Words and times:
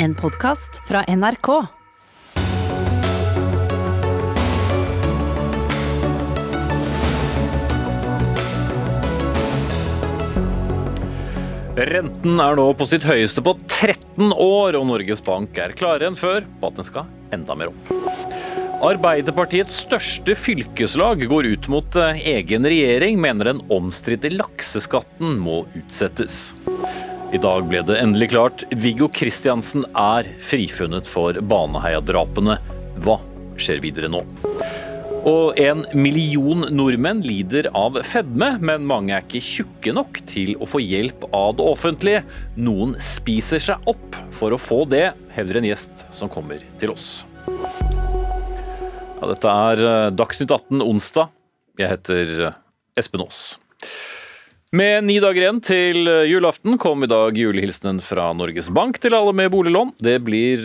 En 0.00 0.14
podkast 0.14 0.76
fra 0.88 1.00
NRK. 1.08 1.48
Renten 11.74 12.38
er 12.38 12.54
nå 12.54 12.66
på 12.78 12.86
sitt 12.86 13.02
høyeste 13.02 13.42
på 13.42 13.56
13 13.66 14.30
år, 14.30 14.78
og 14.78 14.86
Norges 14.86 15.18
Bank 15.26 15.58
er 15.58 15.74
klarere 15.74 16.12
enn 16.12 16.18
før 16.18 16.46
på 16.46 16.70
at 16.70 16.78
den 16.78 16.86
skal 16.86 17.10
enda 17.34 17.58
mer 17.58 17.72
opp. 17.72 17.90
Arbeiderpartiets 18.86 19.82
største 19.82 20.38
fylkeslag 20.38 21.26
går 21.26 21.50
ut 21.56 21.66
mot 21.74 21.98
eh, 21.98 22.22
egen 22.36 22.70
regjering, 22.70 23.18
mener 23.18 23.50
den 23.50 23.66
omstridte 23.74 24.30
lakseskatten 24.30 25.40
må 25.42 25.64
utsettes. 25.74 26.52
I 27.28 27.36
dag 27.36 27.66
ble 27.68 27.82
det 27.84 27.98
endelig 28.00 28.30
klart. 28.32 28.62
Viggo 28.72 29.04
Kristiansen 29.12 29.82
er 29.92 30.24
frifunnet 30.40 31.04
for 31.04 31.36
Baneheia-drapene. 31.44 32.54
Hva 33.04 33.18
skjer 33.60 33.82
videre 33.84 34.08
nå? 34.08 34.22
Og 35.28 35.58
en 35.60 35.82
million 35.92 36.64
nordmenn 36.72 37.20
lider 37.20 37.68
av 37.76 37.98
fedme, 38.06 38.54
men 38.64 38.88
mange 38.88 39.12
er 39.12 39.26
ikke 39.26 39.44
tjukke 39.44 39.92
nok 39.98 40.22
til 40.30 40.54
å 40.56 40.68
få 40.70 40.80
hjelp 40.80 41.28
av 41.36 41.58
det 41.58 41.68
offentlige. 41.68 42.24
Noen 42.56 42.96
spiser 43.02 43.60
seg 43.60 43.92
opp 43.92 44.16
for 44.32 44.56
å 44.56 44.62
få 44.62 44.86
det, 44.88 45.10
hevder 45.36 45.60
en 45.60 45.68
gjest 45.68 46.06
som 46.14 46.32
kommer 46.32 46.64
til 46.80 46.96
oss. 46.96 47.26
Ja, 49.18 49.28
dette 49.28 49.52
er 49.68 49.84
eh, 49.84 50.10
Dagsnytt 50.16 50.54
18 50.54 50.80
onsdag. 50.80 51.34
Jeg 51.76 51.92
heter 51.92 52.38
eh, 52.48 52.62
Espen 52.96 53.26
Aas. 53.26 53.58
Med 54.70 55.04
ni 55.08 55.14
dager 55.16 55.40
igjen 55.40 55.60
til 55.64 56.08
eh, 56.12 56.26
julaften 56.28 56.74
kom 56.76 57.00
i 57.00 57.08
dag 57.08 57.38
julehilsenen 57.40 58.02
fra 58.04 58.26
Norges 58.36 58.68
Bank 58.68 58.98
til 59.00 59.14
alle 59.16 59.32
med 59.32 59.48
boliglån. 59.54 59.94
Det 60.04 60.18
blir 60.26 60.60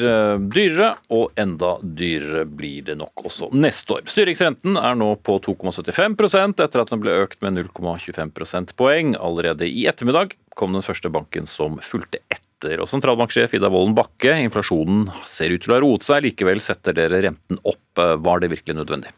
dyrere, 0.52 0.90
og 1.08 1.32
enda 1.40 1.78
dyrere 1.80 2.44
blir 2.44 2.84
det 2.90 2.98
nok 3.00 3.24
også 3.30 3.48
neste 3.56 3.96
år. 3.96 4.04
Styringsrenten 4.12 4.76
er 4.76 5.00
nå 5.00 5.08
på 5.24 5.38
2,75% 5.48 6.60
etter 6.66 6.84
at 6.84 6.92
den 6.92 7.04
ble 7.06 7.16
økt 7.24 7.40
med 7.46 7.62
0,25 7.62 8.36
prosentpoeng. 8.36 9.16
Allerede 9.16 9.72
i 9.72 9.88
ettermiddag 9.88 10.36
kom 10.60 10.76
den 10.76 10.84
første 10.84 11.08
banken 11.08 11.48
som 11.48 11.80
fulgte 11.80 12.20
etter. 12.28 12.84
Og 12.84 12.92
sentralbanksjef 12.92 13.56
Ida 13.56 13.72
Wolden 13.72 13.96
Bakke, 13.96 14.36
inflasjonen 14.44 15.14
ser 15.24 15.56
ut 15.56 15.64
til 15.64 15.72
å 15.72 15.80
ha 15.80 15.84
roet 15.88 16.04
seg. 16.04 16.28
Likevel 16.28 16.60
setter 16.64 17.00
dere 17.00 17.24
renten 17.30 17.64
opp. 17.64 17.80
Var 17.96 18.44
det 18.44 18.52
virkelig 18.52 18.84
nødvendig? 18.84 19.16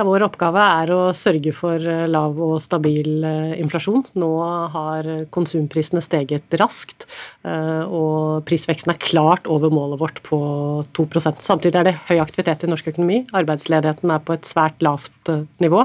Ja, 0.00 0.04
vår 0.08 0.22
oppgave 0.24 0.62
er 0.64 0.90
å 0.96 1.00
sørge 1.12 1.52
for 1.52 1.76
lav 2.08 2.38
og 2.40 2.54
stabil 2.64 3.20
inflasjon. 3.60 4.06
Nå 4.16 4.28
har 4.72 5.08
konsumprisene 5.28 6.00
steget 6.00 6.56
raskt, 6.56 7.04
og 7.44 8.40
prisveksten 8.48 8.94
er 8.94 9.02
klart 9.02 9.50
over 9.52 9.68
målet 9.68 10.00
vårt 10.00 10.22
på 10.24 10.38
2% 10.96 11.44
Samtidig 11.44 11.82
er 11.82 11.90
det 11.90 11.98
høy 12.08 12.16
aktivitet 12.16 12.64
i 12.64 12.70
norsk 12.70 12.88
økonomi. 12.94 13.18
Arbeidsledigheten 13.36 14.14
er 14.14 14.24
på 14.24 14.38
et 14.38 14.48
svært 14.48 14.80
lavt 14.80 15.34
nivå. 15.60 15.84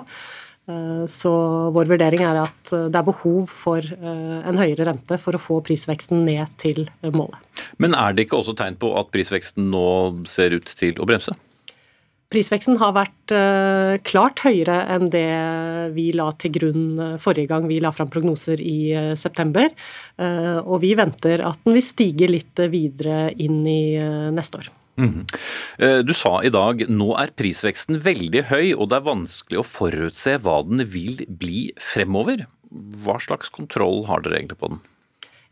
Så 1.12 1.34
vår 1.76 1.92
vurdering 1.92 2.24
er 2.24 2.40
at 2.46 2.72
det 2.72 2.96
er 2.96 3.10
behov 3.10 3.52
for 3.52 3.84
en 3.84 4.62
høyere 4.62 4.88
rente 4.94 5.20
for 5.20 5.36
å 5.36 5.44
få 5.44 5.60
prisveksten 5.68 6.24
ned 6.24 6.56
til 6.64 6.86
målet. 7.12 7.36
Men 7.84 8.00
er 8.00 8.16
det 8.16 8.30
ikke 8.30 8.40
også 8.40 8.56
tegn 8.64 8.80
på 8.80 8.96
at 8.96 9.12
prisveksten 9.12 9.68
nå 9.76 9.90
ser 10.24 10.56
ut 10.56 10.72
til 10.80 11.04
å 11.04 11.10
bremse? 11.12 11.36
Prisveksten 12.36 12.76
har 12.82 12.92
vært 12.98 13.32
uh, 13.32 13.96
klart 14.04 14.42
høyere 14.44 14.82
enn 14.92 15.08
det 15.14 15.28
vi 15.96 16.10
la 16.16 16.28
til 16.36 16.52
grunn 16.58 16.88
uh, 17.00 17.14
forrige 17.22 17.48
gang 17.54 17.70
vi 17.70 17.78
la 17.80 17.94
fram 17.96 18.10
prognoser 18.12 18.60
i 18.60 18.92
uh, 18.92 19.14
september. 19.16 19.72
og 20.66 20.80
vi 20.82 20.94
venter 20.96 21.42
at 21.44 21.60
den 21.66 21.76
vil 21.76 21.84
stige 21.84 22.28
litt 22.30 22.60
videre 22.72 23.30
inn 23.42 23.66
i 23.68 23.98
neste 24.34 24.62
år. 24.62 24.70
Mm. 24.96 25.26
Du 26.08 26.14
sa 26.16 26.40
i 26.40 26.52
dag 26.54 26.86
nå 26.88 27.10
er 27.20 27.34
prisveksten 27.36 28.00
veldig 28.04 28.46
høy 28.48 28.72
og 28.78 28.90
det 28.92 29.00
er 29.00 29.08
vanskelig 29.10 29.60
å 29.60 29.68
forutse 29.68 30.38
hva 30.46 30.62
den 30.68 30.86
vil 30.88 31.26
bli 31.28 31.68
fremover. 31.84 32.46
Hva 33.04 33.20
slags 33.24 33.52
kontroll 33.52 34.06
har 34.08 34.24
dere 34.24 34.40
egentlig 34.40 34.62
på 34.62 34.72
den? 34.72 34.84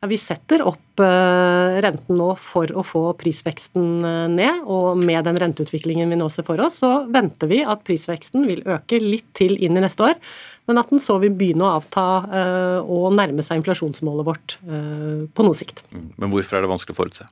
Vi 0.09 0.17
setter 0.19 0.63
opp 0.67 0.99
eh, 0.99 1.77
renten 1.83 2.17
nå 2.19 2.33
for 2.39 2.71
å 2.75 2.83
få 2.83 3.03
prisveksten 3.19 3.85
eh, 4.03 4.25
ned, 4.31 4.65
og 4.67 4.99
med 4.99 5.23
den 5.27 5.39
renteutviklingen 5.39 6.11
vi 6.11 6.17
nå 6.19 6.27
ser 6.33 6.47
for 6.47 6.59
oss, 6.63 6.81
så 6.83 7.05
venter 7.13 7.51
vi 7.51 7.61
at 7.63 7.85
prisveksten 7.87 8.43
vil 8.49 8.65
øke 8.67 8.99
litt 8.99 9.29
til 9.37 9.55
inn 9.55 9.79
i 9.79 9.83
neste 9.83 10.09
år, 10.09 10.19
men 10.67 10.81
at 10.81 10.91
den 10.91 11.01
så 11.03 11.15
vil 11.23 11.35
begynne 11.37 11.67
å 11.67 11.77
avta 11.77 12.07
eh, 12.27 12.79
og 12.83 13.15
nærme 13.15 13.45
seg 13.45 13.61
inflasjonsmålet 13.61 14.27
vårt 14.27 14.57
på 14.63 15.45
noe 15.45 15.57
sikt. 15.57 15.85
Mm, 15.93 16.11
men 16.19 16.33
hvorfor 16.33 16.59
er 16.59 16.65
det 16.65 16.71
vanskelig 16.73 16.95
å 16.95 16.99
forutse? 16.99 17.29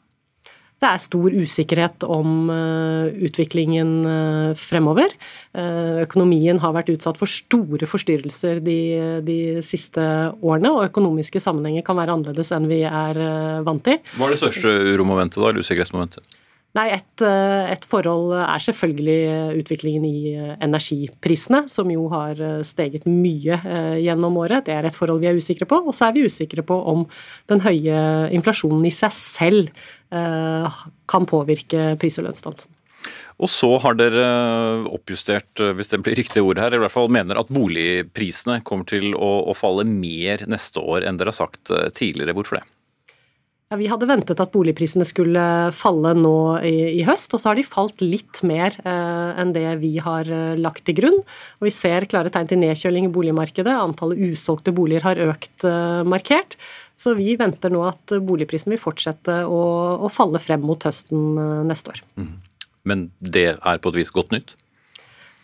Det 0.81 0.89
er 0.89 0.97
stor 0.97 1.35
usikkerhet 1.37 2.03
om 2.09 2.49
eh, 2.49 3.19
utviklingen 3.27 3.91
eh, 4.09 4.53
fremover. 4.57 5.13
Eh, 5.53 6.01
økonomien 6.07 6.57
har 6.63 6.73
vært 6.73 6.89
utsatt 6.95 7.19
for 7.21 7.29
store 7.29 7.85
forstyrrelser 7.85 8.63
de, 8.65 8.79
de, 9.21 9.37
siste 9.61 10.01
årene, 10.41 10.73
og 10.73 10.87
økonomiske 10.87 11.43
sammenhenger 11.43 11.85
kan 11.85 12.01
være 12.01 12.17
annerledes 12.17 12.49
enn 12.57 12.65
vi 12.71 12.81
er 12.89 13.21
vant 13.67 13.85
til. 13.85 14.01
Hva 14.17 14.25
er 14.25 14.33
det 14.33 14.41
største 14.41 14.73
uromomentet, 14.95 15.37
da, 15.37 15.51
eller 15.51 15.61
usikkerhetsmomentet? 15.61 16.40
Nei, 16.77 16.85
et, 16.95 17.23
et, 17.25 17.85
forhold 17.91 18.31
er 18.39 18.63
selvfølgelig 18.63 19.57
utviklingen 19.59 20.05
i 20.07 20.35
energiprisene, 20.63 21.65
som 21.67 21.89
jo 21.91 22.05
har 22.13 22.39
steget 22.63 23.03
mye 23.09 23.57
gjennom 23.99 24.37
året. 24.39 24.69
Det 24.69 24.77
er 24.77 24.87
et 24.87 24.95
forhold 24.95 25.19
vi 25.19 25.27
er 25.27 25.35
usikre 25.35 25.67
på. 25.67 25.81
Og 25.83 25.97
så 25.97 26.07
er 26.07 26.15
vi 26.15 26.23
usikre 26.31 26.63
på 26.63 26.77
om 26.93 27.03
den 27.51 27.59
høye 27.65 27.97
inflasjonen 28.31 28.87
i 28.87 28.93
seg 28.95 29.11
selv 29.11 29.83
Eh, 30.11 30.79
kan 31.07 31.25
påvirke 31.25 31.95
pris- 31.99 32.19
og 32.19 32.25
lønnsdannelsen. 32.27 32.73
Og 33.41 33.49
så 33.49 33.69
har 33.79 33.95
dere 33.95 34.25
oppjustert, 34.91 35.59
eh, 35.59 35.71
hvis 35.71 35.87
det 35.87 36.01
blir 36.03 36.17
riktig 36.19 36.43
ord 36.43 36.59
her, 36.59 36.75
i 36.75 36.77
hvert 36.77 36.91
fall 36.91 37.07
mener 37.07 37.39
at 37.39 37.47
boligprisene 37.47 38.61
kommer 38.61 38.85
til 38.85 39.15
å, 39.15 39.47
å 39.47 39.55
falle 39.55 39.87
mer 39.87 40.43
neste 40.51 40.83
år 40.83 41.07
enn 41.07 41.17
dere 41.17 41.31
har 41.31 41.39
sagt 41.39 41.71
eh, 41.71 41.87
tidligere. 41.95 42.35
Hvorfor 42.35 42.59
det? 42.59 42.67
Ja, 43.71 43.77
vi 43.79 43.87
hadde 43.87 44.07
ventet 44.09 44.41
at 44.43 44.51
boligprisene 44.51 45.05
skulle 45.07 45.41
falle 45.71 46.11
nå 46.17 46.35
i, 46.67 46.75
i 46.99 47.05
høst, 47.07 47.31
og 47.31 47.39
så 47.39 47.51
har 47.51 47.55
de 47.55 47.63
falt 47.63 48.01
litt 48.03 48.41
mer 48.43 48.75
eh, 48.83 49.29
enn 49.39 49.53
det 49.55 49.63
vi 49.79 49.93
har 50.03 50.27
eh, 50.27 50.57
lagt 50.59 50.83
til 50.89 50.97
grunn. 50.97 51.15
Og 51.61 51.69
vi 51.69 51.71
ser 51.71 52.03
klare 52.11 52.33
tegn 52.33 52.49
til 52.51 52.59
nedkjøling 52.59 53.07
i 53.07 53.13
boligmarkedet. 53.15 53.71
Antallet 53.71 54.19
usolgte 54.33 54.73
boliger 54.75 55.07
har 55.07 55.21
økt 55.23 55.63
eh, 55.63 56.01
markert. 56.03 56.59
Så 56.99 57.15
vi 57.15 57.37
venter 57.39 57.71
nå 57.71 57.85
at 57.87 58.11
boligprisen 58.19 58.75
vil 58.75 58.81
fortsette 58.81 59.37
å, 59.47 59.61
å 60.03 60.11
falle 60.11 60.43
frem 60.43 60.67
mot 60.67 60.83
høsten 60.89 61.39
eh, 61.39 61.61
neste 61.71 61.95
år. 61.95 62.03
Mm. 62.19 62.33
Men 62.91 63.07
det 63.23 63.53
er 63.55 63.79
på 63.79 63.95
et 63.95 64.01
vis 64.01 64.11
godt 64.11 64.35
nytt? 64.35 64.51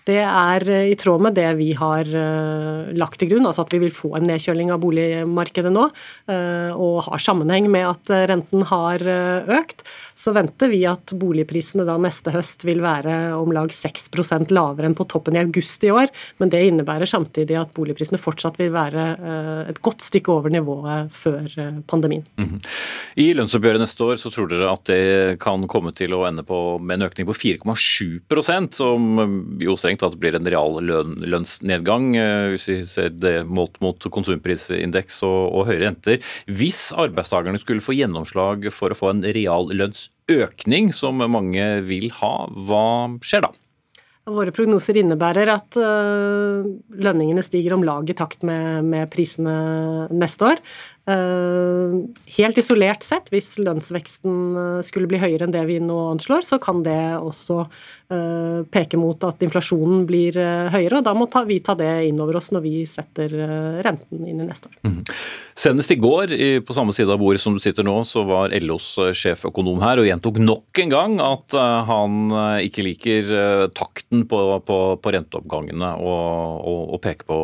Det 0.08 0.22
er 0.24 0.64
eh, 0.72 0.90
i 0.94 0.96
tråd 1.00 1.24
med 1.26 1.36
det 1.36 1.48
vi 1.60 1.72
har 1.78 2.08
uh, 2.08 2.88
lagt 2.96 3.20
til 3.20 3.32
grunn, 3.34 3.48
altså 3.50 3.66
at 3.66 3.74
vi 3.76 3.82
vil 3.82 3.94
få 3.94 4.14
en 4.18 4.28
nedkjøling 4.30 4.72
av 4.72 4.80
boligmarkedet 4.84 5.72
nå, 5.74 5.88
uh, 6.32 6.72
og 6.72 7.02
har 7.10 7.24
sammenheng 7.24 7.68
med 7.72 7.88
at 7.90 8.12
renten 8.32 8.64
har 8.70 9.04
økt. 9.58 9.84
Så 10.18 10.32
venter 10.36 10.72
vi 10.72 10.82
at 10.90 11.12
boligprisene 11.18 11.86
da 11.88 11.98
neste 12.02 12.32
høst 12.34 12.64
vil 12.68 12.82
være 12.84 13.36
om 13.38 13.52
lag 13.56 13.74
6% 13.74 14.54
lavere 14.56 14.88
enn 14.90 14.98
på 14.98 15.08
toppen 15.12 15.38
i 15.38 15.42
august 15.44 15.84
i 15.84 15.92
år, 15.94 16.12
men 16.40 16.52
det 16.54 16.64
innebærer 16.70 17.10
samtidig 17.10 17.58
at 17.60 17.74
boligprisene 17.76 18.20
fortsatt 18.22 18.58
vil 18.62 18.72
være 18.74 19.06
et 19.70 19.82
godt 19.84 20.06
stykke 20.06 20.34
over 20.34 20.54
nivået 20.54 21.12
før 21.14 21.46
pandemien. 21.90 22.26
Mm 22.38 22.46
-hmm. 22.46 22.66
I 23.16 23.34
lønnsoppgjøret 23.34 23.82
neste 23.82 24.04
år 24.04 24.16
så 24.16 24.30
tror 24.30 24.48
dere 24.48 24.72
at 24.72 24.86
det 24.86 25.40
kan 25.40 25.68
komme 25.68 25.92
til 25.92 26.14
å 26.14 26.26
ende 26.28 26.44
på 26.44 26.80
med 26.80 27.02
en 27.02 27.08
økning 27.08 27.28
på 27.28 27.34
4,7% 27.34 28.74
som 28.74 29.58
jo 29.60 29.76
strengt 29.76 29.97
tenkt 29.98 30.06
at 30.06 30.16
det 30.16 30.22
blir 30.22 30.38
en 30.38 30.48
real 30.48 30.80
lønnsnedgang, 31.28 32.16
eh, 32.16 32.54
hvis 32.54 32.68
vi 32.70 32.78
ser 32.86 33.10
det 33.10 33.46
målt 33.46 33.80
mot 33.82 34.00
konsumprisindeks 34.00 35.24
og, 35.24 35.54
og 35.54 35.68
høyere 35.70 35.88
renter. 35.88 36.22
Hvis 36.48 36.92
arbeidstakerne 36.96 37.60
skulle 37.60 37.84
få 37.84 37.98
gjennomslag 37.98 38.70
for 38.72 38.92
å 38.92 38.98
få 38.98 39.14
en 39.14 39.24
real 39.24 39.70
lønnsøkning, 39.74 40.94
som 40.94 41.18
mange 41.18 41.82
vil 41.88 42.12
ha, 42.22 42.36
hva 42.50 42.86
skjer 43.26 43.48
da? 43.48 43.54
Våre 44.28 44.52
prognoser 44.52 44.98
innebærer 45.00 45.48
at 45.54 45.78
uh, 45.80 46.66
lønningene 47.00 47.40
stiger 47.46 47.78
om 47.78 47.86
lag 47.88 48.10
i 48.12 48.16
takt 48.18 48.42
med, 48.44 48.84
med 48.84 49.08
prisene 49.14 49.54
neste 50.12 50.50
år. 50.50 50.60
Uh, 51.08 52.04
helt 52.36 52.58
isolert 52.60 53.06
sett, 53.06 53.30
hvis 53.32 53.54
lønnsveksten 53.64 54.82
skulle 54.84 55.08
bli 55.08 55.22
høyere 55.22 55.46
enn 55.46 55.54
det 55.54 55.62
vi 55.70 55.78
nå 55.80 55.96
anslår, 56.12 56.44
så 56.44 56.58
kan 56.60 56.82
det 56.84 57.00
også 57.16 57.62
uh, 57.64 58.66
peke 58.68 59.00
mot 59.00 59.22
at 59.24 59.46
inflasjonen 59.46 60.04
blir 60.10 60.36
høyere. 60.74 61.00
og 61.00 61.06
Da 61.08 61.14
må 61.16 61.30
vi 61.48 61.62
ta 61.64 61.78
det 61.80 62.10
inn 62.10 62.20
over 62.20 62.42
oss 62.42 62.52
når 62.52 62.64
vi 62.66 62.82
setter 62.90 63.32
renten 63.86 64.26
inn 64.28 64.42
i 64.44 64.48
neste 64.50 64.68
år. 64.68 64.76
Mm. 64.84 64.98
Senest 65.58 65.94
i 65.96 65.98
går, 66.02 66.34
på 66.68 66.76
samme 66.76 66.92
side 66.96 67.14
av 67.14 67.22
bordet 67.22 67.40
som 67.40 67.56
du 67.56 67.62
sitter 67.64 67.88
nå, 67.88 67.96
så 68.04 68.26
var 68.28 68.52
LOs 68.60 68.90
sjeføkonom 69.16 69.80
her 69.86 70.02
og 70.02 70.10
gjentok 70.10 70.42
nok 70.44 70.82
en 70.84 70.92
gang 70.92 71.16
at 71.24 71.56
han 71.88 72.28
ikke 72.66 72.84
liker 72.84 73.32
takten 73.78 74.26
på, 74.28 74.42
på, 74.68 74.82
på 75.00 75.16
renteoppgangene 75.16 75.94
og, 76.04 76.68
og, 76.68 76.84
og 76.98 77.02
peker 77.06 77.32
på 77.32 77.40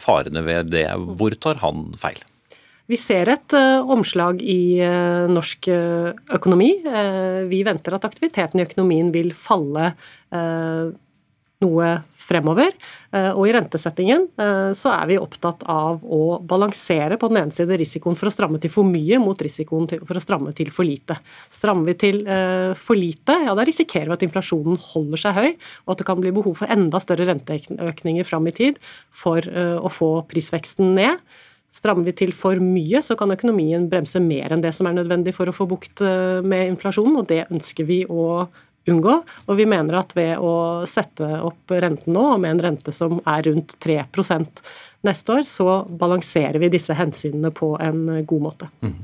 farene 0.00 0.42
ved 0.50 0.74
det. 0.74 0.88
Hvor 1.14 1.38
tar 1.38 1.62
han 1.62 1.86
feil? 1.98 2.18
Vi 2.88 2.96
ser 2.96 3.28
et 3.28 3.52
uh, 3.56 3.84
omslag 3.92 4.40
i 4.40 4.80
uh, 4.80 5.26
norsk 5.28 5.68
uh, 5.68 6.14
økonomi. 6.38 6.70
vi 7.48 7.60
venter 7.66 7.94
at 7.94 8.06
aktiviteten 8.08 8.60
i 8.60 8.64
økonomien 8.64 9.12
vil 9.12 9.34
falle 9.36 9.92
noe 11.58 11.86
fremover. 12.14 12.74
Og 13.34 13.40
i 13.48 13.52
rentesettingen 13.54 14.26
så 14.76 14.90
er 14.92 15.08
vi 15.08 15.16
opptatt 15.18 15.64
av 15.72 16.04
å 16.04 16.38
balansere 16.44 17.16
på 17.18 17.30
den 17.30 17.40
ene 17.40 17.54
side 17.54 17.78
risikoen 17.80 18.18
for 18.18 18.28
å 18.28 18.34
stramme 18.34 18.60
til 18.62 18.70
for 18.70 18.86
mye 18.86 19.18
mot 19.22 19.40
risikoen 19.42 19.88
for 19.90 20.20
å 20.20 20.22
stramme 20.22 20.52
til 20.54 20.70
for 20.74 20.86
lite. 20.86 21.16
Strammer 21.50 21.90
vi 21.90 21.96
til 22.04 22.20
for 22.78 23.00
lite, 23.00 23.40
ja 23.48 23.56
da 23.58 23.66
risikerer 23.66 24.12
vi 24.12 24.18
at 24.18 24.26
inflasjonen 24.28 24.78
holder 24.92 25.24
seg 25.24 25.38
høy, 25.40 25.50
og 25.86 25.96
at 25.96 26.02
det 26.02 26.08
kan 26.12 26.22
bli 26.22 26.34
behov 26.36 26.60
for 26.60 26.76
enda 26.76 27.02
større 27.02 27.26
renteøkninger 27.32 28.28
fram 28.28 28.46
i 28.52 28.54
tid 28.60 28.80
for 29.10 29.42
å 29.42 29.90
få 29.92 30.12
prisveksten 30.30 30.94
ned. 31.00 31.24
Strammer 31.68 32.06
vi 32.08 32.14
til 32.16 32.32
for 32.32 32.56
mye, 32.62 33.02
så 33.04 33.16
kan 33.18 33.34
økonomien 33.34 33.90
bremse 33.92 34.20
mer 34.24 34.54
enn 34.54 34.62
det 34.64 34.72
som 34.76 34.88
er 34.88 34.96
nødvendig 34.96 35.34
for 35.36 35.50
å 35.50 35.54
få 35.54 35.66
bukt 35.68 36.00
eh, 36.00 36.40
med 36.40 36.72
inflasjonen, 36.72 37.20
og 37.20 37.28
det 37.28 37.44
ønsker 37.52 37.88
vi 37.88 38.02
å 38.08 38.46
unngå. 38.88 39.14
Og 39.46 39.58
vi 39.58 39.66
mener 39.68 39.98
at 40.00 40.14
ved 40.16 40.40
å 40.40 40.86
sette 40.88 41.28
opp 41.44 41.74
renten 41.76 42.14
nå, 42.16 42.24
med 42.40 42.56
en 42.56 42.62
rente 42.70 42.94
som 42.94 43.20
er 43.20 43.44
rundt 43.50 43.76
3% 43.84 44.62
neste 45.06 45.36
år, 45.36 45.44
så 45.46 45.82
balanserer 46.00 46.58
vi 46.62 46.72
disse 46.72 46.96
hensynene 46.96 47.52
på 47.54 47.74
en 47.84 48.24
god 48.26 48.44
måte. 48.48 48.70
Mm. 48.80 48.96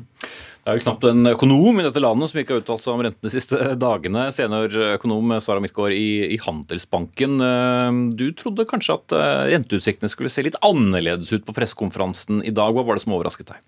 Det 0.64 0.72
er 0.72 0.78
jo 0.78 0.84
knapt 0.86 1.02
en 1.10 1.28
økonom 1.28 1.76
i 1.76 1.82
dette 1.84 2.00
landet 2.00 2.30
som 2.30 2.38
ikke 2.40 2.54
har 2.54 2.62
uttalt 2.62 2.80
seg 2.80 2.94
om 2.94 3.02
renten 3.04 3.26
de 3.26 3.32
siste 3.34 3.58
dagene. 3.76 4.22
Seniorøkonom 4.32 5.34
Sara 5.44 5.60
Midtgaard 5.60 5.92
i, 5.92 6.24
i, 6.32 6.38
Handelsbanken. 6.40 7.36
Eh, 7.44 7.98
du 8.16 8.30
trodde 8.38 8.64
kanskje 8.70 8.96
at 8.96 9.16
eh, 9.18 9.42
renteutsiktene 9.52 10.08
skulle 10.08 10.32
se 10.32 10.46
litt 10.46 10.56
annerledes 10.64 11.34
ut 11.36 11.44
på 11.44 11.52
pressekonferansen 11.58 12.40
i 12.48 12.54
dag. 12.56 12.72
Hva 12.72 12.86
var 12.88 12.96
det 12.96 13.04
som 13.04 13.12
overrasket 13.12 13.52
deg? 13.52 13.60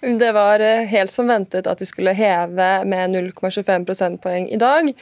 Det 0.00 0.32
var 0.32 0.62
eh, 0.62 0.86
helt 0.86 1.10
som 1.10 1.26
ventet 1.26 1.66
at 1.66 1.80
de 1.82 1.86
skulle 1.88 2.14
heve 2.14 2.66
med 2.86 3.16
0,25 3.16 3.86
prosentpoeng 3.88 4.46
i 4.46 4.58
dag. 4.60 4.92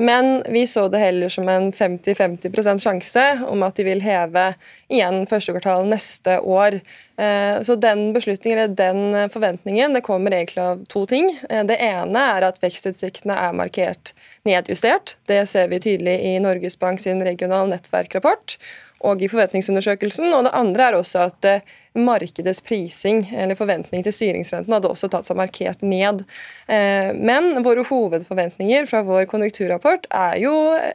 Men 0.00 0.42
vi 0.52 0.66
så 0.68 0.86
det 0.92 1.00
heller 1.00 1.28
som 1.32 1.48
en 1.48 1.68
50-50 1.72 2.80
sjanse 2.80 3.24
om 3.48 3.64
at 3.64 3.76
de 3.76 3.84
vil 3.84 4.00
heve 4.04 4.46
igjen 4.92 5.24
første 5.28 5.52
kvartal 5.52 5.84
neste 5.88 6.38
år. 6.40 6.78
Eh, 7.20 7.60
så 7.68 7.76
den 7.76 8.14
beslutningen, 8.16 8.62
eller 8.64 8.76
den 8.76 9.30
forventningen 9.32 9.96
det 9.96 10.04
kommer 10.08 10.32
egentlig 10.32 10.45
av 10.62 10.84
to 10.92 11.02
ting. 11.10 11.28
Eh, 11.50 11.64
det 11.66 11.78
ene 11.82 12.24
er 12.36 12.46
at 12.46 12.62
vekstutsiktene 12.62 13.36
er 13.48 13.56
markert 13.56 14.14
nedjustert. 14.46 15.16
Det 15.26 15.42
ser 15.50 15.70
vi 15.72 15.82
tydelig 15.82 16.18
i 16.30 16.36
Norges 16.42 16.78
Bank 16.78 17.02
sin 17.02 17.22
regional 17.26 17.70
nettverkrapport 17.72 18.58
og 19.04 19.20
i 19.20 19.28
forventningsundersøkelsen. 19.28 20.30
Og 20.32 20.46
det 20.46 20.54
andre 20.56 20.88
er 20.88 20.98
også 20.98 21.26
at 21.26 21.48
eh, 21.48 21.74
markedets 21.96 22.62
prising 22.64 23.24
eller 23.34 23.58
forventning 23.58 24.04
til 24.04 24.14
styringsrenten 24.14 24.72
hadde 24.72 24.90
også 24.90 25.10
tatt 25.12 25.28
seg 25.28 25.38
markert 25.38 25.84
ned. 25.84 26.24
Eh, 26.68 27.12
men 27.16 27.62
våre 27.66 27.84
hovedforventninger 27.88 28.88
fra 28.90 29.02
vår 29.06 29.26
konjunkturrapport 29.30 30.08
er 30.10 30.38
jo 30.44 30.54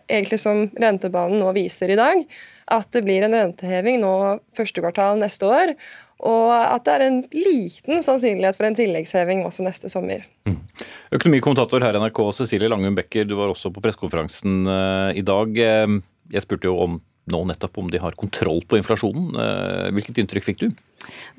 egentlig 0.10 0.42
som 0.42 0.68
rentebanen 0.82 1.42
nå 1.42 1.54
viser 1.58 1.94
i 1.94 2.00
dag, 2.00 2.24
at 2.72 2.88
det 2.96 3.04
blir 3.04 3.26
en 3.26 3.36
renteheving 3.36 4.00
nå 4.02 4.16
første 4.58 4.84
kvartal 4.84 5.20
neste 5.22 5.50
år. 5.50 5.76
Og 6.28 6.52
at 6.54 6.86
det 6.86 6.94
er 6.94 7.06
en 7.08 7.20
liten 7.34 8.04
sannsynlighet 8.06 8.58
for 8.58 8.68
en 8.68 8.78
tilleggsheving 8.78 9.46
også 9.48 9.66
neste 9.66 9.90
sommer. 9.90 10.26
Mm. 10.46 10.60
Økonomikommentator 11.18 11.82
her 11.82 11.98
i 11.98 12.02
NRK, 12.04 12.22
Cecilie 12.38 12.70
Langum 12.70 12.98
Becker, 12.98 13.26
du 13.26 13.36
var 13.40 13.50
også 13.52 13.74
på 13.74 13.82
pressekonferansen 13.84 14.62
eh, 14.70 15.22
i 15.22 15.26
dag. 15.26 15.58
Jeg 16.32 16.46
spurte 16.46 16.70
jo 16.70 16.78
om 16.86 17.00
nå 17.30 17.44
nettopp 17.46 17.78
om 17.78 17.90
de 17.92 18.02
har 18.02 18.18
kontroll 18.18 18.64
på 18.66 18.80
inflasjonen. 18.80 19.36
Eh, 19.38 19.92
hvilket 19.94 20.24
inntrykk 20.24 20.48
fikk 20.48 20.64
du? 20.64 20.72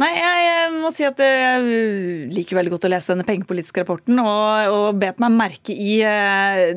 Nei, 0.02 0.11
jeg 0.17 0.70
må 0.75 0.90
si 0.94 1.05
at 1.06 1.20
jeg 1.23 2.31
liker 2.34 2.58
veldig 2.58 2.73
godt 2.75 2.87
å 2.88 2.90
lese 2.90 3.12
denne 3.12 3.26
pengepolitiske 3.26 3.84
rapporten, 3.84 4.19
og, 4.19 4.73
og 4.75 4.99
bet 4.99 5.20
meg 5.23 5.37
merke 5.37 5.75
i 5.75 6.00
eh, 6.06 6.73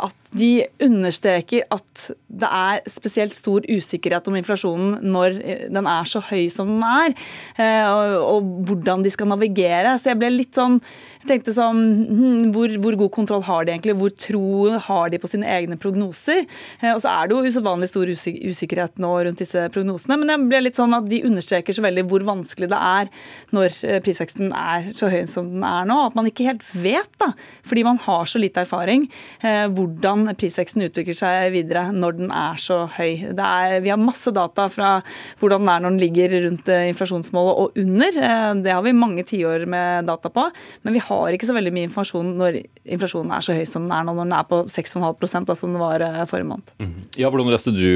at 0.00 0.32
de 0.36 0.50
understreker 0.86 1.66
at 1.74 2.06
det 2.28 2.48
er 2.48 2.80
spesielt 2.88 3.36
stor 3.36 3.66
usikkerhet 3.68 4.30
om 4.30 4.38
inflasjonen 4.40 5.00
når 5.12 5.36
den 5.74 5.90
er 5.90 6.08
så 6.08 6.22
høy 6.30 6.46
som 6.52 6.72
den 6.76 6.86
er, 6.86 7.16
eh, 7.60 7.84
og, 7.90 8.16
og 8.24 8.50
hvordan 8.70 9.04
de 9.04 9.12
skal 9.12 9.32
navigere. 9.32 9.96
Så 10.00 10.12
jeg 10.12 10.20
ble 10.22 10.32
litt 10.38 10.56
sånn 10.56 10.80
jeg 11.20 11.28
tenkte 11.28 11.52
sånn 11.52 11.80
hm, 12.08 12.44
hvor, 12.54 12.72
hvor, 12.80 12.96
god 13.02 13.10
kontroll 13.12 13.42
har 13.44 13.66
de 13.66 13.74
egentlig? 13.74 13.94
Hvor 14.00 14.12
tro 14.16 14.44
har 14.86 15.10
de 15.12 15.18
på 15.20 15.28
sine 15.28 15.48
egne 15.52 15.76
prognoser? 15.80 16.46
Eh, 16.80 16.94
og 16.94 17.02
så 17.02 17.12
er 17.12 17.28
det 17.28 17.36
jo 17.36 17.50
usedvanlig 17.52 17.90
stor 17.90 18.08
usikkerhet 18.08 18.96
nå 19.02 19.10
rundt 19.26 19.42
disse 19.42 19.66
prognosene, 19.74 20.16
men 20.16 20.32
jeg 20.32 20.46
ble 20.48 20.62
litt 20.64 20.80
sånn 20.80 20.96
at 20.96 21.10
de 21.10 21.20
understreker 21.28 21.76
så 21.76 21.84
veldig 21.84 22.06
hvor 22.08 22.24
vanskelig 22.24 22.70
det 22.72 22.78
er 22.80 23.10
når 23.52 23.76
eh, 23.84 23.98
prisveksten 24.04 24.54
er 24.56 24.88
så 24.96 25.10
høy 25.12 25.26
som 25.28 25.50
den 25.52 25.66
er 25.68 25.90
nå. 25.90 25.98
At 26.06 26.16
man 26.16 26.30
ikke 26.30 26.46
helt 26.48 26.64
vet, 26.72 27.12
da, 27.20 27.34
fordi 27.68 27.84
man 27.90 28.00
har 28.06 28.32
så 28.32 28.40
lite 28.40 28.64
erfaring, 28.64 29.04
eh, 29.44 29.66
hvordan 29.76 30.32
prisveksten 30.40 30.86
utvikler 30.88 31.20
seg 31.20 31.50
videre 31.52 31.84
når 31.92 32.16
den 32.22 32.32
er 32.32 32.64
så 32.64 32.86
høy. 32.96 33.28
Er, 33.36 33.76
vi 33.84 33.92
har 33.92 34.00
masse 34.00 34.32
data 34.32 34.70
fra 34.72 34.96
hvordan 35.42 35.66
den 35.66 35.74
er 35.74 35.84
når 35.84 35.96
den 35.98 36.02
ligger 36.06 36.38
rundt 36.46 36.72
inflasjonsmålet 36.72 37.60
og 37.60 37.78
under. 37.84 38.20
Det 38.64 38.72
har 38.72 38.82
vi 38.88 38.96
mange 38.96 39.28
tiår 39.28 39.68
med 39.68 40.08
data 40.08 40.32
på. 40.32 40.48
Men 40.86 40.96
vi 40.96 41.02
har 41.10 41.36
ikke 41.36 41.50
så 41.50 41.56
veldig 41.56 41.74
mye 41.76 41.88
informasjon 41.90 42.30
når 42.40 42.60
inflasjonen 42.96 43.34
er 43.36 43.44
så 43.44 43.56
høy 43.58 43.66
som 43.68 43.84
den 43.84 43.96
er 43.96 44.06
nå, 44.06 44.14
når 44.16 44.30
den 44.30 44.38
er 44.38 44.46
på 44.48 44.62
6,5 44.70 45.44
da, 45.50 45.58
som 45.58 45.74
den 45.74 45.82
var 45.82 46.06
forrige 46.30 46.50
måned. 46.52 46.72
Mhm. 46.80 47.04
Ja, 47.20 47.28
Hvordan 47.30 47.52
leste 47.52 47.74
du 47.74 47.90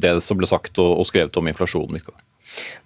det 0.00 0.14
som 0.22 0.38
ble 0.40 0.48
sagt 0.48 0.78
og 0.82 1.02
skrevet 1.08 1.40
om 1.40 1.50
inflasjonen? 1.50 1.98
Mikael? 1.98 2.20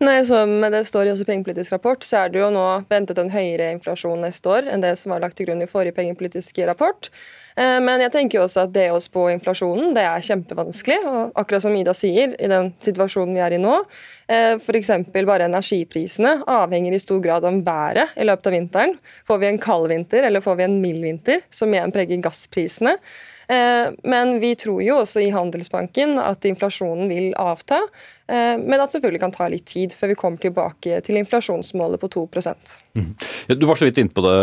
Nei, 0.00 0.22
Som 0.24 0.60
det 0.72 0.84
står 0.88 1.08
i 1.08 1.12
også 1.12 1.26
pengepolitisk 1.28 1.74
rapport, 1.74 2.04
så 2.06 2.24
er 2.24 2.32
det 2.32 2.40
jo 2.40 2.50
nå 2.54 2.64
ventet 2.90 3.18
en 3.20 3.32
høyere 3.32 3.72
inflasjon 3.74 4.22
neste 4.24 4.52
år 4.52 4.70
enn 4.70 4.84
det 4.84 4.94
som 5.00 5.12
var 5.12 5.22
lagt 5.24 5.38
til 5.38 5.48
grunn 5.48 5.64
i 5.64 5.70
forrige 5.70 5.96
pengepolitiske 5.98 6.66
rapport. 6.68 7.10
Eh, 7.58 7.78
men 7.82 8.02
jeg 8.04 8.12
tenker 8.14 8.38
jo 8.38 8.44
også 8.46 8.66
at 8.66 8.74
det 8.74 8.86
å 8.94 9.00
spå 9.02 9.26
inflasjonen 9.32 9.94
det 9.96 10.04
er 10.06 10.26
kjempevanskelig. 10.28 10.98
og 11.10 11.40
Akkurat 11.40 11.64
som 11.64 11.74
Ida 11.74 11.94
sier, 11.96 12.36
i 12.38 12.50
den 12.50 12.70
situasjonen 12.82 13.34
vi 13.34 13.42
er 13.42 13.56
i 13.56 13.62
nå, 13.62 13.80
eh, 14.30 14.54
f.eks. 14.60 14.92
bare 15.16 15.48
energiprisene 15.48 16.36
avhenger 16.46 16.94
i 16.94 17.02
stor 17.02 17.22
grad 17.24 17.48
om 17.48 17.62
været 17.66 18.14
i 18.14 18.28
løpet 18.28 18.50
av 18.50 18.56
vinteren. 18.58 18.94
Får 19.26 19.42
vi 19.42 19.50
en 19.50 19.62
kald 19.62 19.90
vinter 19.90 20.28
eller 20.28 20.44
får 20.44 20.60
vi 20.60 20.68
en 20.68 20.78
mild 20.84 21.02
vinter, 21.02 21.42
som 21.50 21.74
igjen 21.74 21.94
preger 21.94 22.22
gassprisene, 22.22 22.94
men 23.48 24.34
vi 24.42 24.52
tror 24.60 24.82
jo 24.84 24.98
også 25.02 25.22
i 25.24 25.30
Handelsbanken 25.32 26.18
at 26.20 26.44
inflasjonen 26.44 27.08
vil 27.08 27.30
avta. 27.40 27.78
Eh, 28.28 28.58
men 28.60 28.76
at 28.76 28.90
det 28.90 28.98
selvfølgelig 28.98 29.22
kan 29.22 29.32
ta 29.32 29.46
litt 29.48 29.64
tid 29.70 29.94
før 29.96 30.10
vi 30.12 30.16
kommer 30.20 30.40
tilbake 30.42 30.98
til 31.04 31.16
inflasjonsmålet 31.16 32.00
på 32.02 32.10
2 32.12 32.24
mm. 32.28 33.06
Du 33.56 33.64
var 33.64 33.80
så 33.80 33.88
vidt 33.88 34.00
inne 34.02 34.12
på 34.12 34.24
det, 34.26 34.34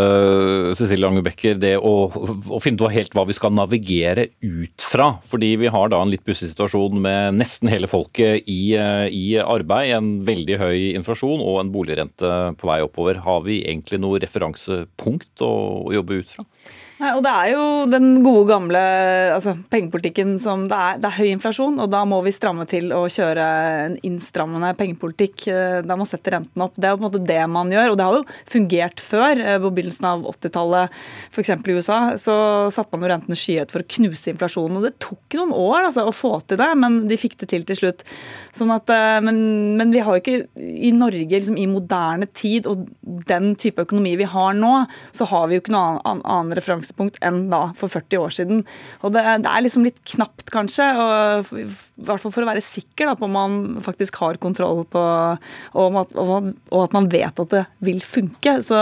Cecilie 0.80 1.04
Langebekker, 1.04 1.60
det 1.62 1.76
å, 1.78 1.92
å 2.10 2.62
finne 2.64 2.82
ut 2.82 2.96
helt 2.96 3.14
hva 3.14 3.28
vi 3.30 3.36
skal 3.38 3.54
navigere 3.54 4.32
ut 4.42 4.88
fra. 4.90 5.12
Fordi 5.30 5.52
vi 5.62 5.70
har 5.70 5.94
da 5.94 6.02
en 6.02 6.10
litt 6.10 6.26
pussig 6.26 6.50
situasjon 6.50 6.98
med 7.04 7.38
nesten 7.38 7.70
hele 7.70 7.90
folket 7.92 8.50
i, 8.50 8.74
eh, 8.74 9.06
i, 9.14 9.26
arbeid, 9.44 9.94
en 9.94 10.10
veldig 10.26 10.58
høy 10.64 10.80
inflasjon 10.96 11.44
og 11.46 11.62
en 11.62 11.74
boligrente 11.76 12.34
på 12.58 12.72
vei 12.72 12.82
oppover. 12.88 13.22
Har 13.28 13.46
vi 13.46 13.62
egentlig 13.68 14.02
noe 14.02 14.24
referansepunkt 14.24 15.46
å, 15.46 15.54
å 15.86 15.94
jobbe 15.94 16.24
ut 16.24 16.34
fra? 16.40 16.50
Nei, 16.96 17.10
og 17.12 17.26
Det 17.26 17.32
er 17.32 17.50
jo 17.52 17.64
den 17.92 18.22
gode, 18.24 18.46
gamle 18.48 18.82
altså, 19.36 19.52
pengepolitikken 19.72 20.38
som 20.40 20.64
det 20.72 20.78
er, 20.80 21.00
det 21.04 21.10
er, 21.10 21.18
høy 21.18 21.32
inflasjon, 21.34 21.80
og 21.84 21.90
da 21.92 22.06
må 22.08 22.22
vi 22.24 22.32
stramme 22.32 22.64
til 22.72 22.94
å 22.96 23.02
kjøre 23.12 23.48
en 23.82 23.98
innstrammende 24.08 24.70
pengepolitikk. 24.80 25.48
Eh, 25.52 25.80
da 25.84 25.98
må 26.00 26.08
sette 26.08 26.32
renten 26.32 26.64
opp. 26.64 26.78
Det 26.80 26.88
er 26.88 26.96
på 26.96 27.02
en 27.02 27.06
måte 27.10 27.22
det 27.28 27.42
man 27.52 27.74
gjør, 27.74 27.92
og 27.92 27.98
det 28.00 28.06
har 28.08 28.16
jo 28.16 28.24
fungert 28.54 29.04
før. 29.04 29.42
Eh, 29.44 29.58
på 29.60 29.74
begynnelsen 29.76 30.08
av 30.08 30.24
80-tallet, 30.32 30.96
f.eks. 31.36 31.52
i 31.52 31.76
USA, 31.76 32.00
så 32.22 32.38
satte 32.72 32.96
man 32.96 33.04
jo 33.04 33.12
rentene 33.12 33.40
skyhøyt 33.42 33.76
for 33.76 33.84
å 33.84 33.90
knuse 33.98 34.32
inflasjonen. 34.32 34.80
og 34.80 34.88
Det 34.88 34.94
tok 35.04 35.40
noen 35.42 35.52
år 35.66 35.90
altså, 35.90 36.08
å 36.08 36.16
få 36.16 36.32
til 36.48 36.62
det, 36.64 36.70
men 36.80 37.02
de 37.12 37.20
fikk 37.20 37.36
det 37.44 37.52
til 37.52 37.68
til 37.68 37.82
slutt. 37.82 38.08
Sånn 38.56 38.72
at, 38.72 38.88
eh, 38.96 39.18
men, 39.26 39.44
men 39.82 39.92
vi 39.92 40.06
har 40.06 40.16
jo 40.16 40.24
ikke 40.24 40.64
i 40.64 40.94
Norge 40.96 41.28
liksom, 41.28 41.60
i 41.60 41.68
moderne 41.68 42.32
tid 42.32 42.72
og 42.72 42.88
den 43.28 43.52
type 43.60 43.84
økonomi 43.84 44.16
vi 44.24 44.32
har 44.32 44.56
nå, 44.56 44.74
så 45.12 45.28
har 45.34 45.52
vi 45.52 45.60
jo 45.60 45.66
ikke 45.66 45.76
noen 45.76 46.00
annen, 46.06 46.24
annen 46.24 46.56
referanse 46.56 46.85
utgangspunkt 46.86 47.20
enn 47.26 47.50
da 47.52 47.74
for 47.78 47.92
40 47.92 48.22
år 48.22 48.34
siden. 48.34 48.64
Og 49.04 49.14
det, 49.14 49.24
det 49.44 49.52
er 49.52 49.64
liksom 49.66 49.86
litt 49.86 50.02
knapt, 50.06 50.50
kanskje, 50.54 50.88
og, 50.96 51.54
i 51.58 51.66
hvert 52.06 52.22
fall 52.22 52.34
for 52.34 52.46
å 52.46 52.50
være 52.50 52.64
sikker 52.64 53.10
da, 53.10 53.16
på 53.18 53.26
om 53.28 53.36
man 53.36 53.58
faktisk 53.86 54.16
har 54.22 54.40
kontroll 54.42 54.86
på 54.86 55.02
og, 55.02 55.98
at, 56.02 56.16
og 56.16 56.82
at 56.84 56.96
man 56.96 57.10
vet 57.12 57.40
at 57.40 57.54
det 57.54 57.66
vil 57.86 58.02
funke. 58.02 58.60
Så 58.66 58.76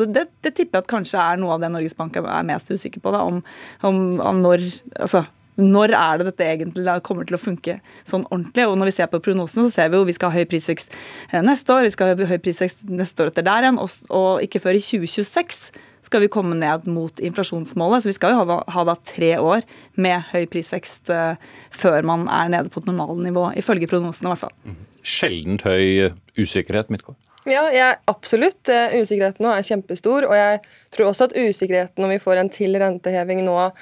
det, 0.00 0.28
det, 0.42 0.54
tipper 0.54 0.80
jeg 0.80 0.86
at 0.86 0.94
kanskje 0.94 1.20
er 1.20 1.40
noe 1.40 1.56
av 1.56 1.64
det 1.64 1.72
Norges 1.72 1.96
Bank 1.98 2.16
er 2.16 2.46
mest 2.46 2.70
usikker 2.70 3.02
på. 3.02 3.12
Da, 3.14 3.24
om, 3.26 3.42
om, 3.86 4.00
om 4.20 4.42
når 4.44 4.64
altså 4.96 5.26
når 5.60 5.92
er 5.92 6.20
det 6.20 6.30
dette 6.30 6.46
egentlig 6.46 6.94
kommer 7.04 7.26
til 7.28 7.36
å 7.36 7.40
funke 7.40 7.78
sånn 8.08 8.24
ordentlig? 8.30 8.66
Og 8.68 8.78
når 8.80 8.90
vi 8.90 8.96
ser 8.96 9.10
på 9.12 9.20
prognosene, 9.22 9.66
så 9.68 9.74
ser 9.74 9.90
vi 9.92 9.98
jo 9.98 10.06
vi 10.08 10.16
skal 10.16 10.32
ha 10.32 10.40
høy 10.40 10.48
prisvekst 10.48 10.94
eh, 11.30 11.42
neste 11.44 11.74
år, 11.74 11.84
vi 11.84 11.92
skal 11.94 12.14
ha 12.14 12.30
høy 12.30 12.38
prisvekst 12.40 12.86
neste 12.88 13.24
år 13.24 13.32
etter 13.32 13.46
der 13.46 13.66
igjen, 13.66 13.80
og, 13.80 14.30
ikke 14.44 14.62
før 14.62 14.78
i 14.78 14.82
2026 14.84 15.62
skal 16.06 16.24
vi 16.24 16.30
komme 16.32 16.58
ned 16.58 16.88
mot 16.90 17.22
inflasjonsmålet. 17.22 18.04
Så 18.04 18.10
vi 18.10 18.16
skal 18.16 18.34
jo 18.34 18.44
ha, 18.44 18.60
ha 18.74 18.84
da 18.88 18.96
tre 19.06 19.34
år 19.38 19.66
med 20.00 20.28
høy 20.32 20.44
prisvekst 20.50 21.12
uh, 21.12 21.40
før 21.74 22.06
man 22.08 22.28
er 22.32 22.52
nede 22.56 22.72
på 22.72 22.82
et 22.82 22.90
normalnivå, 22.90 23.50
ifølge 23.60 23.90
prognosene 23.90 24.30
i 24.30 24.34
hvert 24.34 24.44
fall. 24.46 24.54
Mhm. 24.68 24.86
Sjeldent 25.00 25.64
høy 25.64 26.10
usikkerhet, 26.36 26.90
Midtgaard? 26.92 27.16
Ja, 27.48 27.62
jeg, 27.72 27.96
absolutt. 28.10 28.68
Usikkerheten 28.68 29.46
nå 29.46 29.54
er 29.54 29.64
kjempestor. 29.64 30.26
Og 30.28 30.36
jeg 30.36 30.58
tror 30.92 31.08
også 31.08 31.30
at 31.30 31.36
usikkerheten 31.40 32.04
om 32.04 32.12
vi 32.12 32.20
får 32.20 32.42
en 32.42 32.52
til 32.52 32.76
renteheving 32.76 33.40
nå 33.46 33.56
Eh, 33.64 33.76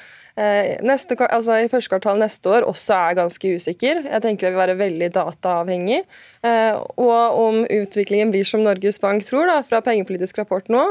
neste, 0.87 1.17
altså 1.27 1.57
I 1.59 1.71
første 1.71 1.91
kvartal 1.91 2.21
neste 2.21 2.51
år 2.53 2.67
også 2.69 2.95
er 2.95 3.17
ganske 3.19 3.51
usikker. 3.59 4.03
Jeg 4.07 4.23
tenker 4.23 4.49
det 4.49 4.53
vil 4.55 4.61
være 4.61 4.77
veldig 4.79 5.09
dataavhengig. 5.17 6.03
Eh, 6.47 6.77
og 7.01 7.39
om 7.41 7.61
utviklingen 7.65 8.31
blir 8.31 8.47
som 8.47 8.63
Norges 8.63 9.01
Bank 9.03 9.27
tror, 9.27 9.49
da, 9.51 9.59
fra 9.67 9.81
pengepolitisk 9.85 10.39
rapport 10.39 10.69
nå, 10.71 10.85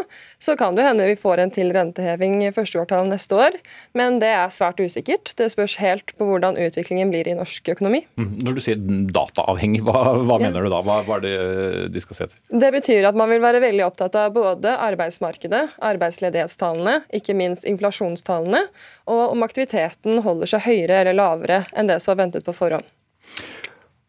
så 0.44 0.58
kan 0.60 0.76
det 0.76 0.84
hende 0.88 1.08
vi 1.08 1.16
får 1.20 1.44
en 1.44 1.54
til 1.54 1.72
renteheving 1.76 2.42
i 2.44 2.52
første 2.56 2.80
kvartal 2.80 3.08
neste 3.08 3.38
år. 3.38 3.56
Men 3.98 4.20
det 4.24 4.34
er 4.36 4.52
svært 4.54 4.82
usikkert. 4.84 5.32
Det 5.40 5.50
spørs 5.54 5.78
helt 5.80 6.12
på 6.18 6.28
hvordan 6.28 6.60
utviklingen 6.68 7.14
blir 7.14 7.30
i 7.30 7.38
norsk 7.38 7.72
økonomi. 7.78 8.04
Mm, 8.20 8.34
når 8.44 8.58
du 8.58 8.64
sier 8.66 8.84
dataavhengig, 9.16 9.84
hva, 9.88 10.18
hva 10.28 10.40
mener 10.44 10.60
ja. 10.60 10.66
du 10.68 10.74
da? 10.76 10.84
Hva, 10.84 11.00
hva, 11.08 11.22
er 11.22 11.26
det 11.26 11.36
eh, 11.38 11.80
de 11.94 12.04
skal 12.04 12.22
se 12.22 12.30
til? 12.34 12.44
Det 12.66 12.74
betyr 12.76 13.08
at 13.08 13.18
man 13.20 13.32
vil 13.32 13.44
være 13.44 13.64
veldig 13.64 13.88
opptatt 13.88 14.20
av 14.20 14.36
både 14.36 14.76
arbeidsmarkedet, 14.90 15.64
arbeidsledighetstallene, 15.88 17.00
ikke 17.16 17.38
minst 17.38 17.68
inflasjonstallene. 17.70 18.66
og 19.08 19.37
om 19.38 19.46
aktiviteten 19.46 20.22
holder 20.26 20.50
seg 20.50 20.66
høyere 20.68 21.02
eller 21.02 21.18
lavere 21.18 21.64
enn 21.78 21.90
det 21.90 22.02
som 22.04 22.16
var 22.16 22.26
ventet 22.26 22.46
på 22.48 22.56
forhånd. 22.58 22.88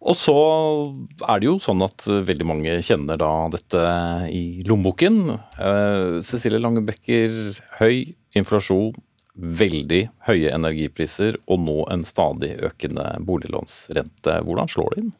Og 0.09 0.15
så 0.15 0.35
er 1.27 1.41
det 1.41 1.49
jo 1.49 1.57
sånn 1.61 1.83
at 1.83 2.07
veldig 2.07 2.47
mange 2.47 2.77
kjenner 2.87 3.19
da 3.19 3.33
dette 3.51 3.83
i 4.31 4.63
lommeboken. 4.67 5.19
Eh, 5.35 6.21
Cecilie 6.25 6.63
Langebekker, 6.63 7.59
høy 7.81 8.15
inflasjon, 8.39 8.95
veldig 9.39 10.03
høye 10.27 10.55
energipriser 10.55 11.39
og 11.47 11.63
nå 11.67 11.79
en 11.93 12.05
stadig 12.07 12.55
økende 12.67 13.11
boliglånsrente. 13.27 14.41
Hvordan 14.47 14.71
slår 14.71 14.95
det 14.95 15.03
inn? 15.05 15.13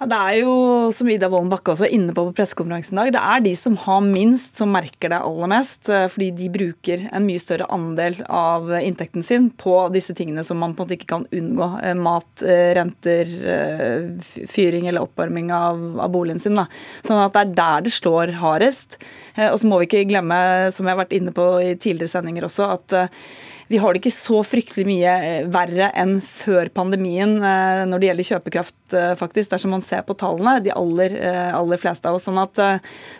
Ja, 0.00 0.08
det 0.08 0.18
er 0.18 0.36
jo, 0.40 0.52
som 0.94 1.10
Ida 1.12 1.28
Wolden 1.30 1.50
Bakke 1.52 1.74
også 1.74 1.86
inne 1.92 2.14
på 2.16 2.22
på 2.26 2.34
pressekonferansen 2.36 2.96
i 2.96 3.00
dag, 3.00 3.12
det 3.14 3.22
er 3.22 3.42
de 3.44 3.52
som 3.58 3.76
har 3.84 4.00
minst, 4.04 4.56
som 4.58 4.72
merker 4.72 5.12
det 5.12 5.20
aller 5.20 5.50
mest. 5.50 5.88
Eh, 5.90 6.06
fordi 6.12 6.30
de 6.38 6.48
bruker 6.52 7.06
en 7.12 7.26
mye 7.26 7.42
større 7.42 7.68
andel 7.72 8.18
av 8.28 8.70
inntekten 8.80 9.24
sin 9.26 9.50
på 9.60 9.76
disse 9.94 10.14
tingene 10.18 10.44
som 10.46 10.60
man 10.62 10.74
på 10.74 10.82
en 10.82 10.88
måte 10.88 10.98
ikke 10.98 11.10
kan 11.14 11.26
unngå. 11.30 11.68
Eh, 11.82 11.94
mat, 11.98 12.44
eh, 12.44 12.72
renter, 12.78 13.30
fyring 14.48 14.88
eller 14.88 15.04
oppvarming 15.06 15.52
av, 15.54 15.80
av 16.00 16.12
boligen 16.12 16.40
sin. 16.42 16.58
Da. 16.58 16.66
Sånn 17.06 17.22
at 17.22 17.34
det 17.36 17.44
er 17.44 17.54
der 17.58 17.86
det 17.86 17.94
slår 17.94 18.36
hardest. 18.42 18.98
Og 19.36 19.58
så 19.60 19.68
må 19.68 19.78
vi 19.80 19.88
ikke 19.88 20.08
glemme, 20.10 20.36
som 20.74 20.86
jeg 20.86 20.96
har 20.96 21.04
vært 21.04 21.16
inne 21.16 21.32
på 21.34 21.46
i 21.62 21.72
tidligere 21.74 22.12
sendinger 22.12 22.46
også, 22.48 22.68
at 22.76 23.12
vi 23.72 23.78
har 23.80 23.94
det 23.94 24.02
ikke 24.02 24.12
så 24.12 24.42
fryktelig 24.44 24.84
mye 24.84 25.12
eh, 25.24 25.46
verre 25.52 25.88
enn 25.96 26.18
før 26.24 26.68
pandemien 26.76 27.38
eh, 27.40 27.84
når 27.88 28.02
det 28.02 28.08
gjelder 28.10 28.28
kjøpekraft, 28.28 28.96
eh, 28.98 29.12
faktisk, 29.16 29.48
dersom 29.54 29.72
man 29.72 29.84
ser 29.86 30.02
på 30.04 30.16
tallene. 30.20 30.58
De 30.64 30.74
aller, 30.76 31.14
aller 31.56 31.80
fleste 31.80 32.10
av 32.10 32.18
oss. 32.18 32.26
Sånn 32.28 32.40
at 32.42 32.58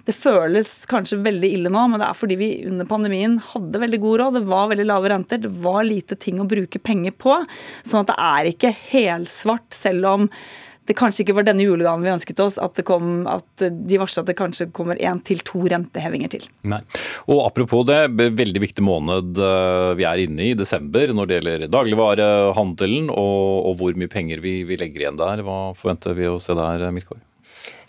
det 0.06 0.14
føles 0.14 0.70
kanskje 0.90 1.22
veldig 1.24 1.52
ille 1.56 1.72
nå, 1.72 1.86
men 1.88 2.02
det 2.02 2.08
er 2.08 2.18
fordi 2.18 2.36
vi 2.40 2.50
under 2.68 2.88
pandemien 2.88 3.38
hadde 3.54 3.80
veldig 3.80 4.02
god 4.02 4.20
råd. 4.22 4.36
Det 4.36 4.50
var 4.50 4.68
veldig 4.74 4.88
lave 4.90 5.14
renter, 5.14 5.40
det 5.40 5.54
var 5.64 5.86
lite 5.88 6.18
ting 6.20 6.42
å 6.42 6.48
bruke 6.48 6.82
penger 6.84 7.16
på. 7.16 7.38
Sånn 7.80 8.04
at 8.04 8.12
det 8.12 8.18
er 8.28 8.52
ikke 8.52 8.74
helsvart, 8.92 9.70
selv 9.72 10.10
om 10.12 10.28
det 10.88 10.96
kanskje 10.98 11.22
ikke 11.22 11.36
var 11.36 11.46
denne 11.46 11.62
julegaven 11.62 12.02
vi 12.02 12.10
ønsket 12.12 12.40
oss, 12.42 12.58
at, 12.62 12.78
kom, 12.86 13.24
at 13.30 13.62
de 13.62 14.00
varsla 14.00 14.24
at 14.24 14.30
det 14.32 14.36
kanskje 14.38 14.68
kommer 14.74 14.98
én 14.98 15.20
til 15.26 15.42
to 15.46 15.62
rentehevinger 15.70 16.32
til. 16.34 16.48
Nei. 16.68 16.80
Og 17.30 17.44
Apropos 17.46 17.84
det, 17.86 18.00
veldig 18.18 18.62
viktig 18.62 18.84
måned 18.86 19.38
eh, 19.38 19.92
vi 19.98 20.06
er 20.08 20.24
inne 20.24 20.48
i, 20.50 20.54
desember, 20.58 21.14
når 21.14 21.28
det 21.28 21.38
gjelder 21.38 21.66
dagligvarehandelen 21.72 23.12
og, 23.12 23.68
og 23.70 23.76
hvor 23.80 23.98
mye 23.98 24.10
penger 24.10 24.42
vi, 24.42 24.62
vi, 24.66 24.78
legger 24.80 25.06
igjen 25.06 25.20
der. 25.20 25.44
Hva 25.46 25.60
forventer 25.78 26.18
vi 26.18 26.30
å 26.30 26.40
se 26.42 26.56
der, 26.58 26.88
Midtgaard? 26.94 27.22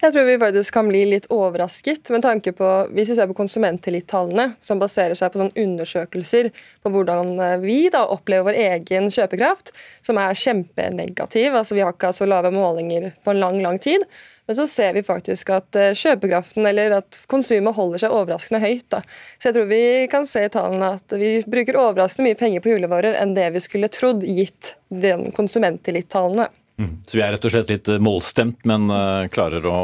Jeg 0.02 0.14
tror 0.14 0.26
vi 0.28 0.36
faktisk 0.42 0.76
kan 0.76 0.90
bli 0.90 1.06
litt 1.08 1.30
overrasket 1.32 2.10
med 2.12 2.26
tanke 2.26 2.52
på 2.56 2.70
Hvis 2.92 3.14
vi 3.14 3.16
ser 3.16 3.30
på 3.30 3.38
konsumenttillitstallene, 3.38 4.54
som 4.60 4.82
baserer 4.82 5.16
seg 5.18 5.32
på 5.32 5.40
sånne 5.40 5.64
undersøkelser 5.64 6.52
på 6.84 6.92
hvordan 6.94 7.34
eh, 7.40 7.56
vi 7.64 7.78
da 7.94 8.04
opplever 8.12 8.52
vår 8.52 8.60
egen 8.60 9.10
kjøpekraft, 9.14 9.72
som 10.04 10.20
er 10.20 10.36
kjempenegativ. 10.38 11.56
Altså, 11.56 11.78
vi 11.78 11.84
har 11.86 11.96
ikke 11.96 12.12
hatt 12.12 12.20
så 12.20 12.28
lave 12.28 12.52
målinger 12.54 13.14
på 13.24 13.32
en 13.32 13.40
lang, 13.40 13.62
lang 13.64 13.80
tid. 13.82 14.04
Men 14.46 14.56
så 14.56 14.66
ser 14.68 14.94
vi 14.94 15.04
faktisk 15.04 15.54
at 15.56 15.76
eh, 15.80 15.94
kjøpekraften 15.96 16.68
eller 16.68 16.98
at 17.00 17.22
konsumet 17.32 17.78
holder 17.78 18.04
seg 18.04 18.16
overraskende 18.16 18.60
høyt. 18.64 18.90
Da. 18.92 19.00
Så 19.40 19.50
jeg 19.50 19.58
tror 19.58 19.70
vi 19.72 19.84
kan 20.12 20.28
se 20.28 20.44
i 20.48 20.52
tallene 20.52 20.96
at 20.98 21.16
vi 21.20 21.38
bruker 21.48 21.80
overraskende 21.80 22.32
mye 22.32 22.40
penger 22.40 22.64
på 22.64 22.74
julevarer 22.76 23.16
enn 23.22 23.38
det 23.38 23.48
vi 23.56 23.64
skulle 23.64 23.92
trodd, 23.94 24.26
gitt 24.28 24.76
den 24.92 25.30
konsumenttillitstallene. 25.36 26.50
Mm. 26.84 26.96
Så 27.08 27.18
vi 27.18 27.24
er 27.26 27.36
rett 27.36 27.46
og 27.48 27.54
slett 27.54 27.72
litt 27.72 27.92
målstemt, 28.04 28.64
men 28.70 28.90
uh, 28.92 29.30
klarer 29.34 29.66
å 29.70 29.78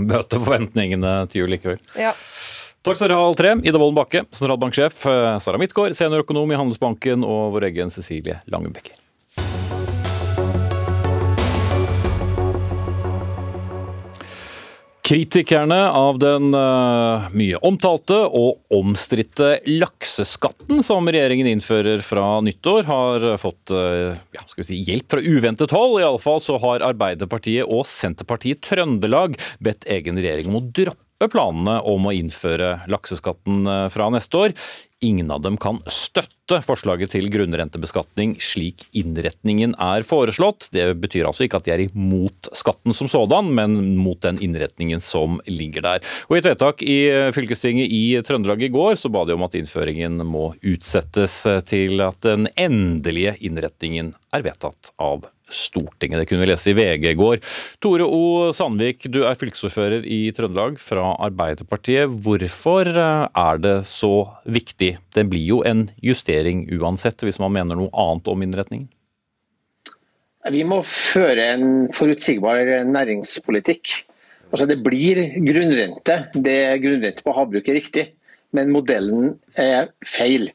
bøte 0.00 0.40
forventningene 0.44 1.18
til 1.32 1.44
jul 1.44 1.52
likevel. 1.56 1.82
Ja. 1.98 2.14
Takk 2.86 2.96
skal 2.96 3.10
dere 3.10 3.18
ha, 3.18 3.26
alle 3.26 3.38
tre. 3.38 3.50
Ida 3.66 3.80
Wolden 3.80 3.98
Bakke, 3.98 4.22
sentralbanksjef. 4.32 5.02
Eh, 5.10 5.34
Sara 5.42 5.58
Midtgaard, 5.60 5.96
seniorøkonom 5.98 6.54
i 6.54 6.60
Handelsbanken. 6.60 7.26
Og 7.26 7.52
vår 7.56 7.68
egen 7.72 7.92
Cecilie 7.92 8.38
Langebekker. 8.48 8.94
Kritikerne 15.08 15.86
av 15.96 16.18
den 16.20 16.50
uh, 16.52 17.30
mye 17.32 17.56
omtalte 17.64 18.18
og 18.28 18.58
omstridte 18.76 19.54
lakseskatten 19.64 20.82
som 20.84 21.08
regjeringen 21.08 21.48
innfører 21.48 22.02
fra 22.04 22.42
nyttår, 22.44 22.84
har 22.84 23.24
fått 23.40 23.72
uh, 23.72 24.12
ja, 24.36 24.44
si, 24.52 24.82
hjelp 24.84 25.08
fra 25.14 25.24
uventet 25.24 25.72
hold. 25.72 26.02
Iallfall 26.02 26.42
så 26.44 26.58
har 26.60 26.84
Arbeiderpartiet 26.84 27.64
og 27.64 27.86
Senterpartiet 27.88 28.60
Trøndelag 28.68 29.38
bedt 29.64 29.88
egen 29.88 30.20
regjering 30.20 30.52
om 30.52 30.60
å 30.60 30.66
droppe 30.76 31.30
planene 31.32 31.78
om 31.88 32.04
å 32.04 32.12
innføre 32.14 32.74
lakseskatten 32.92 33.64
eh, 33.66 33.86
fra 33.90 34.06
neste 34.14 34.38
år. 34.38 34.52
Ingen 35.00 35.30
av 35.30 35.44
dem 35.44 35.54
kan 35.62 35.76
støtte 35.86 36.58
forslaget 36.66 37.12
til 37.12 37.28
grunnrentebeskatning 37.30 38.32
slik 38.42 38.82
innretningen 38.98 39.76
er 39.78 40.02
foreslått. 40.02 40.66
Det 40.74 40.88
betyr 40.98 41.28
altså 41.28 41.46
ikke 41.46 41.60
at 41.60 41.68
de 41.68 41.74
er 41.76 41.84
imot 41.84 42.50
skatten 42.50 42.96
som 42.96 43.06
sådan, 43.06 43.52
men 43.54 43.76
mot 44.00 44.18
den 44.26 44.40
innretningen 44.42 44.98
som 45.04 45.38
ligger 45.46 45.86
der. 45.86 46.02
Og 46.26 46.34
I 46.34 46.40
et 46.40 46.50
vedtak 46.50 46.82
i 46.82 46.98
fylkestinget 47.36 47.94
i 47.94 48.02
Trøndelag 48.26 48.66
i 48.66 48.72
går 48.74 48.98
så 48.98 49.12
ba 49.14 49.22
de 49.28 49.38
om 49.38 49.46
at 49.46 49.54
innføringen 49.60 50.18
må 50.26 50.50
utsettes 50.66 51.44
til 51.70 52.02
at 52.02 52.18
den 52.26 52.50
endelige 52.58 53.36
innretningen 53.38 54.16
er 54.34 54.48
vedtatt 54.50 54.96
av 54.98 55.30
Stortinget. 55.48 56.20
Det 56.20 56.28
kunne 56.28 56.44
vi 56.44 56.50
lese 56.50 56.72
i 56.72 56.76
VG 56.76 57.06
i 57.12 57.16
går. 57.18 57.40
Tore 57.82 58.04
O. 58.04 58.50
Sandvik, 58.54 59.06
du 59.12 59.22
er 59.24 59.38
fylkesordfører 59.38 60.04
i 60.04 60.20
Trøndelag 60.36 60.78
fra 60.82 61.14
Arbeiderpartiet. 61.24 62.12
Hvorfor 62.24 62.90
eh, 62.92 63.24
er 63.32 63.62
det 63.64 63.76
så 63.88 64.12
viktig? 64.44 64.87
Det 65.14 65.24
blir 65.30 65.44
jo 65.44 65.62
en 65.66 65.88
justering 66.04 66.66
uansett, 66.78 67.24
hvis 67.26 67.40
man 67.42 67.54
mener 67.54 67.78
noe 67.78 67.92
annet 67.92 68.30
om 68.30 68.44
innretningen? 68.44 68.88
Vi 70.48 70.62
må 70.64 70.80
føre 70.86 71.44
en 71.56 71.66
forutsigbar 71.92 72.62
næringspolitikk. 72.88 74.04
Altså 74.52 74.68
Det 74.70 74.78
blir 74.84 75.18
grunnrente. 75.44 76.22
Det 76.32 76.56
er 76.70 76.80
grunnrente 76.80 77.24
på 77.24 77.34
havbruk 77.36 77.68
er 77.68 77.80
riktig, 77.80 78.06
men 78.56 78.72
modellen 78.72 79.34
er 79.60 79.90
feil. 80.06 80.48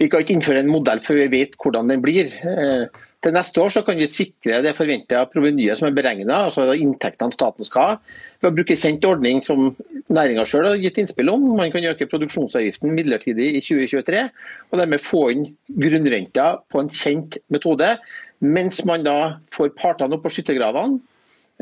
Vi 0.00 0.08
kan 0.10 0.24
ikke 0.24 0.34
innføre 0.36 0.64
en 0.64 0.72
modell 0.72 1.00
før 1.04 1.22
vi 1.22 1.28
vet 1.38 1.54
hvordan 1.62 1.92
den 1.92 2.02
blir. 2.02 2.32
Eh, 2.42 2.88
til 3.26 3.34
neste 3.34 3.58
år 3.58 3.82
kan 3.82 3.98
vi 3.98 4.06
sikre 4.06 4.60
det 4.62 4.76
forventa 4.78 5.24
provenyet 5.32 5.80
som 5.80 5.88
er 5.88 5.96
beregna, 5.96 6.44
altså 6.46 6.68
inntektene 6.78 7.34
staten 7.34 7.66
skal 7.66 7.88
ha, 7.88 7.96
ved 8.38 8.52
å 8.52 8.54
bruke 8.54 8.76
kjent 8.78 9.06
ordning 9.08 9.40
som 9.42 9.72
næringa 10.12 10.44
sjøl 10.46 10.68
har 10.68 10.78
gitt 10.78 11.00
innspill 11.02 11.32
om. 11.32 11.48
Man 11.58 11.72
kan 11.74 11.86
øke 11.90 12.06
produksjonsavgiften 12.10 12.94
midlertidig 12.94 13.48
i 13.56 13.64
2023, 13.64 14.22
og 14.70 14.78
dermed 14.78 15.02
få 15.02 15.24
inn 15.34 15.44
grunnrenta 15.82 16.52
på 16.70 16.84
en 16.84 16.92
kjent 16.92 17.40
metode. 17.50 17.96
Mens 18.44 18.82
man 18.86 19.02
da 19.06 19.18
får 19.56 19.74
partene 19.80 20.14
opp 20.14 20.26
på 20.26 20.34
skyttergravene 20.36 21.00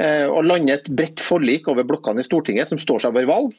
eh, 0.03 0.27
og 0.27 0.45
lander 0.51 0.81
et 0.81 0.89
bredt 0.99 1.23
forlik 1.23 1.71
over 1.71 1.87
blokkene 1.87 2.21
i 2.21 2.27
Stortinget 2.27 2.69
som 2.69 2.81
står 2.83 3.05
seg 3.05 3.15
over 3.15 3.31
valg. 3.31 3.55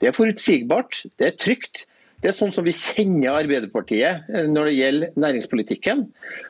Det 0.00 0.08
er 0.08 0.16
forutsigbart, 0.16 1.02
det 1.20 1.28
er 1.28 1.40
trygt. 1.42 1.84
Det 2.20 2.28
er 2.28 2.36
sånn 2.36 2.52
som 2.52 2.66
vi 2.66 2.74
kjenner 2.76 3.38
Arbeiderpartiet 3.38 4.28
eh, 4.28 4.46
når 4.50 4.68
det 4.68 4.74
gjelder 4.76 5.14
næringspolitikken. 5.24 6.04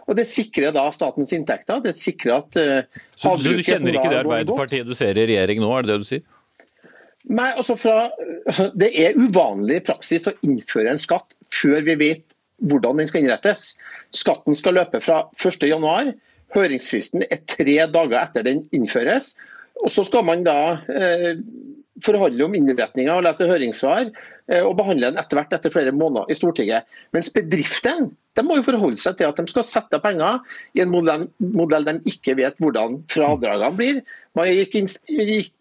Og 0.09 0.19
Det 0.19 0.27
sikrer 0.35 0.75
da 0.75 0.89
statens 0.95 1.33
inntekter. 1.37 1.83
Det 1.85 1.95
sikrer 1.95 2.41
at 2.41 2.59
uh, 2.59 3.03
Så, 3.15 3.37
så 3.39 3.55
du 3.55 3.63
kjenner 3.63 3.95
ikke 3.95 4.11
det 4.11 4.23
Arbeiderpartiet 4.25 4.89
du 4.89 4.97
ser 4.99 5.15
i 5.15 5.29
regjering 5.31 5.63
nå, 5.63 5.71
er 5.77 5.87
det 5.87 5.93
det 5.93 6.01
du 6.03 6.09
sier? 6.09 6.27
Nei, 7.31 7.53
altså 7.53 7.77
fra, 7.79 8.09
Det 8.81 8.91
er 8.99 9.19
uvanlig 9.19 9.85
praksis 9.87 10.27
å 10.27 10.35
innføre 10.47 10.91
en 10.91 11.01
skatt 11.01 11.37
før 11.55 11.85
vi 11.87 11.99
vet 12.01 12.27
hvordan 12.71 12.99
den 13.01 13.09
skal 13.09 13.23
innrettes. 13.23 13.75
Skatten 14.17 14.59
skal 14.59 14.77
løpe 14.77 15.01
fra 15.05 15.23
1.1. 15.39 16.13
Høringsfristen 16.55 17.25
er 17.31 17.43
tre 17.49 17.79
dager 17.95 18.19
etter 18.21 18.45
den 18.47 18.65
innføres. 18.77 19.35
Og 19.81 19.93
Så 19.95 20.05
skal 20.09 20.27
man 20.27 20.43
da 20.45 20.81
eh, 20.93 21.39
forhandle 22.05 22.49
om 22.49 22.57
innretninga 22.57 23.17
og 23.17 23.25
lete 23.25 23.49
høringssvar 23.49 24.09
eh, 24.09 24.13
og 24.59 24.75
behandle 24.79 25.11
den 25.11 25.21
etter 25.21 25.39
hvert 25.39 25.53
etter 25.55 25.73
flere 25.73 25.93
måneder 25.95 26.31
i 26.33 26.37
Stortinget. 26.39 26.89
Mens 27.15 27.31
bedriftene 27.35 28.11
de 28.39 28.45
må 28.47 28.61
jo 28.61 28.67
forholde 28.67 29.01
seg 29.01 29.19
til 29.19 29.27
at 29.27 29.39
de 29.39 29.51
skal 29.51 29.67
sette 29.67 29.99
penger 30.03 30.39
i 30.79 30.85
en 30.85 30.93
modell, 30.93 31.27
modell 31.43 31.87
de 31.89 31.97
ikke 32.09 32.37
vet 32.39 32.59
hvordan 32.63 33.01
fradragene 33.11 33.71
blir. 33.77 34.03
Man 34.39 34.47
har 34.47 34.55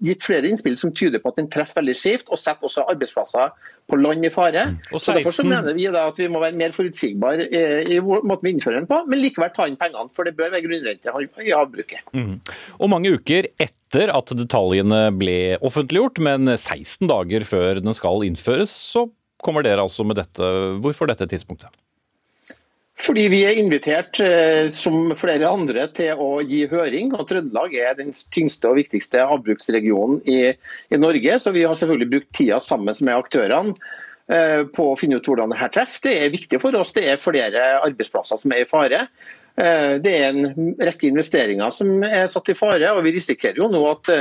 gitt 0.05 0.22
flere 0.22 0.46
innspill 0.46 0.75
som 0.77 0.93
tyder 0.93 1.22
på 1.24 1.31
at 1.31 1.39
den 1.39 1.50
treffer 1.50 1.81
veldig 1.81 1.96
skjevt, 1.98 2.27
og 2.29 2.38
setter 2.38 2.67
også 2.69 2.86
arbeidsplasser 2.91 3.50
på 3.89 3.98
land 3.98 4.27
i 4.27 4.29
fare. 4.29 4.67
Mm. 4.69 4.77
Og 4.93 5.01
16... 5.01 5.01
så 5.01 5.15
Derfor 5.17 5.38
så 5.39 5.48
mener 5.50 5.74
vi 5.74 5.88
at 5.89 6.22
vi 6.22 6.29
må 6.29 6.43
være 6.43 6.60
mer 6.62 6.75
forutsigbare 6.75 7.50
i, 7.50 7.63
i 7.96 8.00
måten 8.05 8.46
vi 8.46 8.53
innfører 8.53 8.84
den 8.84 8.89
på, 8.91 9.01
men 9.10 9.24
likevel 9.24 9.50
ta 9.55 9.65
inn 9.65 9.79
pengene. 9.81 10.13
For 10.13 10.29
det 10.29 10.36
bør 10.38 10.53
være 10.53 10.67
grunnrente 10.67 11.25
i 11.41 11.50
havbruket. 11.50 12.13
Mm. 12.13 12.38
Og 12.77 12.93
mange 12.93 13.15
uker 13.17 13.50
etter 13.58 14.13
at 14.13 14.36
detaljene 14.38 15.01
ble 15.17 15.39
offentliggjort, 15.65 16.22
men 16.22 16.53
16 16.53 17.10
dager 17.10 17.50
før 17.50 17.81
den 17.81 17.98
skal 17.98 18.22
innføres, 18.27 18.77
så 18.80 19.06
kommer 19.44 19.64
dere 19.64 19.84
altså 19.84 20.06
med 20.08 20.20
dette. 20.20 20.50
Hvorfor 20.84 21.10
dette 21.12 21.28
tidspunktet? 21.30 21.72
Fordi 23.00 23.30
vi 23.32 23.40
er 23.48 23.56
invitert, 23.56 24.20
eh, 24.20 24.68
som 24.76 25.14
flere 25.16 25.48
andre, 25.48 25.86
til 25.96 26.20
å 26.20 26.42
gi 26.44 26.66
høring. 26.68 27.14
og 27.16 27.30
Trøndelag 27.30 27.74
er 27.74 27.96
den 27.96 28.12
tyngste 28.36 28.68
og 28.68 28.76
viktigste 28.82 29.24
havbruksregionen 29.24 30.20
i, 30.28 30.52
i 30.92 31.00
Norge. 31.00 31.40
Så 31.40 31.56
vi 31.56 31.64
har 31.64 31.78
selvfølgelig 31.80 32.12
brukt 32.12 32.32
tida 32.36 32.60
sammen 32.60 32.96
med 33.00 33.16
aktørene 33.16 33.76
eh, 34.28 34.68
på 34.76 34.92
å 34.92 34.98
finne 35.00 35.16
ut 35.16 35.32
hvordan 35.32 35.56
dette 35.56 35.72
treffer. 35.78 36.04
Det 36.10 36.16
er 36.26 36.36
viktig 36.36 36.60
for 36.60 36.76
oss. 36.76 36.92
Det 36.94 37.08
er 37.08 37.24
flere 37.24 37.70
arbeidsplasser 37.80 38.42
som 38.42 38.52
er 38.52 38.66
i 38.66 38.70
fare. 38.70 39.06
Eh, 39.56 39.96
det 40.04 40.18
er 40.20 40.34
en 40.34 40.76
rekke 40.76 41.08
investeringer 41.08 41.72
som 41.72 42.04
er 42.04 42.28
satt 42.28 42.52
i 42.52 42.58
fare. 42.58 42.92
og 42.92 43.06
Vi 43.08 43.16
risikerer 43.16 43.64
jo 43.64 43.72
nå 43.72 43.86
at 43.96 44.12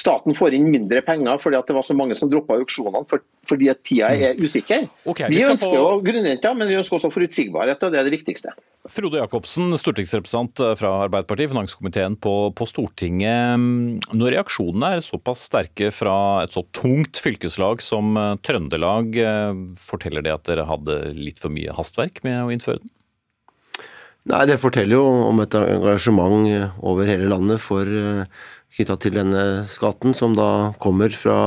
staten 0.00 0.36
får 0.36 0.56
inn 0.56 0.68
mindre 0.72 1.02
penger 1.04 1.40
fordi 1.42 1.60
det 1.68 1.76
var 1.76 1.84
så 1.86 1.96
mange 1.96 2.16
som 2.18 2.30
droppa 2.30 2.58
auksjonene 2.60 3.04
for, 3.10 3.22
fordi 3.48 3.70
at 3.72 3.82
tida 3.86 4.12
er 4.14 4.36
mm. 4.36 4.44
usikker. 4.44 4.86
Okay, 5.04 5.30
vi, 5.32 5.40
vi 5.40 5.46
ønsker 5.48 5.72
få... 5.72 5.76
jo 5.76 6.00
grunnrenter, 6.06 6.56
men 6.58 6.70
vi 6.70 6.78
ønsker 6.78 6.98
også 6.98 7.12
forutsigbarhet. 7.14 7.82
og 7.82 7.94
Det 7.94 8.00
er 8.00 8.08
det 8.08 8.14
viktigste. 8.18 8.54
Frode 8.86 9.18
Jacobsen, 9.18 9.74
stortingsrepresentant 9.80 10.62
fra 10.78 10.92
Arbeiderpartiet, 11.06 11.50
finanskomiteen 11.50 12.18
på, 12.22 12.34
på, 12.56 12.68
Stortinget. 12.70 13.58
Når 14.14 14.36
reaksjonene 14.36 14.92
er 14.96 15.04
såpass 15.04 15.46
sterke 15.48 15.90
fra 15.94 16.44
et 16.44 16.54
så 16.54 16.62
tungt 16.76 17.18
fylkeslag 17.22 17.82
som 17.84 18.14
eh, 18.20 18.34
Trøndelag, 18.46 19.16
eh, 19.18 19.64
forteller 19.80 20.26
det 20.26 20.36
at 20.36 20.46
dere 20.50 20.68
hadde 20.68 21.00
litt 21.16 21.42
for 21.42 21.54
mye 21.54 21.74
hastverk 21.74 22.22
med 22.26 22.44
å 22.44 22.52
innføre 22.54 22.82
den? 22.82 22.92
Nei, 24.26 24.42
Det 24.50 24.58
forteller 24.58 24.98
jo 24.98 25.06
om 25.28 25.40
et 25.44 25.54
engasjement 25.54 26.48
over 26.82 27.06
hele 27.06 27.28
landet 27.30 27.62
for 27.62 27.86
uh, 27.86 28.24
knytta 28.74 28.96
til 29.00 29.16
denne 29.16 29.42
skatten, 29.70 30.14
som 30.16 30.34
da 30.36 30.72
kommer 30.82 31.12
fra 31.14 31.38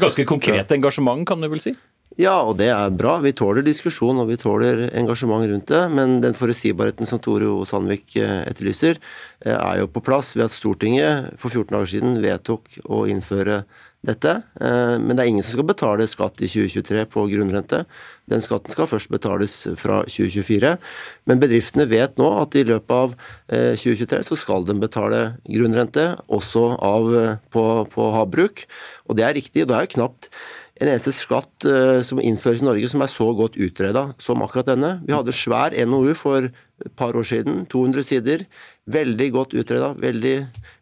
Ganske 0.00 0.26
konkret 0.28 0.72
engasjement, 0.76 1.26
kan 1.28 1.40
du 1.42 1.50
vel 1.50 1.62
si? 1.62 1.74
Ja, 2.18 2.40
og 2.42 2.56
det 2.58 2.68
er 2.74 2.90
bra. 2.92 3.14
Vi 3.22 3.32
tåler 3.36 3.64
diskusjon 3.64 4.18
og 4.20 4.28
vi 4.28 4.38
tåler 4.40 4.88
engasjement 4.98 5.46
rundt 5.46 5.70
det. 5.70 5.82
Men 5.94 6.18
den 6.24 6.34
forutsigbarheten 6.36 7.08
som 7.08 7.20
Tore 7.22 7.46
O. 7.48 7.62
Sandvik 7.68 8.16
eh, 8.18 8.42
etterlyser, 8.50 8.98
eh, 9.44 9.54
er 9.54 9.80
jo 9.80 9.88
på 9.88 10.02
plass 10.04 10.34
ved 10.36 10.48
at 10.48 10.54
Stortinget 10.56 11.30
for 11.40 11.54
14 11.54 11.70
dager 11.76 11.92
siden 11.94 12.18
vedtok 12.24 12.80
å 12.90 13.04
innføre 13.08 13.62
dette. 14.06 14.32
Eh, 14.60 14.96
men 15.00 15.12
det 15.12 15.24
er 15.24 15.30
ingen 15.30 15.44
som 15.44 15.58
skal 15.58 15.68
betale 15.68 16.06
skatt 16.08 16.40
i 16.40 16.48
2023 16.48 17.04
på 17.12 17.26
grunnrente. 17.32 17.82
Den 18.30 18.44
skatten 18.44 18.72
skal 18.72 18.88
først 18.88 19.10
betales 19.12 19.56
fra 19.80 20.00
2024. 20.08 20.72
Men 21.28 21.42
bedriftene 21.42 21.88
vet 21.90 22.16
nå 22.20 22.30
at 22.40 22.56
i 22.56 22.64
løpet 22.68 22.96
av 22.96 23.12
2023 23.50 24.22
eh, 24.22 24.24
så 24.26 24.40
skal 24.40 24.64
de 24.68 24.78
betale 24.80 25.20
grunnrente, 25.44 26.06
også 26.32 26.64
av, 26.78 27.12
eh, 27.18 27.36
på, 27.52 27.66
på 27.92 28.08
havbruk. 28.16 28.64
Og 29.08 29.20
det 29.20 29.28
er 29.28 29.36
riktig. 29.36 29.68
Det 29.68 29.76
er 29.76 29.92
knapt 29.98 30.30
en 30.80 30.88
eneste 30.88 31.12
skatt 31.12 31.66
som 32.08 32.22
innføres 32.24 32.62
i 32.62 32.64
Norge 32.64 32.88
som 32.88 33.02
er 33.04 33.10
så 33.12 33.26
godt 33.36 33.58
utreda 33.60 34.06
som 34.16 34.40
akkurat 34.40 34.70
denne. 34.70 34.94
Vi 35.04 35.12
hadde 35.12 35.34
svær 35.36 35.76
NOU 35.84 36.14
for 36.16 36.46
et 36.84 36.92
par 36.96 37.16
år 37.16 37.26
siden, 37.26 37.64
200 37.70 38.06
sider. 38.06 38.44
Veldig 38.90 39.26
godt 39.34 39.54
utreda, 39.54 39.92
veldig 40.00 40.34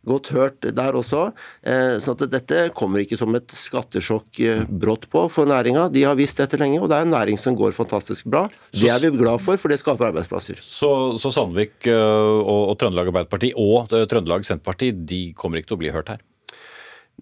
godt 0.08 0.30
hørt 0.32 0.68
der 0.76 0.96
også. 0.96 1.26
Eh, 1.66 1.98
så 2.00 2.14
dette 2.22 2.68
kommer 2.76 3.02
ikke 3.02 3.18
som 3.20 3.34
et 3.36 3.52
skattesjokk 3.52 4.40
eh, 4.44 4.62
brått 4.68 5.08
på 5.12 5.26
for 5.32 5.50
næringa. 5.50 5.88
De 5.92 6.06
har 6.06 6.16
visst 6.18 6.40
dette 6.40 6.60
lenge, 6.60 6.80
og 6.80 6.88
det 6.88 7.00
er 7.00 7.08
en 7.08 7.14
næring 7.16 7.40
som 7.40 7.58
går 7.58 7.76
fantastisk 7.76 8.30
bra. 8.30 8.46
Det 8.72 8.88
er 8.92 9.02
vi 9.02 9.12
glad 9.18 9.42
for, 9.44 9.60
for 9.60 9.72
det 9.72 9.80
skaper 9.82 10.10
arbeidsplasser. 10.12 10.62
Så, 10.64 10.90
så 11.20 11.34
Sandvik 11.34 11.90
eh, 11.90 11.98
og, 12.38 12.72
og 12.72 12.78
Trøndelag 12.80 13.12
Arbeiderparti 13.12 13.52
og 13.58 13.92
Trøndelag 13.92 14.48
Senterparti 14.48 14.94
de 14.94 15.22
kommer 15.36 15.60
ikke 15.60 15.74
til 15.74 15.80
å 15.80 15.84
bli 15.84 15.94
hørt 15.94 16.14
her? 16.14 16.24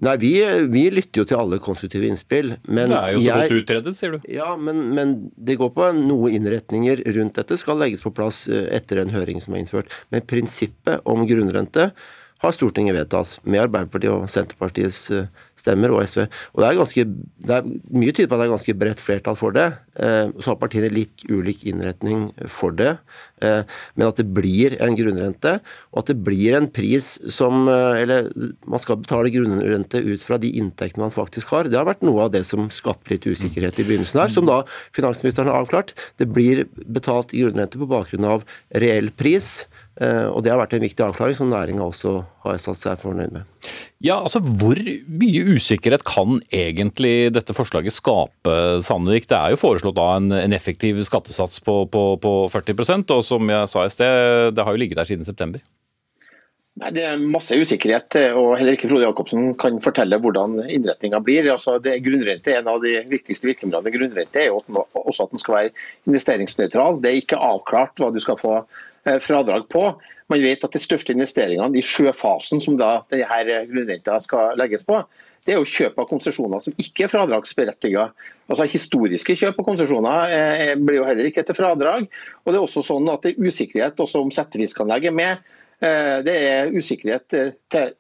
Nei, 0.04 0.12
vi, 0.20 0.32
vi, 0.68 0.82
lytter 0.92 1.22
jo 1.22 1.26
til 1.30 1.38
alle 1.40 1.58
konstruktive 1.62 2.08
innspill. 2.10 2.52
Men 2.68 2.90
det 2.92 2.98
er 2.98 3.14
jo 3.14 3.20
så 3.22 3.26
jeg, 3.30 3.48
godt 3.48 3.62
utredet, 3.62 3.94
sier 3.96 4.12
du. 4.12 4.26
Ja, 4.28 4.50
men, 4.60 4.82
men, 4.96 5.14
det 5.36 5.56
går 5.60 5.72
på 5.72 5.88
noe 5.96 6.32
innretninger 6.36 7.00
rundt 7.16 7.40
dette. 7.40 7.56
Skal 7.60 7.80
legges 7.80 8.04
på 8.04 8.12
plass 8.16 8.44
eh, 8.50 8.68
etter 8.76 9.00
en 9.00 9.14
høring 9.14 9.40
som 9.40 9.56
er 9.56 9.64
innført. 9.64 9.92
Men 10.12 10.26
prinsippet 10.28 11.00
om 11.08 11.24
grunnrente 11.28 11.90
har 12.42 12.52
Stortinget 12.52 12.96
vedtatt, 12.96 13.38
med 13.48 13.62
Arbeiderpartiet 13.64 14.12
og 14.12 14.28
Senterpartiets 14.28 14.98
eh, 15.14 15.28
stemmer 15.56 15.94
og 15.94 16.02
SV. 16.04 16.26
Og 16.52 16.60
det 16.60 16.68
er, 16.68 16.78
ganske, 16.80 17.04
det 17.48 17.54
er 17.56 17.70
Mye 17.96 18.12
tyder 18.12 18.28
på 18.28 18.36
at 18.36 18.42
det 18.42 18.46
er 18.46 18.52
ganske 18.52 18.74
bredt 18.76 19.02
flertall 19.02 19.38
for 19.40 19.56
det. 19.56 19.66
Eh, 19.96 20.28
så 20.42 20.52
har 20.52 20.58
partiene 20.60 20.92
litt 20.92 21.24
ulik 21.30 21.64
innretning 21.68 22.28
for 22.52 22.76
det. 22.76 22.96
Eh, 23.44 23.62
men 23.96 24.08
at 24.08 24.20
det 24.20 24.28
blir 24.36 24.76
en 24.84 24.98
grunnrente, 24.98 25.56
og 25.94 26.02
at 26.02 26.12
det 26.12 26.18
blir 26.26 26.58
en 26.58 26.68
pris 26.68 27.14
som 27.32 27.66
Eller 27.66 28.28
man 28.68 28.80
skal 28.82 28.98
betale 29.00 29.30
grunnrente 29.32 29.98
ut 30.02 30.22
fra 30.22 30.36
de 30.40 30.50
inntektene 30.60 31.06
man 31.06 31.14
faktisk 31.14 31.50
har. 31.54 31.70
Det 31.70 31.78
har 31.78 31.88
vært 31.88 32.04
noe 32.04 32.26
av 32.26 32.34
det 32.34 32.44
som 32.48 32.68
skapte 32.74 33.14
litt 33.14 33.26
usikkerhet 33.26 33.80
i 33.80 33.86
begynnelsen 33.86 34.20
her, 34.20 34.32
som 34.32 34.46
da 34.48 34.60
finansministeren 34.96 35.50
har 35.50 35.64
avklart. 35.64 35.94
Det 36.20 36.28
blir 36.28 36.66
betalt 36.84 37.32
grunnrente 37.32 37.80
på 37.80 37.88
bakgrunn 37.90 38.28
av 38.28 38.46
reell 38.76 39.10
pris. 39.16 39.64
Eh, 39.96 40.26
og 40.28 40.42
Det 40.44 40.52
har 40.52 40.60
vært 40.60 40.74
en 40.76 40.84
viktig 40.84 41.04
avklaring 41.06 41.36
som 41.38 41.48
næringa 41.48 41.84
også 41.86 42.18
har 42.44 42.58
satt 42.60 42.80
seg 42.82 43.00
fornøyd 43.00 43.32
med. 43.32 43.70
Ja, 44.04 44.18
altså 44.20 44.42
Hvor 44.44 44.76
mye 44.76 45.44
usikkerhet 45.56 46.04
kan 46.04 46.40
egentlig 46.52 47.32
dette 47.32 47.56
forslaget 47.56 47.96
skape, 47.96 48.56
Sandvik? 48.84 49.28
Det 49.30 49.38
er 49.38 49.54
jo 49.54 49.62
foreslått 49.62 49.96
da 49.96 50.10
en, 50.18 50.28
en 50.36 50.52
effektiv 50.52 51.00
skattesats 51.08 51.64
på, 51.64 51.86
på, 51.88 52.04
på 52.20 52.34
40% 52.52 53.16
og 53.16 53.24
som 53.24 53.48
jeg 53.48 53.72
sa 53.72 53.86
i 53.86 53.96
sted, 53.96 54.52
det 54.56 54.64
har 54.64 54.76
jo 54.76 54.84
ligget 54.84 55.00
der 55.00 55.08
siden 55.08 55.24
september. 55.24 55.64
Nei, 56.76 56.90
Det 56.92 57.04
er 57.08 57.16
masse 57.16 57.56
usikkerhet, 57.56 58.18
og 58.36 58.50
heller 58.60 58.76
ikke 58.76 58.90
Frode 58.90 59.06
Jacobsen 59.06 59.54
kan 59.56 59.78
fortelle 59.80 60.18
hvordan 60.20 60.58
innretninga 60.68 61.22
blir. 61.24 61.48
Altså, 61.48 61.78
det, 61.80 62.02
grunnrente 62.04 62.52
er 62.52 62.60
En 62.60 62.68
av 62.68 62.82
de 62.84 62.98
viktigste 63.08 63.48
virkemidlene 63.48 63.88
med 63.88 63.96
grunnrente 63.96 64.42
er 64.42 64.50
jo 64.50 64.60
også 64.92 65.24
at 65.24 65.32
den 65.32 65.40
skal 65.40 65.56
være 65.56 65.72
investeringsnøytral. 66.04 67.00
Det 67.00 67.10
er 67.10 67.22
ikke 67.22 67.40
avklart 67.40 67.96
hva 67.96 68.10
du 68.12 68.20
skal 68.20 68.36
få 68.42 68.58
fradrag 69.22 69.68
på. 69.72 69.88
Man 70.32 70.42
vet 70.42 70.64
at 70.66 70.74
de 70.74 70.82
største 70.82 71.14
investeringene 71.14 71.78
i 71.78 71.84
sjøfasen 71.84 72.62
som 72.62 72.78
da 72.80 73.00
denne 73.12 73.62
grunnrenta 73.70 74.18
skal 74.24 74.58
legges 74.58 74.86
på, 74.86 75.02
det 75.46 75.54
er 75.54 75.60
jo 75.60 75.68
kjøp 75.70 76.00
av 76.02 76.08
konsesjoner 76.10 76.62
som 76.62 76.74
ikke 76.82 77.04
er 77.06 77.12
fradragsberettiget. 77.12 78.24
Altså 78.50 78.66
Historiske 78.66 79.36
kjøp 79.38 79.60
av 79.62 79.68
konsesjoner 79.68 80.32
eh, 80.34 80.72
blir 80.74 80.98
jo 80.98 81.04
heller 81.06 81.28
ikke 81.28 81.44
etter 81.44 81.54
fradrag. 81.54 82.08
Og 82.42 82.50
det 82.50 82.58
er 82.58 82.64
også 82.64 82.82
sånn 82.82 83.06
at 83.12 83.22
det 83.22 83.36
er 83.36 83.46
usikkerhet 83.46 84.02
også 84.02 84.24
om 84.24 84.32
settefiskanlegg 84.34 85.06
er 85.12 85.14
med. 85.14 85.46
Eh, 85.84 86.18
det 86.24 86.34
er 86.40 86.70
usikkerhet 86.72 87.26
til, 87.28 87.50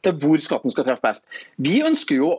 til, 0.00 0.12
hvor 0.22 0.40
skatten 0.40 0.72
skal 0.72 0.86
treffe 0.86 1.04
best. 1.04 1.26
Vi 1.60 1.82
ønsker 1.84 2.16
jo 2.16 2.30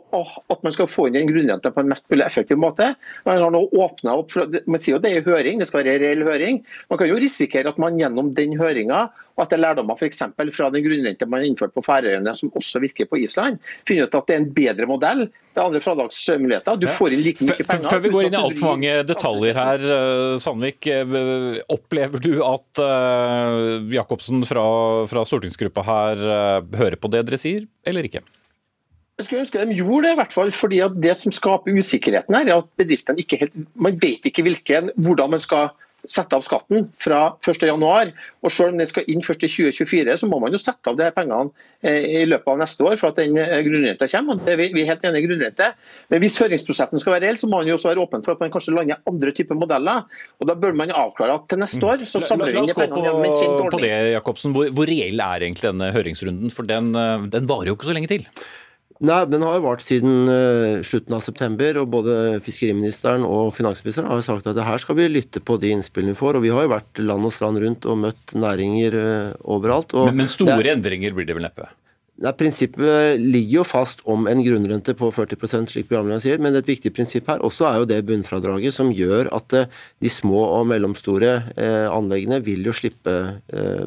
at 0.50 0.64
man 0.66 0.74
skal 0.74 0.90
få 0.90 1.06
inn 1.06 1.20
en 1.20 1.30
grunnrenta 1.30 1.70
på 1.70 1.84
en 1.84 1.92
mest 1.92 2.08
mulig 2.10 2.26
effektiv 2.26 2.58
måte. 2.58 2.90
Man 3.28 3.38
har 3.38 3.54
nå 3.54 3.60
opp 3.78 4.02
for, 4.02 4.58
man 4.66 4.82
sier 4.82 4.96
jo 4.96 5.02
det 5.04 5.14
er 5.14 5.28
høring, 5.28 5.62
det 5.62 5.68
skal 5.70 5.84
være 5.84 6.00
reell 6.02 6.26
høring. 6.26 6.64
Man 6.90 6.98
kan 6.98 7.10
jo 7.12 7.20
risikere 7.22 7.70
at 7.70 7.78
man 7.78 8.00
gjennom 8.00 8.34
den 8.34 8.58
høringa 8.58 9.06
og 9.38 9.44
etter 9.44 9.60
lærdommer 9.60 9.94
f.eks. 9.94 10.24
fra 10.54 10.68
den 10.74 10.82
grunnrente 10.82 11.26
man 11.30 11.44
har 11.44 11.46
innført 11.46 11.74
på 11.76 11.84
Færøyene, 11.86 12.32
som 12.34 12.50
også 12.58 12.82
virker 12.82 13.06
på 13.06 13.20
Island, 13.22 13.60
finner 13.86 14.08
ut 14.08 14.16
at 14.18 14.26
det 14.26 14.34
er 14.34 14.40
en 14.42 14.48
bedre 14.56 14.88
modell. 14.90 15.28
Det 15.28 15.62
er 15.62 15.68
andre 15.68 15.82
fradragsmuligheter. 15.82 16.80
Du 16.82 16.88
får 16.90 17.14
inn 17.14 17.22
like 17.22 17.46
mye 17.46 17.66
penger. 17.68 17.86
Før 17.92 18.02
vi 18.02 18.12
går 18.14 18.26
inn 18.26 18.34
i 18.34 18.40
altfor 18.40 18.72
mange 18.72 18.96
detaljer 19.06 19.60
her, 19.60 19.84
eh, 19.98 20.34
Sandvik. 20.42 20.90
Eh, 20.90 21.62
opplever 21.70 22.22
du 22.22 22.32
at 22.42 22.82
uh, 22.82 23.78
Jacobsen 23.94 24.42
fra, 24.48 24.66
fra 25.10 25.24
stortingsgruppa 25.28 25.86
her 25.86 26.26
hører 26.74 26.98
på 26.98 27.10
det 27.14 27.22
dere 27.28 27.38
sier, 27.40 27.66
eller 27.86 28.10
ikke? 28.10 28.24
Jeg 29.18 29.26
skulle 29.26 29.42
ønske 29.42 29.64
de 29.66 29.74
gjorde 29.80 30.06
det, 30.06 30.14
i 30.14 30.18
hvert 30.20 30.34
fall, 30.34 30.50
fordi 30.54 30.78
Det 31.02 31.14
som 31.18 31.34
skaper 31.34 31.74
usikkerheten, 31.74 32.34
her, 32.34 32.46
er 32.46 32.60
at 32.62 32.70
bedriftene 32.78 33.22
ikke 33.22 33.38
helt, 33.40 33.56
man 33.74 33.98
vet 34.02 34.26
ikke 34.26 34.44
hvilken, 34.46 34.92
hvordan 34.94 35.34
man 35.34 35.42
skal 35.42 35.70
sette 36.08 36.36
av 36.36 36.44
skatten 36.44 36.88
fra 37.02 37.20
1.1. 37.44 38.12
Og 38.42 38.52
selv 38.54 38.72
om 38.72 38.80
den 38.80 38.88
skal 38.88 39.06
inn 39.10 39.24
først 39.24 39.44
i 39.46 39.50
2024, 39.50 40.16
så 40.20 40.28
må 40.30 40.40
man 40.42 40.54
jo 40.54 40.60
sette 40.62 40.90
av 40.90 40.98
de 40.98 41.08
pengene 41.14 41.50
eh, 41.82 42.22
i 42.22 42.26
løpet 42.28 42.52
av 42.52 42.60
neste 42.62 42.86
år 42.86 42.98
for 43.00 43.12
at 43.12 43.20
den 43.20 43.38
eh, 43.40 43.60
grunnrenta 43.66 44.08
kommer. 44.10 44.40
og 44.40 44.62
Vi 44.62 44.68
er 44.82 44.90
helt 44.90 45.06
enige 45.08 45.24
i 45.24 45.26
grunnrente. 45.26 45.70
Men 46.12 46.22
hvis 46.24 46.38
høringsprosessen 46.42 47.02
skal 47.02 47.16
være 47.16 47.26
reell, 47.26 47.40
så 47.40 47.50
må 47.50 47.60
man 47.60 47.70
jo 47.70 47.78
også 47.78 47.92
være 47.92 48.04
åpen 48.04 48.24
for 48.26 48.36
at 48.36 48.44
man 48.44 48.54
kanskje 48.54 48.76
lander 48.76 49.02
andre 49.10 49.34
typer 49.36 49.58
modeller. 49.58 50.06
og 50.38 50.50
Da 50.50 50.56
bør 50.58 50.78
man 50.78 50.94
avklare 50.94 51.40
at 51.40 51.50
til 51.50 51.62
neste 51.62 51.82
år 51.84 52.06
så 52.08 52.22
samler 52.24 52.54
vi 52.54 52.62
inn 52.62 52.72
pengene 52.72 53.04
gjennom 53.08 53.26
en 53.26 53.36
kjent 53.36 53.58
ordning. 53.58 53.74
På 53.76 53.82
det, 53.84 53.96
Jakobsen. 54.14 54.56
Hvor, 54.56 54.72
hvor 54.76 54.88
reell 54.88 55.20
er 55.24 55.44
egentlig 55.44 55.70
denne 55.70 55.92
høringsrunden? 55.94 56.54
For 56.54 56.68
den, 56.68 56.94
eh, 56.96 57.28
den 57.34 57.50
varer 57.50 57.72
jo 57.72 57.78
ikke 57.78 57.90
så 57.90 57.96
lenge 57.98 58.10
til. 58.14 58.26
Nei, 58.98 59.18
Den 59.30 59.44
har 59.46 59.58
jo 59.58 59.64
vart 59.68 59.82
siden 59.84 60.26
uh, 60.26 60.82
slutten 60.86 61.14
av 61.14 61.22
september, 61.22 61.78
og 61.82 61.90
både 61.92 62.14
fiskeriministeren 62.44 63.26
og 63.26 63.52
finansministeren 63.54 64.10
har 64.10 64.18
jo 64.18 64.26
sagt 64.26 64.48
at 64.50 64.58
her 64.66 64.82
skal 64.82 64.98
vi 64.98 65.10
lytte 65.10 65.42
på 65.42 65.58
de 65.62 65.70
innspillene 65.76 66.16
vi 66.16 66.18
får. 66.18 66.38
og 66.38 66.46
Vi 66.46 66.54
har 66.54 66.66
jo 66.66 66.74
vært 66.74 67.02
land 67.02 67.28
og 67.28 67.34
strand 67.34 67.62
rundt 67.62 67.86
og 67.86 68.00
møtt 68.06 68.34
næringer 68.34 68.98
uh, 68.98 69.34
overalt. 69.46 69.94
men, 69.94 70.24
men 70.24 70.30
store 70.30 70.64
er, 70.64 70.74
endringer 70.74 71.14
blir 71.14 71.28
det 71.28 71.38
vel 71.38 71.46
neppe? 71.46 71.70
Nei, 72.18 72.32
Prinsippet 72.34 73.20
ligger 73.22 73.60
jo 73.60 73.64
fast 73.68 74.00
om 74.10 74.24
en 74.26 74.40
grunnrente 74.42 74.90
på 74.98 75.12
40 75.14 75.68
slik 75.70 75.86
programlederen 75.86 76.24
sier, 76.24 76.40
men 76.42 76.56
et 76.58 76.66
viktig 76.66 76.90
prinsipp 76.90 77.30
her 77.30 77.44
også 77.46 77.68
er 77.68 77.76
jo 77.78 77.86
det 77.86 78.00
bunnfradraget 78.08 78.74
som 78.74 78.90
gjør 78.90 79.30
at 79.36 79.54
eh, 79.54 79.68
de 80.02 80.10
små 80.10 80.40
og 80.56 80.66
mellomstore 80.66 81.36
anleggene 81.86 82.40
vil 82.42 82.66
jo 82.66 82.74
slippe 82.74 83.14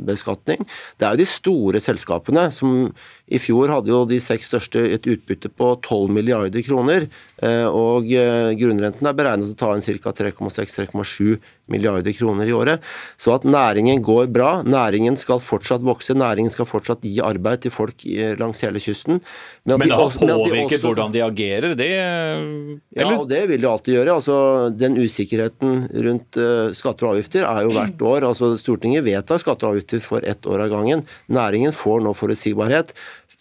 beskatning. 0.08 0.64
Det 0.96 1.10
er 1.10 1.18
jo 1.18 1.24
de 1.26 1.28
store 1.28 1.84
selskapene 1.84 2.48
som 2.56 2.94
i 3.32 3.40
fjor 3.40 3.72
hadde 3.72 3.92
jo 3.92 4.04
de 4.10 4.20
seks 4.20 4.52
største 4.52 4.84
et 4.96 5.08
utbytte 5.08 5.52
på 5.56 5.72
12 5.80 6.12
milliarder 6.12 6.64
kroner. 6.66 7.08
Eh, 7.42 7.66
og 7.66 8.10
eh, 8.12 8.52
grunnrenten 8.60 9.08
er 9.08 9.16
beregnet 9.18 9.54
å 9.54 9.58
ta 9.58 9.72
inn 9.76 9.84
ca. 10.04 10.12
3,6-3,7 10.18 11.38
milliarder 11.72 12.12
kroner 12.18 12.50
i 12.50 12.56
året. 12.56 12.84
Så 13.22 13.32
at 13.32 13.46
næringen 13.48 14.04
går 14.04 14.28
bra. 14.36 14.52
Næringen 14.68 15.16
skal 15.20 15.40
fortsatt 15.44 15.86
vokse. 15.86 16.16
Næringen 16.18 16.52
skal 16.52 16.68
fortsatt 16.68 17.06
gi 17.08 17.22
arbeid 17.24 17.64
til 17.64 17.74
folk 17.74 18.04
langs 18.40 18.64
hele 18.66 18.82
kysten. 18.84 19.22
Men, 19.64 19.80
men 19.80 19.88
det 19.88 20.00
har 20.02 20.12
påvirket 20.18 20.82
også, 20.82 20.90
hvordan 20.90 21.16
de 21.16 21.24
agerer, 21.24 21.76
det 21.78 21.90
eller? 21.92 22.80
Ja, 22.98 23.08
og 23.16 23.28
det 23.30 23.46
vil 23.50 23.62
det 23.64 23.70
alltid 23.70 23.96
gjøre. 23.96 24.18
Altså, 24.20 24.36
den 24.76 25.00
usikkerheten 25.00 25.86
rundt 26.08 26.40
skatter 26.78 27.08
og 27.08 27.16
avgifter 27.16 27.48
er 27.48 27.64
jo 27.66 27.74
hvert 27.78 28.06
år. 28.12 28.28
Altså, 28.34 28.52
Stortinget 28.60 29.06
vedtar 29.08 29.40
skatter 29.42 29.70
og 29.70 29.78
avgifter 29.78 30.04
for 30.04 30.28
ett 30.28 30.46
år 30.50 30.66
av 30.66 30.74
gangen. 30.76 31.06
Næringen 31.32 31.72
får 31.76 32.04
nå 32.04 32.14
forutsigbarhet 32.18 32.92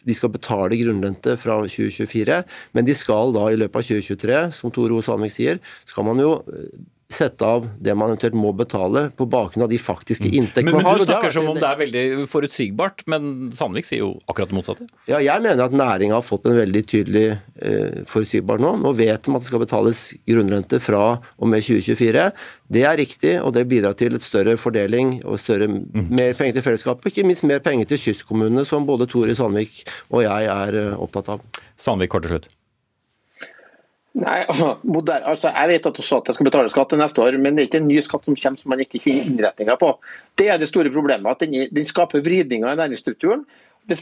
de 0.06 0.16
skal 0.16 0.32
betale 0.32 0.78
grunnrente 0.80 1.36
fra 1.40 1.58
2024, 1.66 2.40
men 2.76 2.86
de 2.86 2.96
skal 2.96 3.34
da 3.36 3.48
i 3.50 3.58
løpet 3.60 3.82
av 3.82 3.88
2023, 3.90 4.40
som 4.56 4.74
Tor 4.74 4.94
O. 4.94 5.02
Sandvik 5.04 5.34
sier, 5.34 5.60
skal 5.88 6.08
man 6.08 6.22
jo 6.22 6.38
eh, 6.52 6.72
sette 7.10 7.46
av 7.46 7.66
det 7.82 7.94
man 7.98 8.12
eventuelt 8.12 8.36
må 8.38 8.52
betale 8.56 9.08
på 9.18 9.26
bakgrunn 9.30 9.64
av 9.66 9.72
de 9.72 9.78
faktiske 9.82 10.28
mm. 10.28 10.34
inntektene 10.38 10.74
man 10.76 10.86
har. 10.86 10.98
Men 10.98 11.02
Du 11.02 11.08
snakker 11.08 11.34
som 11.34 11.48
om 11.50 11.58
det 11.58 11.66
er 11.66 11.80
veldig 11.80 12.04
forutsigbart, 12.30 13.02
men 13.10 13.50
Sandvik 13.56 13.88
sier 13.88 14.04
jo 14.04 14.10
akkurat 14.30 14.52
det 14.52 14.58
motsatte. 14.58 14.86
Ja, 15.10 15.18
Jeg 15.18 15.42
mener 15.42 15.66
at 15.66 15.74
næringa 15.74 16.18
har 16.20 16.26
fått 16.26 16.46
en 16.46 16.58
veldig 16.58 16.84
tydelig 16.92 17.24
eh, 17.34 18.02
forutsigbar 18.10 18.62
nå. 18.62 18.76
Nå 18.84 18.94
vet 18.98 19.26
de 19.26 19.34
at 19.34 19.42
det 19.42 19.50
skal 19.50 19.64
betales 19.64 20.04
grunnrente 20.28 20.80
fra 20.82 21.02
og 21.18 21.50
med 21.50 21.66
2024. 21.66 22.28
Det 22.70 22.86
er 22.86 23.00
riktig, 23.02 23.34
og 23.42 23.54
det 23.58 23.66
bidrar 23.70 23.98
til 23.98 24.14
et 24.14 24.26
større 24.26 24.54
fordeling 24.60 25.18
og 25.24 25.40
større, 25.42 25.66
mm. 25.66 26.06
mer 26.14 26.30
penger 26.38 26.60
til 26.60 26.68
fellesskapet. 26.68 27.10
Ikke 27.10 27.26
minst 27.26 27.46
mer 27.48 27.62
penger 27.64 27.90
til 27.90 28.04
kystkommunene, 28.06 28.64
som 28.68 28.86
både 28.86 29.10
Tore 29.10 29.34
Sandvik 29.34 29.82
og 30.14 30.24
jeg 30.26 30.50
er 30.54 30.80
eh, 30.84 30.96
opptatt 30.98 31.34
av. 31.34 31.44
Sandvik, 31.80 32.14
kort 32.14 32.28
til 32.28 32.36
slutt. 32.36 32.50
Nei, 34.20 34.42
altså, 34.52 34.74
moderne, 34.84 35.24
altså, 35.32 35.48
Jeg 35.48 35.68
vet 35.70 35.86
at 35.88 35.98
også 36.02 36.18
at 36.20 36.28
jeg 36.28 36.36
skal 36.36 36.48
betale 36.50 36.72
skatt 36.72 36.92
neste 37.00 37.22
år, 37.24 37.38
men 37.40 37.56
det 37.56 37.62
er 37.62 37.68
ikke 37.70 37.80
en 37.80 37.88
ny 37.88 38.00
skatt 38.04 38.28
som 38.28 38.36
kommer 38.36 38.60
som 38.60 38.72
man 38.72 38.82
ikke 38.84 39.00
kjenner 39.00 39.30
innretninga 39.30 39.76
på. 39.80 39.94
Det 40.36 40.50
er 40.52 40.60
det 40.60 40.68
store 40.68 40.92
problemet. 40.92 41.30
at 41.30 41.40
Den, 41.40 41.68
den 41.72 41.88
skaper 41.88 42.20
vridninger 42.24 42.68
i 42.68 42.80
næringsstrukturen. 42.82 43.46
Det, 43.88 43.96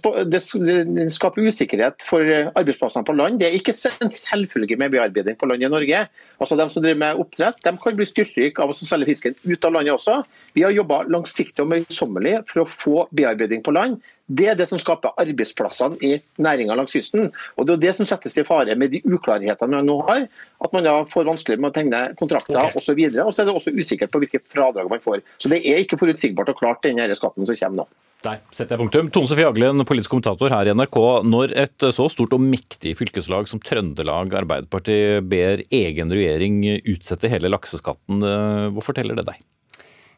skaper 1.13 1.47
usikkerhet 1.49 2.03
for 2.05 2.21
arbeidsplassene 2.59 3.07
på 3.09 3.15
land. 3.17 3.39
Det 3.41 3.47
er 3.49 3.57
ikke 3.57 3.73
en 4.03 4.13
selvfølge 4.27 4.77
med 4.77 4.93
bearbeiding 4.93 5.39
på 5.39 5.49
land 5.49 5.63
i 5.65 5.71
Norge. 5.71 6.03
Altså 6.43 6.59
De 6.59 6.67
som 6.69 6.83
driver 6.85 7.01
med 7.01 7.23
oppdrett, 7.23 7.63
de 7.65 7.73
kan 7.81 7.97
bli 7.97 8.07
styrtrike 8.09 8.63
av 8.63 8.75
å 8.75 8.77
selge 8.77 9.09
fisken 9.09 9.39
ut 9.47 9.65
av 9.65 9.77
landet 9.77 9.95
også. 9.95 10.21
Vi 10.59 10.67
har 10.67 10.75
jobba 10.77 11.05
langsiktig 11.09 11.65
og 11.65 11.71
møysommelig 11.73 12.35
for 12.51 12.65
å 12.65 12.69
få 12.69 13.07
bearbeiding 13.17 13.65
på 13.65 13.75
land. 13.77 14.03
Det 14.29 14.51
er 14.51 14.59
det 14.59 14.69
som 14.69 14.81
skaper 14.81 15.17
arbeidsplassene 15.17 15.97
i 16.05 16.19
næringa 16.37 16.77
langs 16.77 16.93
kysten. 16.93 17.31
Og 17.57 17.67
Det 17.67 17.79
er 17.79 17.85
det 17.87 17.95
som 17.97 18.09
settes 18.09 18.37
i 18.37 18.45
fare 18.45 18.77
med 18.77 18.93
de 18.93 19.01
uklarhetene 19.09 19.79
man 19.79 19.89
nå 19.89 20.03
har. 20.11 20.27
At 20.65 20.75
man 20.75 20.87
da 20.87 20.97
får 21.07 21.29
vanskelig 21.29 21.61
med 21.61 21.71
å 21.71 21.75
tegne 21.77 22.03
kontrakter 22.19 22.59
okay. 22.59 22.81
osv. 22.81 22.99
Og, 22.99 23.21
og 23.29 23.33
så 23.35 23.45
er 23.45 23.49
det 23.49 23.55
også 23.55 23.75
usikkert 23.77 24.11
på 24.15 24.23
hvilke 24.25 24.43
fradrag 24.43 24.91
man 24.91 25.03
får. 25.03 25.23
Så 25.39 25.51
det 25.53 25.63
er 25.63 25.85
ikke 25.85 26.01
forutsigbart 26.01 26.51
og 26.51 26.59
klart 26.59 26.83
denne 26.87 27.07
skatten 27.19 27.47
som 27.47 27.59
kommer 27.61 27.85
nå. 27.85 27.89
Der 28.27 28.41
setter 28.51 28.75
jeg 28.75 28.83
punktum. 28.83 29.11
Tone 29.15 29.31
Sofie 29.31 29.47
Aglen, 29.47 29.85
politisk 29.87 30.11
kommentator 30.11 30.51
her 30.51 30.67
i 30.67 30.73
NRK. 30.75 30.99
Når 31.31 31.55
et 31.63 31.87
så 31.95 32.09
stort 32.11 32.35
og 32.35 32.43
mektig 32.43 32.97
fylkeslag 32.99 33.47
som 33.47 33.63
Trøndelag 33.63 34.35
Arbeiderparti 34.41 34.99
ber 35.23 35.63
egen 35.71 36.11
regjering 36.11 36.65
utsette 36.81 37.31
hele 37.31 37.53
lakseskatten, 37.53 38.19
eh, 38.27 38.65
hva 38.75 38.83
forteller 38.83 39.21
det 39.21 39.29
deg? 39.31 39.47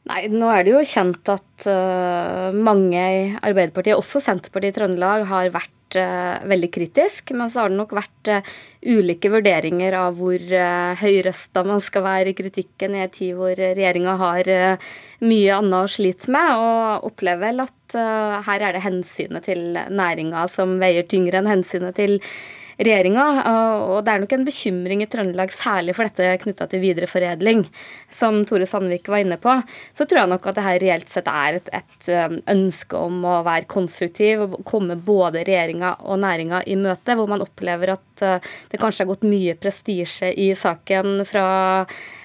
Nei, 0.09 0.23
nå 0.33 0.49
er 0.49 0.65
det 0.65 0.73
jo 0.73 0.81
kjent 0.87 1.29
at 1.29 1.67
uh, 1.69 2.49
mange 2.57 2.97
i 2.97 3.21
Arbeiderpartiet, 3.37 3.99
også 3.99 4.23
Senterpartiet 4.25 4.73
i 4.73 4.79
Trøndelag, 4.79 5.27
har 5.29 5.51
vært 5.53 5.99
uh, 6.01 6.41
veldig 6.49 6.71
kritisk. 6.73 7.35
Men 7.37 7.53
så 7.53 7.63
har 7.63 7.73
det 7.73 7.77
nok 7.79 7.93
vært 7.99 8.31
uh, 8.33 8.55
ulike 8.89 9.29
vurderinger 9.31 9.99
av 10.01 10.17
hvor 10.17 10.41
uh, 10.41 10.97
høyrøsta 11.03 11.67
man 11.69 11.85
skal 11.85 12.07
være 12.07 12.33
i 12.33 12.39
kritikken 12.39 12.97
i 12.97 13.03
en 13.05 13.13
tid 13.13 13.37
hvor 13.37 13.53
regjeringa 13.53 14.17
har 14.23 14.51
mye 15.21 15.59
annet 15.59 15.85
å 15.85 15.93
slite 15.93 16.33
med, 16.33 16.49
og 16.57 17.11
opplever 17.11 17.51
vel 17.51 17.67
at 17.67 17.99
her 18.47 18.63
er 18.63 18.77
det 18.77 18.85
hensynet 18.85 19.45
til 19.45 19.75
næringa 19.75 20.47
som 20.49 20.79
veier 20.81 21.05
tyngre 21.11 21.43
enn 21.43 21.51
hensynet 21.51 21.99
til 21.99 22.21
regjeringa. 22.81 23.27
Og 23.95 24.05
det 24.05 24.13
er 24.13 24.23
nok 24.25 24.35
en 24.37 24.47
bekymring 24.47 25.05
i 25.05 25.09
Trøndelag, 25.11 25.53
særlig 25.55 25.95
for 25.97 26.09
dette 26.09 26.43
knytta 26.45 26.69
til 26.71 26.83
videreforedling, 26.85 27.65
som 28.13 28.43
Tore 28.49 28.69
Sandvik 28.69 29.11
var 29.13 29.25
inne 29.25 29.39
på. 29.41 29.57
Så 29.97 30.07
tror 30.07 30.23
jeg 30.23 30.33
nok 30.33 30.49
at 30.51 30.59
det 30.59 30.67
her 30.67 30.81
reelt 30.85 31.13
sett 31.13 31.29
er 31.31 31.61
et, 31.61 31.73
et 31.81 32.11
um, 32.15 32.39
ønske 32.55 33.01
om 33.01 33.25
å 33.27 33.41
være 33.47 33.69
konstruktiv 33.71 34.47
og 34.47 34.61
komme 34.69 34.97
både 34.97 35.45
regjeringa 35.47 35.97
og 36.07 36.23
næringa 36.25 36.65
i 36.71 36.79
møte, 36.81 37.17
hvor 37.19 37.31
man 37.31 37.45
opplever 37.45 37.95
at 37.97 38.25
uh, 38.27 38.55
det 38.71 38.81
kanskje 38.81 39.05
har 39.05 39.13
gått 39.13 39.29
mye 39.29 39.57
prestisje 39.61 40.33
i 40.33 40.51
saken 40.59 41.25
fra 41.29 41.47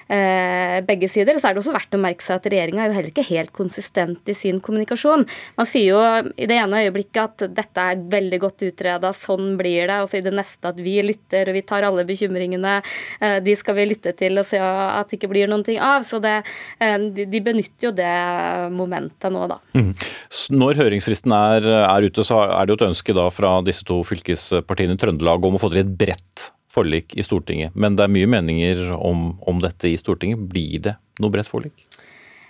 begge 0.06 1.08
sider. 1.10 1.38
Så 1.40 1.48
er 1.48 1.56
det 1.56 1.62
også 1.62 1.74
verdt 1.74 1.96
å 1.96 2.00
merke 2.00 2.24
seg 2.24 2.38
at 2.38 2.48
regjeringa 2.52 2.84
er 2.84 2.90
jo 2.90 2.96
heller 2.98 3.12
ikke 3.12 3.26
helt 3.30 3.52
konsistent 3.56 4.30
i 4.30 4.36
sin 4.38 4.60
kommunikasjon. 4.62 5.26
Man 5.58 5.68
sier 5.68 5.96
jo 5.96 6.00
i 6.36 6.48
det 6.48 6.58
ene 6.60 6.84
øyeblikket 6.86 7.22
at 7.22 7.56
dette 7.56 7.86
er 7.92 8.02
veldig 8.12 8.40
godt 8.42 8.64
utreda, 8.68 9.12
sånn 9.16 9.54
blir 9.58 9.88
det. 9.90 9.98
Og 10.02 10.10
så 10.10 10.20
i 10.20 10.24
det 10.24 10.34
neste 10.36 10.72
at 10.72 10.80
vi 10.82 10.96
lytter, 11.04 11.50
og 11.50 11.56
vi 11.56 11.64
tar 11.66 11.86
alle 11.88 12.06
bekymringene. 12.08 12.78
Eh, 13.20 13.38
de 13.44 13.56
skal 13.58 13.78
vi 13.78 13.88
lytte 13.90 14.14
til 14.18 14.38
og 14.40 14.48
se 14.48 14.60
at 14.60 15.10
det 15.10 15.18
ikke 15.18 15.32
blir 15.32 15.50
noen 15.50 15.64
ting 15.66 15.80
av. 15.82 16.06
Så 16.06 16.20
det, 16.22 16.38
eh, 16.80 16.96
de, 17.16 17.42
benytter 17.46 17.90
jo 17.90 17.94
det 17.96 18.16
momentet 18.74 19.32
nå, 19.32 19.46
da. 19.50 19.60
Mm. 19.76 19.92
Når 20.56 20.82
høringsfristen 20.82 21.34
er, 21.36 21.70
er, 21.84 22.08
ute, 22.08 22.24
så 22.26 22.42
er 22.46 22.66
det 22.66 22.74
jo 22.74 22.80
et 22.80 22.88
ønske 22.90 23.16
da 23.16 23.28
fra 23.34 23.58
disse 23.66 23.86
to 23.86 24.02
fylkespartiene 24.06 24.96
i 24.96 25.00
Trøndelag 25.00 25.46
om 25.46 25.58
å 25.58 25.62
få 25.62 25.72
til 25.72 25.84
et 25.84 25.96
bredt 25.98 26.50
forlik 26.76 27.16
i 27.16 27.24
Stortinget. 27.24 27.74
Men 27.74 27.96
det 27.96 28.06
er 28.06 28.12
mye 28.12 28.28
meninger 28.36 28.90
om, 28.96 29.32
om 29.48 29.62
dette 29.62 29.90
i 29.90 29.96
Stortinget. 30.00 30.44
Blir 30.52 30.84
det 30.90 30.98
noe 31.22 31.32
bredt 31.32 31.50
forlik? 31.50 31.86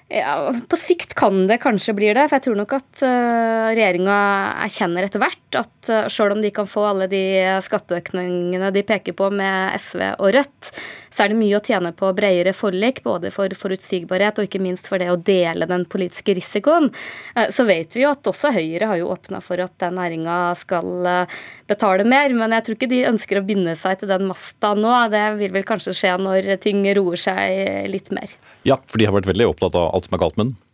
Ja, 0.09 0.55
På 0.71 0.79
sikt 0.79 1.17
kan 1.19 1.49
det 1.51 1.59
kanskje 1.65 1.95
bli 1.99 2.13
det. 2.15 2.29
For 2.29 2.39
jeg 2.39 2.45
tror 2.45 2.59
nok 2.61 2.75
at 2.77 3.03
uh, 3.03 3.73
regjeringa 3.73 4.19
erkjenner 4.63 5.07
etter 5.07 5.23
hvert 5.23 5.59
at 5.59 5.91
uh, 5.91 6.05
selv 6.13 6.37
om 6.37 6.45
de 6.45 6.53
kan 6.55 6.69
få 6.71 6.85
alle 6.93 7.09
de 7.11 7.25
skatteøkningene 7.67 8.71
de 8.75 8.85
peker 8.87 9.17
på 9.19 9.33
med 9.35 9.75
SV 9.83 10.05
og 10.15 10.31
Rødt, 10.37 10.71
så 11.17 11.25
er 11.25 11.33
det 11.33 11.39
mye 11.41 11.57
å 11.57 11.63
tjene 11.65 11.93
på 11.97 12.11
bredere 12.17 12.53
forlik, 12.57 13.01
både 13.07 13.33
for 13.33 13.53
forutsigbarhet 13.57 14.41
og 14.41 14.49
ikke 14.49 14.61
minst 14.63 14.91
for 14.91 15.01
det 15.01 15.09
å 15.13 15.17
dele 15.17 15.69
den 15.69 15.87
politiske 15.89 16.37
risikoen. 16.37 16.91
Uh, 17.33 17.47
så 17.55 17.65
vet 17.69 17.97
vi 17.97 18.05
jo 18.05 18.13
at 18.13 18.29
også 18.29 18.53
Høyre 18.57 18.91
har 18.93 19.01
jo 19.01 19.09
åpna 19.15 19.41
for 19.45 19.61
at 19.65 19.75
den 19.83 19.97
næringa 19.97 20.37
skal 20.61 21.09
betale 21.69 22.05
mer, 22.09 22.33
men 22.37 22.53
jeg 22.55 22.67
tror 22.67 22.79
ikke 22.79 22.91
de 22.93 23.03
ønsker 23.09 23.41
å 23.41 23.47
binde 23.47 23.75
seg 23.79 24.01
til 24.01 24.13
den 24.13 24.29
masta 24.29 24.75
nå. 24.77 24.93
Det 25.13 25.25
vil 25.41 25.57
vel 25.57 25.67
kanskje 25.67 25.97
skje 25.97 26.15
når 26.21 26.53
ting 26.63 26.85
roer 26.99 27.21
seg 27.21 27.91
litt 27.91 28.13
mer. 28.15 28.37
Ja, 28.69 28.79
for 28.85 29.01
de 29.01 29.09
har 29.09 29.17
vært 29.17 29.31
veldig 29.33 29.51
opptatt 29.55 29.77
av 29.79 29.93
alt 29.97 30.09
som 30.09 30.17
er 30.17 30.23
galt 30.23 30.39
med 30.39 30.51
den? 30.51 30.66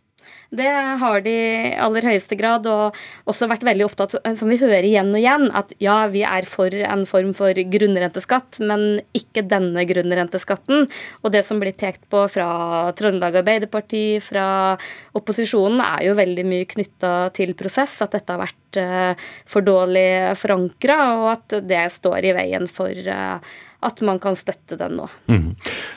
Det 0.53 0.69
har 1.01 1.23
de 1.25 1.33
i 1.33 1.71
aller 1.81 2.05
høyeste 2.05 2.37
grad, 2.37 2.67
og 2.69 2.97
også 3.29 3.47
vært 3.49 3.65
veldig 3.65 3.87
opptatt, 3.87 4.15
som 4.37 4.51
vi 4.51 4.59
hører 4.61 4.85
igjen 4.85 5.09
og 5.09 5.17
igjen, 5.17 5.47
at 5.55 5.73
ja, 5.81 6.03
vi 6.13 6.21
er 6.27 6.45
for 6.49 6.69
en 6.69 7.07
form 7.09 7.31
for 7.37 7.57
grunnrenteskatt, 7.73 8.61
men 8.61 9.01
ikke 9.17 9.45
denne 9.49 9.85
grunnrenteskatten. 9.89 10.87
Og 11.23 11.33
det 11.33 11.41
som 11.47 11.61
blir 11.63 11.73
pekt 11.77 12.05
på 12.13 12.25
fra 12.29 12.47
Trøndelag 12.97 13.41
Arbeiderparti, 13.41 14.05
fra 14.21 14.45
opposisjonen, 15.17 15.81
er 15.81 16.07
jo 16.09 16.17
veldig 16.21 16.45
mye 16.45 16.69
knytta 16.69 17.13
til 17.33 17.55
prosess, 17.57 17.97
at 18.05 18.13
dette 18.13 18.35
har 18.35 18.43
vært 18.45 18.81
uh, 18.81 19.27
for 19.49 19.65
dårlig 19.65 20.37
forankra, 20.37 20.99
og 21.17 21.29
at 21.33 21.61
det 21.65 21.85
står 21.97 22.29
i 22.29 22.37
veien 22.37 22.69
for 22.69 22.93
uh, 23.09 23.53
at 23.83 24.01
man 24.05 24.19
kan 24.23 24.37
støtte 24.37 24.77
den 24.79 24.97
nå. 24.99 25.07
Mm. 25.31 25.49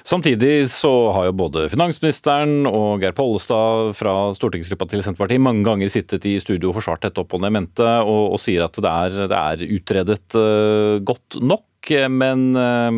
Samtidig 0.06 0.68
så 0.72 0.92
har 1.14 1.28
jo 1.28 1.36
både 1.38 1.66
finansministeren 1.72 2.68
og 2.68 3.02
Geir 3.02 3.14
Pollestad 3.16 3.94
fra 3.98 4.16
stortingsgruppa 4.36 4.88
til 4.90 5.04
Senterpartiet 5.04 5.42
mange 5.42 5.64
ganger 5.66 5.92
sittet 5.92 6.26
i 6.28 6.36
studio 6.42 6.70
og 6.70 6.78
forsvart 6.80 7.06
dette 7.06 7.22
opp 7.22 7.36
og 7.36 7.46
mente, 7.46 7.86
og, 8.02 8.36
og 8.36 8.42
sier 8.42 8.66
at 8.66 8.76
det 8.82 8.92
er, 8.92 9.20
det 9.30 9.40
er 9.40 9.78
utredet 9.78 10.38
uh, 10.38 10.98
godt 11.06 11.40
nok. 11.42 11.64
Men 12.10 12.48
uh, 12.58 12.90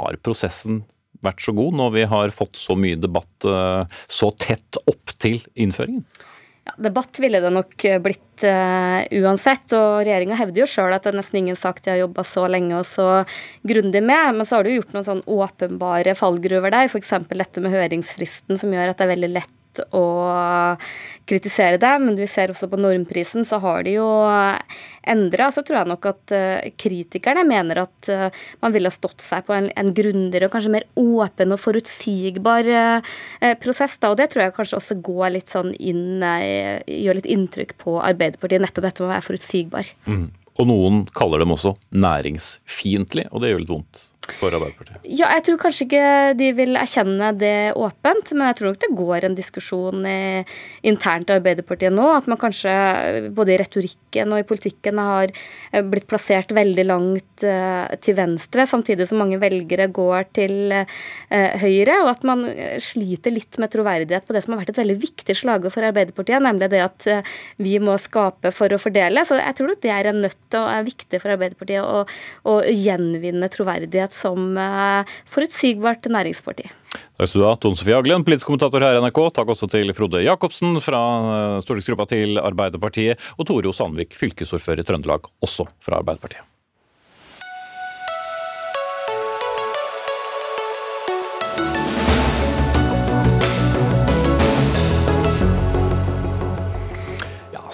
har 0.00 0.18
prosessen 0.18 0.82
vært 1.24 1.44
så 1.44 1.54
god 1.56 1.76
når 1.78 1.92
vi 1.94 2.06
har 2.10 2.34
fått 2.34 2.58
så 2.58 2.76
mye 2.78 2.98
debatt 2.98 3.46
uh, 3.48 3.86
så 4.10 4.32
tett 4.42 4.80
opp 4.84 5.14
til 5.22 5.38
innføringen? 5.54 6.04
Ja, 6.66 6.74
debatt 6.88 7.20
ville 7.22 7.38
det 7.40 7.52
nok 7.54 7.84
blitt 8.02 8.42
uh, 8.42 9.02
uansett. 9.22 9.70
og 9.76 10.00
Regjeringa 10.02 10.38
hevder 10.40 10.64
jo 10.64 10.70
sjøl 10.70 10.94
at 10.96 11.04
det 11.06 11.12
er 11.12 11.20
nesten 11.20 11.38
ingen 11.40 11.58
sak 11.58 11.78
de 11.84 11.92
har 11.92 12.00
jobba 12.02 12.24
så 12.26 12.48
lenge 12.50 12.80
og 12.80 12.88
så 12.90 13.10
grundig 13.62 14.02
med. 14.02 14.38
Men 14.38 14.48
så 14.48 14.58
har 14.58 14.66
du 14.66 14.74
gjort 14.74 14.96
noen 14.96 15.06
sånn 15.06 15.22
åpenbare 15.30 16.16
fallgruver 16.18 16.74
der, 16.74 16.90
f.eks. 16.90 17.14
dette 17.30 17.62
med 17.62 17.74
høringsfristen, 17.76 18.58
som 18.58 18.74
gjør 18.74 18.90
at 18.90 18.98
det 18.98 19.06
er 19.06 19.14
veldig 19.14 19.32
lett 19.38 19.54
å 19.94 20.06
kritisere 21.26 21.80
det, 21.82 21.92
men 22.02 22.16
vi 22.18 22.28
ser 22.30 22.52
også 22.52 22.68
på 22.70 22.78
normprisen, 22.78 23.44
så 23.46 23.58
har 23.62 23.82
de 23.86 23.96
jo 23.96 24.06
endra. 25.06 25.50
Så 25.54 25.64
tror 25.66 25.80
jeg 25.80 25.90
nok 25.90 26.08
at 26.10 26.34
uh, 26.34 26.68
kritikerne 26.78 27.42
mener 27.48 27.82
at 27.84 28.10
uh, 28.12 28.42
man 28.62 28.74
ville 28.74 28.92
stått 28.94 29.24
seg 29.24 29.46
på 29.46 29.56
en, 29.56 29.68
en 29.74 29.92
grundigere 29.96 30.48
og 30.48 30.54
kanskje 30.54 30.74
mer 30.76 30.86
åpen 31.00 31.54
og 31.54 31.62
forutsigbar 31.62 32.70
uh, 32.70 33.14
prosess. 33.62 33.98
Da, 34.02 34.12
og 34.12 34.20
det 34.20 34.30
tror 34.32 34.46
jeg 34.46 34.56
kanskje 34.56 34.80
også 34.80 34.98
går 35.06 35.36
litt 35.38 35.52
sånn 35.52 35.72
inn, 35.76 36.22
gjør 36.22 37.20
litt 37.20 37.30
inntrykk 37.30 37.76
på 37.82 37.98
Arbeiderpartiet, 38.02 38.62
nettopp 38.62 38.88
dette 38.88 39.02
med 39.02 39.10
å 39.10 39.14
være 39.14 39.26
forutsigbar. 39.26 39.94
Mm. 40.06 40.26
Og 40.56 40.68
noen 40.70 41.02
kaller 41.16 41.42
dem 41.42 41.52
også 41.52 41.74
næringsfiendtlig, 41.92 43.26
og 43.30 43.42
det 43.42 43.52
gjør 43.52 43.64
litt 43.64 43.74
vondt 43.74 44.05
for 44.34 44.54
Arbeiderpartiet? 44.54 45.04
Ja, 45.06 45.28
jeg 45.36 45.44
tror 45.46 45.58
kanskje 45.60 45.86
ikke 45.86 46.06
de 46.38 46.50
vil 46.56 46.78
erkjenne 46.78 47.30
det 47.38 47.72
åpent, 47.78 48.32
men 48.34 48.48
jeg 48.50 48.58
tror 48.58 48.72
nok 48.72 48.80
det 48.82 48.90
går 48.98 49.26
en 49.26 49.36
diskusjon 49.38 50.08
i, 50.08 50.20
internt 50.88 51.30
i 51.30 51.36
Arbeiderpartiet 51.36 51.94
nå. 51.94 52.06
At 52.16 52.28
man 52.30 52.40
kanskje 52.40 52.72
både 53.36 53.54
i 53.54 53.58
retorikken 53.60 54.34
og 54.34 54.42
i 54.42 54.46
politikken 54.48 55.00
har 55.02 55.30
eh, 55.30 55.84
blitt 55.86 56.08
plassert 56.10 56.54
veldig 56.56 56.86
langt 56.88 57.46
uh, 57.46 57.86
til 58.02 58.16
venstre, 58.18 58.66
samtidig 58.68 59.06
som 59.08 59.20
mange 59.22 59.40
velgere 59.42 59.88
går 59.94 60.28
til 60.36 60.74
uh, 60.74 60.86
høyre, 61.62 62.00
og 62.04 62.12
at 62.14 62.26
man 62.28 62.44
sliter 62.82 63.34
litt 63.34 63.60
med 63.62 63.72
troverdighet 63.72 64.26
på 64.26 64.36
det 64.36 64.44
som 64.44 64.54
har 64.54 64.62
vært 64.64 64.74
et 64.74 64.82
veldig 64.82 64.98
viktig 65.02 65.38
slagord 65.38 65.74
for 65.74 65.86
Arbeiderpartiet, 65.86 66.42
nemlig 66.44 66.70
det 66.72 66.82
at 66.84 67.08
uh, 67.12 67.34
vi 67.62 67.76
må 67.82 67.98
skape 68.02 68.52
for 68.54 68.72
å 68.72 68.80
fordele. 68.80 69.24
Så 69.26 69.38
jeg 69.40 69.58
tror 69.58 69.72
nok 69.72 69.82
det 69.84 69.94
er 69.94 70.10
en 70.10 70.22
nøtt 70.24 70.58
og 70.58 70.70
er 70.72 70.86
viktig 70.86 71.22
for 71.22 71.36
Arbeiderpartiet 71.36 71.84
å, 71.84 72.04
å 72.50 72.58
gjenvinne 72.70 73.50
troverdighet 73.52 74.15
som 74.16 74.56
eh, 74.60 75.14
forutsigbart 75.32 76.08
næringsparti. 76.12 76.68
Takk 77.16 77.30
skal 77.30 77.42
du 77.42 77.46
ha, 77.46 77.54
Tone 77.60 77.78
Sofie 77.78 77.96
Aglen, 77.96 78.24
politisk 78.26 78.50
kommentator 78.50 78.84
her 78.84 78.96
i 78.96 79.04
NRK. 79.04 79.22
Takk 79.36 79.54
også 79.54 79.68
til 79.72 79.92
Frode 79.96 80.24
Jacobsen 80.24 80.80
fra 80.84 81.04
eh, 81.36 81.60
stortingsgruppa 81.64 82.08
til 82.12 82.40
Arbeiderpartiet, 82.42 83.22
og 83.36 83.48
Tore 83.48 83.70
O. 83.70 83.76
Sandvik, 83.76 84.16
fylkesordfører 84.16 84.84
i 84.84 84.88
Trøndelag, 84.88 85.28
også 85.44 85.68
fra 85.84 86.00
Arbeiderpartiet. 86.02 86.55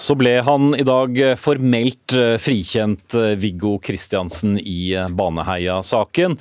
Så 0.03 0.17
ble 0.19 0.33
han 0.43 0.73
i 0.75 0.83
dag 0.83 1.15
formelt 1.39 2.11
eh, 2.17 2.35
frikjent, 2.41 3.15
eh, 3.15 3.37
Viggo 3.39 3.77
Kristiansen, 3.79 4.57
i 4.59 4.91
eh, 4.97 5.07
Baneheia-saken. 5.07 6.35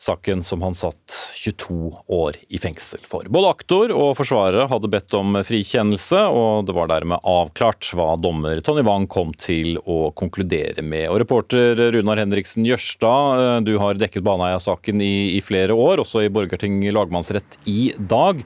Saken 0.00 0.44
som 0.46 0.62
han 0.62 0.76
satt 0.78 1.16
22 1.36 1.90
år 2.14 2.38
i 2.48 2.60
fengsel 2.62 3.02
for. 3.04 3.26
Både 3.28 3.50
aktor 3.50 3.92
og 3.92 4.14
forsvarere 4.16 4.68
hadde 4.70 4.92
bedt 4.94 5.16
om 5.18 5.40
frikjennelse, 5.44 6.22
og 6.30 6.70
det 6.70 6.76
var 6.78 6.88
dermed 6.88 7.26
avklart 7.28 7.90
hva 7.98 8.14
dommer 8.16 8.62
Tonje 8.64 8.86
Wang 8.86 9.10
kom 9.10 9.34
til 9.34 9.74
å 9.82 10.14
konkludere 10.16 10.80
med. 10.86 11.10
Og 11.10 11.18
Reporter 11.24 11.82
Runar 11.90 12.22
Henriksen 12.22 12.64
Jørstad, 12.64 13.66
du 13.66 13.74
har 13.82 13.98
dekket 13.98 14.24
Baneheia-saken 14.24 15.02
i, 15.04 15.34
i 15.34 15.42
flere 15.44 15.74
år, 15.74 16.06
også 16.06 16.24
i 16.24 16.32
Borgarting 16.32 16.78
lagmannsrett 16.94 17.60
i 17.68 17.90
dag. 17.98 18.40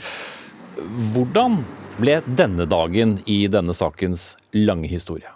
Hvordan 1.13 1.63
ble 2.01 2.19
denne 2.27 2.67
dagen 2.67 3.19
i 3.31 3.45
denne 3.47 3.75
sakens 3.75 4.35
lange 4.53 4.89
historie? 4.91 5.31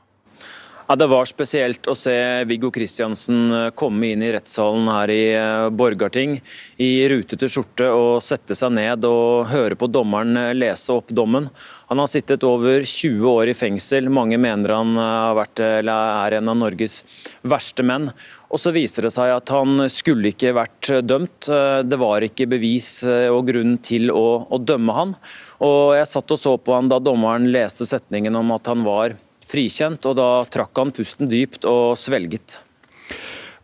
Ja, 0.90 0.96
Det 0.96 1.06
var 1.06 1.26
spesielt 1.28 1.84
å 1.84 1.92
se 1.92 2.14
Viggo 2.48 2.70
Kristiansen 2.72 3.50
eh, 3.52 3.66
komme 3.76 4.08
inn 4.08 4.22
i 4.24 4.30
rettssalen 4.32 4.86
her 4.88 5.10
i 5.12 5.24
eh, 5.36 5.66
Borgarting 5.68 6.38
i 6.80 6.88
rutete 7.12 7.44
skjorte 7.52 7.90
og 7.92 8.22
sette 8.24 8.56
seg 8.56 8.72
ned 8.72 9.04
og 9.04 9.50
høre 9.50 9.76
på 9.76 9.90
dommeren 9.92 10.32
eh, 10.40 10.54
lese 10.56 10.96
opp 10.96 11.12
dommen. 11.12 11.50
Han 11.92 12.00
har 12.00 12.08
sittet 12.08 12.46
over 12.48 12.80
20 12.80 13.28
år 13.28 13.52
i 13.52 13.56
fengsel. 13.58 14.08
Mange 14.08 14.40
mener 14.40 14.72
han 14.78 14.96
vært, 15.36 15.60
er 15.60 16.38
en 16.38 16.48
av 16.54 16.56
Norges 16.56 17.02
verste 17.44 17.84
menn. 17.84 18.08
Og 18.48 18.56
Så 18.56 18.72
viser 18.72 19.04
det 19.04 19.12
seg 19.12 19.34
at 19.34 19.52
han 19.52 19.90
skulle 19.92 20.32
ikke 20.32 20.56
vært 20.56 20.92
dømt. 21.04 21.52
Det 21.84 22.00
var 22.00 22.24
ikke 22.24 22.48
bevis 22.48 23.04
og 23.04 23.44
grunn 23.52 23.76
til 23.84 24.08
å, 24.08 24.26
å 24.48 24.60
dømme 24.60 24.96
han. 24.96 25.16
Og 25.64 25.96
Jeg 26.00 26.12
satt 26.16 26.36
og 26.36 26.40
så 26.40 26.56
på 26.56 26.76
han 26.76 26.88
da 26.88 27.00
dommeren 27.00 27.52
leste 27.52 27.88
setningen 27.88 28.40
om 28.40 28.56
at 28.56 28.72
han 28.72 28.88
var 28.88 29.16
frikjent, 29.48 30.04
og 30.08 30.18
da 30.18 30.30
trakk 30.50 30.76
han 30.80 30.94
pusten 30.94 31.30
dypt 31.30 31.66
og 31.68 31.96
svelget. 31.98 32.58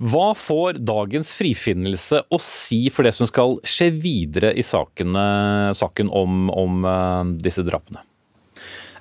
Hva 0.03 0.33
får 0.35 0.81
dagens 0.83 1.31
frifinnelse 1.39 2.25
å 2.35 2.39
si 2.43 2.89
for 2.91 3.07
det 3.07 3.15
som 3.15 3.29
skal 3.31 3.61
skje 3.63 3.93
videre 3.95 4.51
i 4.57 4.65
sakene, 4.67 5.27
saken 5.77 6.11
om, 6.11 6.49
om 6.51 6.83
eh, 6.89 7.31
disse 7.45 7.63
drapene? 7.67 8.03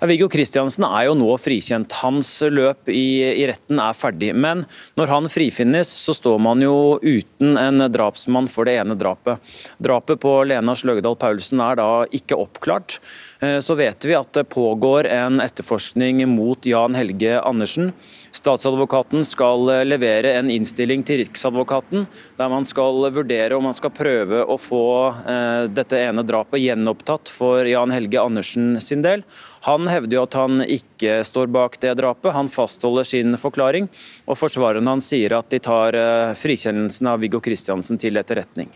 Viggo 0.04 0.28
Kristiansen 0.28 0.84
er 0.84 1.06
jo 1.08 1.14
nå 1.16 1.30
frikjent. 1.40 1.94
Hans 2.02 2.30
løp 2.52 2.90
i, 2.92 3.24
i, 3.24 3.46
retten 3.48 3.80
er 3.80 3.96
ferdig. 3.96 4.34
Men 4.36 4.66
når 5.00 5.12
han 5.14 5.30
frifinnes, 5.32 5.88
så 5.88 6.16
står 6.18 6.42
man 6.44 6.64
jo 6.64 6.98
uten 7.00 7.56
en 7.60 7.86
drapsmann 7.94 8.50
for 8.52 8.68
det 8.68 8.76
ene 8.82 8.98
drapet. 9.00 9.40
Drapet 9.80 10.20
på 10.24 10.34
Lena 10.50 10.76
Sløgdal 10.76 11.16
Paulsen 11.22 11.64
er 11.64 11.80
da 11.80 11.88
ikke 12.12 12.40
oppklart. 12.42 12.98
Eh, 13.40 13.60
så 13.64 13.78
vet 13.80 14.04
vi 14.04 14.18
at 14.18 14.34
det 14.36 14.50
pågår 14.52 15.08
en 15.08 15.40
etterforskning 15.44 16.26
mot 16.32 16.68
Jan 16.68 17.00
Helge 17.00 17.40
Andersen. 17.40 17.94
Statsadvokaten 18.34 19.26
skal 19.26 19.70
eh, 19.70 19.84
levere 19.86 20.32
en 20.40 20.50
innstilling 20.50 21.04
til 21.06 21.20
Riksadvokaten, 21.22 22.08
der 22.40 22.50
man 22.50 22.66
skal 22.66 23.06
vurdere 23.14 23.54
om 23.54 23.68
man 23.68 23.76
skal 23.78 23.94
prøve 23.94 24.40
å 24.50 24.58
få 24.58 24.86
eh, 25.30 25.66
dette 25.70 26.00
ene 26.02 26.26
drapet 26.26 26.64
gjenopptatt 26.64 27.30
for 27.30 27.62
Jan 27.70 27.94
Helge 27.94 28.18
Andersen 28.24 28.80
sin 28.82 29.06
del. 29.06 29.22
Han 29.68 29.86
hevder 29.86 30.18
jo 30.18 30.24
at 30.26 30.38
han 30.40 30.66
ikke 30.66 31.20
står 31.30 31.54
bak 31.54 31.78
det 31.86 31.94
drapet, 32.02 32.34
han 32.34 32.50
fastholder 32.50 33.06
sin 33.06 33.38
forklaring. 33.38 33.92
Og 34.26 34.40
forsvareren 34.42 34.90
hans 34.90 35.12
sier 35.14 35.38
at 35.38 35.54
de 35.54 35.62
tar 35.62 35.94
eh, 35.94 36.34
frikjennelsen 36.34 37.14
av 37.14 37.22
Viggo 37.22 37.44
Kristiansen 37.44 38.02
til 38.02 38.18
etterretning. 38.18 38.74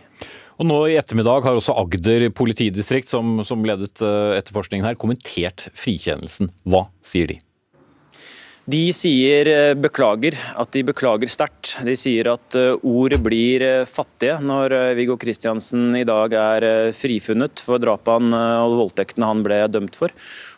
Og 0.61 0.69
nå 0.69 0.77
I 0.89 0.99
ettermiddag 1.01 1.49
har 1.49 1.57
også 1.57 1.73
Agder 1.81 2.29
politidistrikt, 2.33 3.09
som, 3.09 3.41
som 3.45 3.65
ledet 3.65 3.97
etterforskningen 4.05 4.85
her, 4.85 5.01
kommentert 5.01 5.67
frikjennelsen. 5.77 6.53
Hva 6.65 6.87
sier 7.05 7.33
de? 7.33 7.41
De 8.67 8.89
sier 8.91 9.47
eh, 9.47 9.73
beklager, 9.79 10.35
at 10.59 10.73
de 10.75 10.81
beklager 10.83 11.29
sterkt. 11.31 11.77
De 11.87 11.93
sier 11.95 12.27
at 12.27 12.55
eh, 12.59 12.73
ord 12.83 13.13
blir 13.23 13.63
eh, 13.63 13.83
fattige 13.87 14.41
når 14.43 14.73
Viggo 14.97 15.15
Kristiansen 15.15 15.95
i 15.95 16.03
dag 16.07 16.33
er 16.35 16.65
frifunnet 16.91 17.61
for 17.63 17.79
drapene 17.79 18.41
og 18.65 18.75
voldtektene 18.81 19.29
han 19.29 19.43
ble 19.45 19.61
dømt 19.71 19.95
for. 19.95 20.11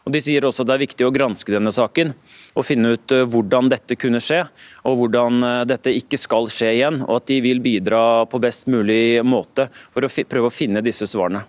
Og 0.10 0.16
De 0.16 0.22
sier 0.26 0.48
også 0.48 0.66
at 0.66 0.72
det 0.72 0.78
er 0.80 0.84
viktig 0.88 1.06
å 1.06 1.12
granske 1.14 1.54
denne 1.54 1.70
saken 1.76 2.16
og 2.58 2.66
finne 2.66 2.96
ut 2.98 3.14
hvordan 3.30 3.70
dette 3.70 4.00
kunne 4.02 4.24
skje, 4.26 4.42
og 4.90 4.98
hvordan 5.04 5.46
dette 5.70 5.94
ikke 5.94 6.18
skal 6.18 6.50
skje 6.50 6.74
igjen. 6.80 7.04
Og 7.06 7.20
at 7.20 7.30
de 7.30 7.38
vil 7.46 7.62
bidra 7.62 8.26
på 8.32 8.42
best 8.42 8.66
mulig 8.74 9.22
måte 9.22 9.68
for 9.94 10.02
å 10.02 10.10
prøve 10.10 10.50
å 10.50 10.56
finne 10.56 10.82
disse 10.82 11.06
svarene. 11.06 11.44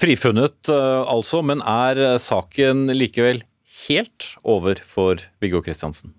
Frifunnet 0.00 0.72
altså, 0.72 1.44
men 1.44 1.60
er 1.60 2.16
saken 2.24 2.88
likevel 2.96 3.44
helt 3.88 4.32
over 4.44 4.80
for 4.84 5.20
Viggo 5.42 5.62
Kristiansen? 5.64 6.14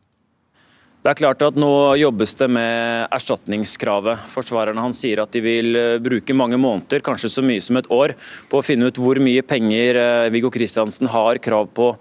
Det 0.99 1.13
er 1.13 1.19
klart 1.21 1.43
at 1.45 1.55
Nå 1.55 1.95
jobbes 1.95 2.34
det 2.36 2.49
med 2.51 3.05
erstatningskravet. 3.15 4.19
Forsvarerne 4.34 4.84
hans 4.84 4.99
sier 4.99 5.21
at 5.23 5.32
de 5.32 5.39
vil 5.45 5.77
eh, 5.79 6.01
bruke 6.03 6.36
mange 6.36 6.60
måneder, 6.60 6.99
kanskje 7.05 7.32
så 7.32 7.43
mye 7.45 7.63
som 7.63 7.79
et 7.79 7.88
år, 7.88 8.17
på 8.51 8.60
å 8.60 8.65
finne 8.65 8.89
ut 8.89 8.99
hvor 8.99 9.21
mye 9.23 9.45
penger 9.47 9.95
eh, 9.95 10.32
Viggo 10.36 10.51
Kristiansen 10.51 11.08
har 11.13 11.39
krav 11.39 11.71
på 11.71 11.93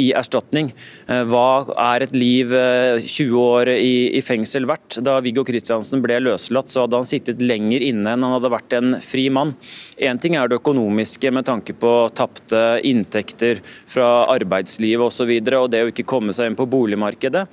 i 0.00 0.10
erstatning. 0.16 0.70
Eh, 1.08 1.22
hva 1.28 1.66
er 1.94 2.04
et 2.06 2.14
liv 2.16 2.52
20 2.52 3.06
eh, 3.06 3.36
år 3.40 3.70
i, 3.74 3.94
i 4.18 4.22
fengsel 4.24 4.68
verdt? 4.68 5.00
Da 5.04 5.18
Viggo 5.24 5.44
Kristiansen 5.46 6.02
ble 6.04 6.20
løslatt, 6.24 6.72
så 6.72 6.84
hadde 6.84 7.00
han 7.00 7.08
sittet 7.08 7.42
lenger 7.42 7.84
inne 7.84 8.12
enn 8.14 8.26
han 8.26 8.36
hadde 8.36 8.52
vært 8.52 8.76
en 8.78 8.98
fri 9.04 9.28
mann. 9.32 9.54
Én 9.96 10.20
ting 10.22 10.36
er 10.36 10.48
det 10.48 10.60
økonomiske 10.60 11.32
med 11.32 11.48
tanke 11.48 11.76
på 11.76 11.94
tapte 12.16 12.64
inntekter 12.86 13.62
fra 13.64 14.26
arbeidslivet 14.36 15.02
osv. 15.02 15.04
Og, 15.06 15.12
så 15.16 15.24
videre, 15.24 15.58
og 15.62 15.70
det 15.72 15.80
å 15.80 15.88
ikke 15.88 16.04
komme 16.04 16.34
seg 16.36 16.50
inn 16.50 16.58
på 16.58 16.66
boligmarkedet. 16.68 17.46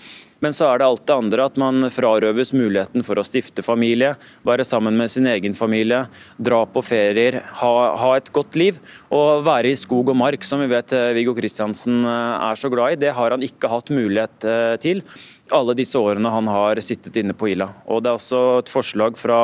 Men 0.43 0.51
så 0.51 0.67
er 0.67 0.82
det 0.82 0.88
alt 0.89 1.06
det 1.08 1.15
andre, 1.15 1.45
at 1.47 1.60
man 1.62 1.88
frarøves 1.93 2.51
muligheten 2.51 3.06
for 3.08 3.19
å 3.19 3.23
stifte 3.23 3.63
familie, 3.63 4.12
være 4.43 4.65
sammen 4.67 4.97
med 4.99 5.12
sin 5.13 5.29
egen 5.32 5.56
familie, 5.56 6.01
dra 6.36 6.63
på 6.67 6.84
ferier, 6.84 7.39
ha, 7.62 7.73
ha 8.01 8.10
et 8.17 8.27
godt 8.36 8.58
liv. 8.60 8.82
Og 9.15 9.45
være 9.47 9.71
i 9.71 9.79
skog 9.79 10.12
og 10.12 10.19
mark, 10.19 10.43
som 10.43 10.60
vi 10.60 10.67
vet 10.71 10.91
eh, 10.97 11.13
Viggo 11.15 11.36
Kristiansen 11.38 12.01
eh, 12.03 12.49
er 12.49 12.60
så 12.60 12.71
glad 12.73 12.97
i. 12.97 12.99
Det 13.06 13.13
har 13.15 13.38
han 13.38 13.45
ikke 13.45 13.71
hatt 13.71 13.93
mulighet 13.95 14.49
eh, 14.49 14.75
til 14.84 15.06
alle 15.53 15.75
disse 15.77 15.99
årene 15.99 16.32
han 16.32 16.47
har 16.49 16.79
sittet 16.84 17.17
inne 17.19 17.36
på 17.38 17.51
Ila. 17.51 17.69
Og 17.91 18.03
Det 18.03 18.12
er 18.12 18.19
også 18.19 18.43
et 18.63 18.71
forslag 18.71 19.19
fra 19.19 19.39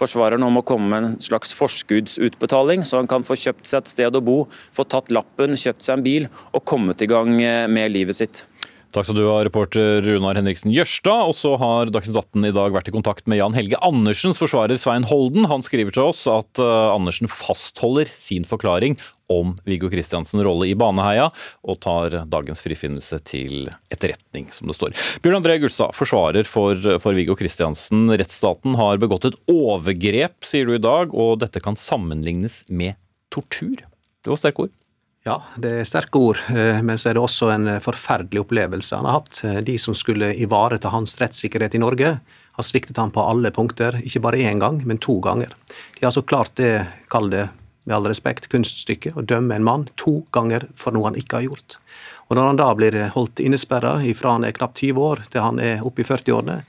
forsvareren 0.00 0.44
om 0.44 0.58
å 0.58 0.64
komme 0.66 0.88
med 0.90 1.06
en 1.06 1.18
slags 1.22 1.52
forskuddsutbetaling, 1.56 2.84
så 2.88 3.00
han 3.00 3.08
kan 3.08 3.24
få 3.24 3.38
kjøpt 3.38 3.68
seg 3.68 3.84
et 3.84 3.92
sted 3.92 4.16
å 4.16 4.24
bo, 4.24 4.38
få 4.74 4.88
tatt 4.88 5.12
lappen, 5.14 5.56
kjøpt 5.56 5.84
seg 5.84 6.00
en 6.00 6.06
bil 6.06 6.30
og 6.50 6.64
kommet 6.68 7.04
i 7.04 7.10
gang 7.10 7.36
med 7.70 7.94
livet 7.94 8.18
sitt. 8.18 8.46
Takk 8.92 9.06
skal 9.08 9.16
du 9.16 9.24
ha, 9.24 9.38
reporter 9.40 10.02
Runar 10.04 10.36
Henriksen 10.36 10.72
Jørstad. 10.74 11.30
Og 11.30 11.32
så 11.38 11.54
har 11.56 11.88
Dagsnytt 11.88 12.18
18 12.18 12.44
i 12.50 12.52
dag 12.52 12.74
vært 12.74 12.90
i 12.90 12.92
kontakt 12.92 13.24
med 13.30 13.38
Jan 13.40 13.54
Helge 13.56 13.78
Andersens 13.80 14.40
forsvarer 14.42 14.76
Svein 14.80 15.06
Holden. 15.08 15.46
Han 15.48 15.64
skriver 15.64 15.94
til 15.96 16.10
oss 16.10 16.26
at 16.28 16.60
uh, 16.60 16.92
Andersen 16.92 17.30
fastholder 17.32 18.10
sin 18.12 18.44
forklaring 18.48 18.98
om 19.32 19.54
Viggo 19.64 19.88
Kristiansen' 19.88 20.42
rolle 20.44 20.68
i 20.68 20.74
Baneheia, 20.76 21.30
og 21.64 21.78
tar 21.80 22.18
dagens 22.28 22.60
frifinnelse 22.60 23.16
til 23.24 23.70
etterretning, 23.88 24.50
som 24.52 24.68
det 24.68 24.76
står. 24.76 24.92
Bjørn 25.24 25.38
André 25.38 25.56
Gullstad, 25.62 25.96
forsvarer 25.96 26.44
for, 26.44 26.76
for 27.00 27.16
Viggo 27.16 27.38
Kristiansen. 27.40 28.12
Rettsstaten 28.12 28.76
har 28.76 29.00
begått 29.00 29.30
et 29.30 29.40
overgrep, 29.48 30.36
sier 30.44 30.68
du 30.68 30.76
i 30.76 30.84
dag, 30.84 31.16
og 31.16 31.40
dette 31.40 31.64
kan 31.64 31.80
sammenlignes 31.80 32.60
med 32.68 33.00
tortur. 33.32 33.80
Det 34.20 34.34
var 34.34 34.44
sterke 34.44 34.66
ord. 34.66 34.81
Ja, 35.22 35.36
det 35.54 35.70
er 35.70 35.84
sterke 35.86 36.18
ord, 36.18 36.38
eh, 36.50 36.80
men 36.82 36.98
så 36.98 37.12
er 37.12 37.14
det 37.14 37.22
også 37.22 37.52
en 37.54 37.68
eh, 37.70 37.82
forferdelig 37.82 38.40
opplevelse 38.42 38.98
han 38.98 39.06
har 39.06 39.20
hatt. 39.20 39.38
Eh, 39.46 39.60
de 39.62 39.76
som 39.78 39.94
skulle 39.94 40.32
ivareta 40.34 40.90
hans 40.90 41.14
rettssikkerhet 41.20 41.76
i 41.78 41.82
Norge, 41.82 42.16
har 42.52 42.66
sviktet 42.66 42.98
han 42.98 43.14
på 43.14 43.22
alle 43.22 43.52
punkter. 43.54 44.00
Ikke 44.02 44.24
bare 44.24 44.42
én 44.42 44.58
gang, 44.58 44.80
men 44.82 44.98
to 44.98 45.20
ganger. 45.22 45.54
De 45.70 46.02
har 46.02 46.10
altså 46.10 46.24
klart 46.26 46.56
det, 46.58 46.88
kall 47.12 47.30
det 47.30 47.46
med 47.86 47.96
all 47.96 48.10
respekt, 48.10 48.50
kunststykket 48.50 49.14
å 49.14 49.22
dømme 49.22 49.54
en 49.54 49.66
mann 49.66 49.86
to 49.94 50.24
ganger 50.34 50.66
for 50.74 50.94
noe 50.94 51.12
han 51.12 51.18
ikke 51.18 51.38
har 51.38 51.46
gjort. 51.46 51.78
Og 52.26 52.36
når 52.36 52.50
han 52.50 52.58
da 52.58 52.68
blir 52.74 53.00
holdt 53.14 53.42
innesperra 53.42 53.96
fra 54.18 54.36
han 54.36 54.46
er 54.46 54.58
knapt 54.58 54.82
20 54.82 55.02
år 55.06 55.26
til 55.30 55.42
han 55.44 55.62
er 55.62 55.86
oppe 55.86 56.02
i 56.02 56.06
40-årene, 56.06 56.62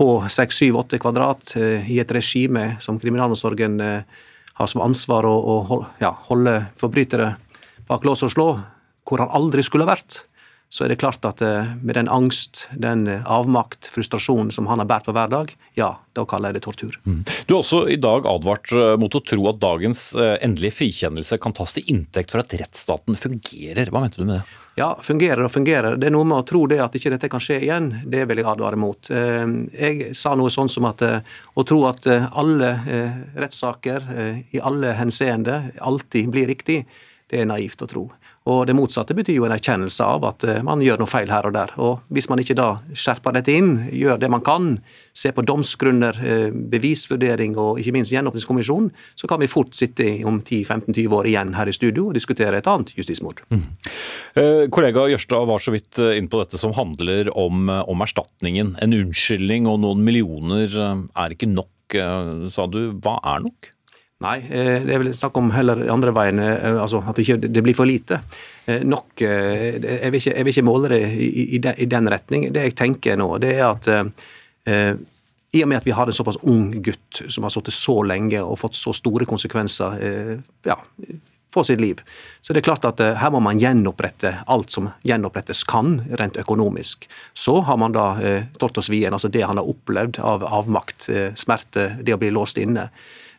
på 0.00 0.14
6-7-8 0.32 1.00
kvadrat, 1.00 1.52
i 1.60 1.98
et 2.00 2.12
regime 2.12 2.78
som 2.80 2.96
kriminalomsorgen 3.00 3.80
har 3.84 4.68
som 4.70 4.80
ansvar 4.80 5.28
å, 5.28 5.84
ja, 6.00 6.14
holde 6.30 6.54
forbrytere 6.80 7.34
bak 7.90 8.06
lås 8.06 8.22
og 8.26 8.34
slå, 8.34 8.48
hvor 9.08 9.22
han 9.22 9.32
aldri 9.34 9.64
skulle 9.66 9.86
ha 9.86 9.94
vært, 9.96 10.22
så 10.70 10.84
er 10.84 10.92
det 10.92 11.00
klart 11.02 11.24
at 11.26 11.42
eh, 11.42 11.72
med 11.82 11.96
den 11.98 12.08
angst, 12.08 12.68
den 12.78 13.08
eh, 13.10 13.24
avmakt, 13.26 13.88
frustrasjonen 13.90 14.52
som 14.54 14.68
han 14.70 14.78
har 14.78 14.86
båret 14.86 15.08
på 15.08 15.14
hver 15.16 15.32
dag, 15.32 15.50
ja, 15.74 15.88
da 16.14 16.24
kaller 16.30 16.52
jeg 16.52 16.60
det 16.60 16.62
tortur. 16.68 16.98
Mm. 17.02 17.24
Du 17.48 17.56
har 17.56 17.64
også 17.64 17.80
i 17.90 17.98
dag 17.98 18.28
advart 18.30 18.70
eh, 18.70 18.94
mot 19.02 19.18
å 19.18 19.22
tro 19.26 19.48
at 19.50 19.58
dagens 19.58 20.12
endelige 20.14 20.76
frikjennelse 20.78 21.40
kan 21.42 21.56
tas 21.58 21.74
til 21.74 21.90
inntekt 21.90 22.30
for 22.30 22.44
at 22.44 22.54
rettsstaten 22.54 23.18
fungerer. 23.18 23.90
Hva 23.90 24.04
mente 24.04 24.22
du 24.22 24.28
med 24.28 24.38
det? 24.38 24.44
Ja, 24.78 24.92
fungerer 25.02 25.42
og 25.48 25.50
fungerer. 25.50 25.98
Det 25.98 26.06
er 26.06 26.14
noe 26.14 26.28
med 26.28 26.38
å 26.38 26.46
tro 26.46 26.62
det 26.70 26.78
at 26.80 26.94
ikke 26.94 27.10
dette 27.16 27.28
kan 27.32 27.42
skje 27.42 27.58
igjen. 27.66 27.90
Det 28.06 28.22
vil 28.30 28.38
jeg 28.38 28.48
advare 28.48 28.78
mot. 28.78 29.10
Jeg 29.10 30.14
sa 30.16 30.36
noe 30.38 30.52
sånn 30.54 30.70
som 30.72 30.86
at 30.88 31.02
å 31.02 31.64
tro 31.66 31.82
at 31.90 32.06
alle 32.06 32.70
rettssaker 33.34 34.06
i 34.54 34.62
alle 34.62 34.94
henseende 34.96 35.58
alltid 35.82 36.30
blir 36.32 36.48
riktig, 36.54 36.84
det 37.30 37.40
er 37.40 37.48
naivt 37.48 37.82
å 37.84 37.88
tro. 37.90 38.04
Og 38.48 38.62
det 38.66 38.74
motsatte 38.74 39.14
betyr 39.14 39.36
jo 39.36 39.44
en 39.46 39.52
erkjennelse 39.54 40.04
av 40.04 40.24
at 40.26 40.44
eh, 40.48 40.60
man 40.66 40.80
gjør 40.82 41.02
noe 41.02 41.10
feil 41.10 41.30
her 41.30 41.46
og 41.46 41.54
der. 41.54 41.72
Og 41.82 42.00
hvis 42.14 42.28
man 42.30 42.40
ikke 42.42 42.56
da 42.58 42.68
skjerper 42.96 43.36
dette 43.36 43.52
inn, 43.52 43.74
gjør 43.92 44.20
det 44.22 44.30
man 44.32 44.42
kan, 44.44 44.70
ser 45.16 45.34
på 45.36 45.44
domsgrunner, 45.46 46.16
eh, 46.24 46.46
bevisvurdering 46.72 47.58
og 47.60 47.82
ikke 47.82 47.94
minst 47.98 48.14
gjenåpningskommisjonen, 48.14 48.90
så 49.18 49.30
kan 49.30 49.42
vi 49.42 49.50
fort 49.50 49.76
sitte 49.76 50.08
om 50.26 50.40
10-15-20 50.40 51.16
år 51.20 51.28
igjen 51.30 51.54
her 51.58 51.70
i 51.70 51.76
studio 51.76 52.08
og 52.08 52.16
diskutere 52.16 52.62
et 52.62 52.70
annet 52.70 52.94
justismord. 52.96 53.44
Mm. 53.52 53.66
Eh, 54.40 54.62
kollega 54.72 55.04
Jørstad 55.12 55.46
var 55.50 55.62
så 55.62 55.74
vidt 55.74 56.00
inn 56.16 56.30
på 56.32 56.40
dette 56.40 56.58
som 56.60 56.74
handler 56.76 57.30
om, 57.38 57.68
om 57.68 58.06
erstatningen. 58.06 58.74
En 58.80 58.96
unnskyldning 58.96 59.68
og 59.70 59.82
noen 59.84 60.02
millioner 60.06 60.72
er 60.80 61.36
ikke 61.36 61.50
nok, 61.50 61.68
sa 62.54 62.64
du. 62.70 62.82
Hva 63.02 63.18
er 63.26 63.44
nok? 63.44 63.70
Nei, 64.20 64.36
eh, 64.52 64.82
det 64.84 64.92
er 64.92 65.00
vel 65.00 65.14
snakk 65.16 65.38
om 65.40 65.46
heller 65.54 65.80
andre 65.88 66.12
veien, 66.12 66.42
eh, 66.44 66.74
altså 66.76 67.00
at 67.08 67.18
ikke, 67.22 67.38
det 67.40 67.62
blir 67.64 67.76
for 67.76 67.88
lite. 67.88 68.18
Eh, 68.66 68.82
nok, 68.84 69.14
jeg 69.16 70.10
vil 70.12 70.18
ikke, 70.18 70.34
jeg 70.34 70.44
vil 70.44 70.52
ikke 70.52 70.64
måle 70.68 70.90
det 70.92 70.98
i, 71.08 71.46
i, 71.56 71.86
den 71.88 72.10
retning. 72.12 72.50
Det 72.52 72.66
jeg 72.68 72.76
tenker 72.76 73.16
nå, 73.16 73.30
det 73.40 73.54
er 73.56 73.64
at 73.70 73.88
i 75.50 75.62
og 75.64 75.68
med 75.70 75.80
at 75.80 75.86
vi 75.88 75.94
har 75.96 76.06
en 76.06 76.14
såpass 76.14 76.36
ung 76.46 76.68
gutt 76.84 77.22
som 77.32 77.46
har 77.46 77.50
sittet 77.50 77.74
så 77.74 77.96
lenge 78.06 78.42
og 78.44 78.58
fått 78.60 78.76
så 78.78 78.92
store 78.94 79.26
konsekvenser 79.26 79.96
ja, 80.68 80.76
for 81.50 81.66
sitt 81.66 81.80
liv, 81.80 82.02
så 82.44 82.52
det 82.52 82.60
er 82.60 82.66
klart 82.68 82.84
at 82.86 83.00
her 83.00 83.32
må 83.34 83.40
man 83.42 83.58
gjenopprette 83.58 84.34
alt 84.46 84.70
som 84.70 84.92
gjenopprettes 85.02 85.64
kan, 85.66 85.96
rent 86.20 86.38
økonomisk. 86.38 87.08
Så 87.34 87.56
har 87.66 87.80
man 87.80 87.96
da 87.96 88.12
eh, 88.20 88.52
Tortosvien, 88.60 89.16
altså 89.16 89.32
det 89.32 89.42
han 89.48 89.58
har 89.58 89.72
opplevd 89.72 90.20
av 90.20 90.44
avmakt, 90.44 91.08
smerte, 91.40 91.88
det 92.04 92.14
å 92.14 92.20
bli 92.20 92.30
låst 92.36 92.60
inne. 92.60 92.90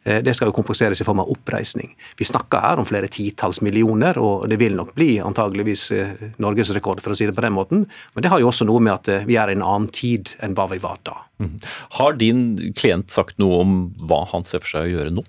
Eh, 0.04 0.22
det 0.26 0.34
skal 0.34 0.50
jo 0.50 0.56
kompenseres 0.56 1.02
i 1.02 1.06
form 1.06 1.22
av 1.22 1.30
oppreisning. 1.32 1.94
Vi 2.18 2.26
snakker 2.26 2.64
her 2.64 2.82
om 2.82 2.88
flere 2.90 3.10
titalls 3.12 3.62
millioner, 3.62 4.18
og 4.18 4.48
det 4.50 4.58
vil 4.62 4.78
nok 4.78 4.96
bli 4.98 5.14
antageligvis 5.22 5.90
Norges 5.92 6.40
norgesrekord, 6.42 7.02
for 7.04 7.14
å 7.14 7.18
si 7.18 7.28
det 7.30 7.36
på 7.38 7.46
den 7.46 7.56
måten. 7.56 7.86
Men 8.16 8.26
det 8.26 8.32
har 8.34 8.42
jo 8.42 8.50
også 8.50 8.66
noe 8.70 8.82
med 8.82 8.96
at 8.96 9.12
eh, 9.12 9.28
vi 9.30 9.38
er 9.38 9.52
i 9.52 9.58
en 9.58 9.66
annen 9.66 9.92
tid 9.94 10.34
enn 10.42 10.56
hva 10.58 10.68
vi 10.72 10.82
var 10.82 10.98
da. 11.08 11.22
Mhm. 11.42 11.60
Har 12.00 12.18
din 12.18 12.42
klient 12.78 13.12
sagt 13.14 13.38
noe 13.42 13.62
om 13.62 13.78
hva 14.10 14.26
han 14.34 14.44
ser 14.48 14.64
for 14.64 14.74
seg 14.74 14.90
å 14.90 14.92
gjøre 14.96 15.14
nå? 15.14 15.26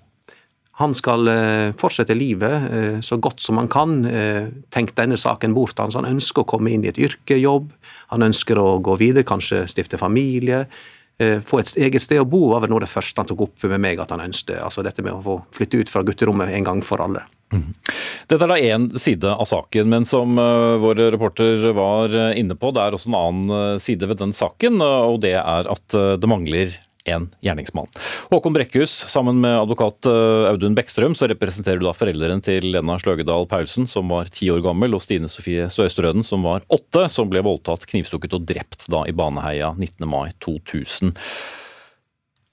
Han 0.81 0.95
skal 0.97 1.29
fortsette 1.77 2.15
livet 2.17 3.03
så 3.05 3.19
godt 3.21 3.43
som 3.45 3.59
han 3.61 3.67
kan. 3.69 3.91
Tenk 4.73 4.95
denne 4.97 5.19
saken 5.21 5.53
bort. 5.53 5.77
Han 5.77 6.07
ønsker 6.09 6.41
å 6.41 6.47
komme 6.49 6.71
inn 6.73 6.81
i 6.81 6.89
et 6.89 6.97
yrkejobb. 6.97 7.67
Han 8.09 8.25
ønsker 8.25 8.57
å 8.57 8.79
gå 8.81 8.95
videre, 8.97 9.21
kanskje 9.21 9.67
stifte 9.69 10.01
familie. 10.01 10.63
Eh, 11.21 11.39
få 11.45 11.59
et 11.61 11.75
eget 11.77 12.01
sted 12.01 12.21
å 12.21 12.27
bo 12.27 12.47
var 12.51 12.63
vel 12.63 12.71
noe 12.73 12.81
av 12.81 12.87
det 12.87 12.93
første 12.93 13.21
han 13.21 13.29
tok 13.29 13.45
opp 13.45 13.65
med 13.69 13.81
meg 13.83 14.01
at 14.01 14.13
han 14.13 14.23
ønsket. 14.23 14.57
Altså 14.63 14.85
dette 14.85 15.05
med 15.05 15.13
å 15.13 15.23
få 15.23 15.37
flytte 15.53 15.83
ut 15.83 15.91
fra 15.91 16.03
gutterommet 16.05 16.53
en 16.57 16.67
gang 16.67 16.81
for 16.85 17.03
alle. 17.03 17.25
Mm. 17.53 17.67
Dette 18.31 18.47
er 18.47 18.49
da 18.49 18.57
én 18.57 18.87
side 18.97 19.29
av 19.29 19.45
saken, 19.45 19.91
men 19.91 20.07
som 20.09 20.39
uh, 20.41 20.79
vår 20.81 21.03
reporter 21.13 21.67
var 21.77 22.15
eh, 22.17 22.39
inne 22.41 22.57
på, 22.57 22.71
det 22.73 22.81
er 22.81 22.97
også 22.97 23.11
en 23.11 23.19
annen 23.19 23.83
side 23.83 24.09
ved 24.09 24.23
den 24.23 24.33
saken, 24.33 24.81
og 24.81 25.19
det 25.21 25.35
er 25.37 25.69
at 25.69 25.93
det 25.93 26.29
mangler 26.29 26.73
en 27.03 27.29
gjerningsmann. 27.43 27.87
Håkon 28.31 28.55
Brekkhus, 28.55 28.91
sammen 29.11 29.41
med 29.43 29.57
advokat 29.57 30.07
eh, 30.09 30.49
Audun 30.51 30.75
Bekkstrøm, 30.77 31.15
så 31.15 31.27
representerer 31.31 31.81
du 31.81 31.87
da 31.87 31.95
foreldrene 31.97 32.43
til 32.43 32.69
Lena 32.73 32.97
Sløgedal 33.01 33.47
Paulsen, 33.51 33.87
som 33.89 34.11
var 34.11 34.31
ti 34.33 34.49
år 34.53 34.63
gammel, 34.65 34.95
og 34.95 35.03
Stine 35.03 35.31
Sofie 35.31 35.67
Søstrøden, 35.71 36.23
som 36.23 36.47
var 36.47 36.63
åtte, 36.73 37.07
som 37.11 37.31
ble 37.31 37.43
voldtatt, 37.45 37.87
knivstukket 37.89 38.37
og 38.37 38.47
drept 38.47 38.87
da 38.91 39.03
i 39.09 39.15
Baneheia 39.15 39.73
19. 39.75 40.07
mai 40.09 40.31
2000. 40.43 41.13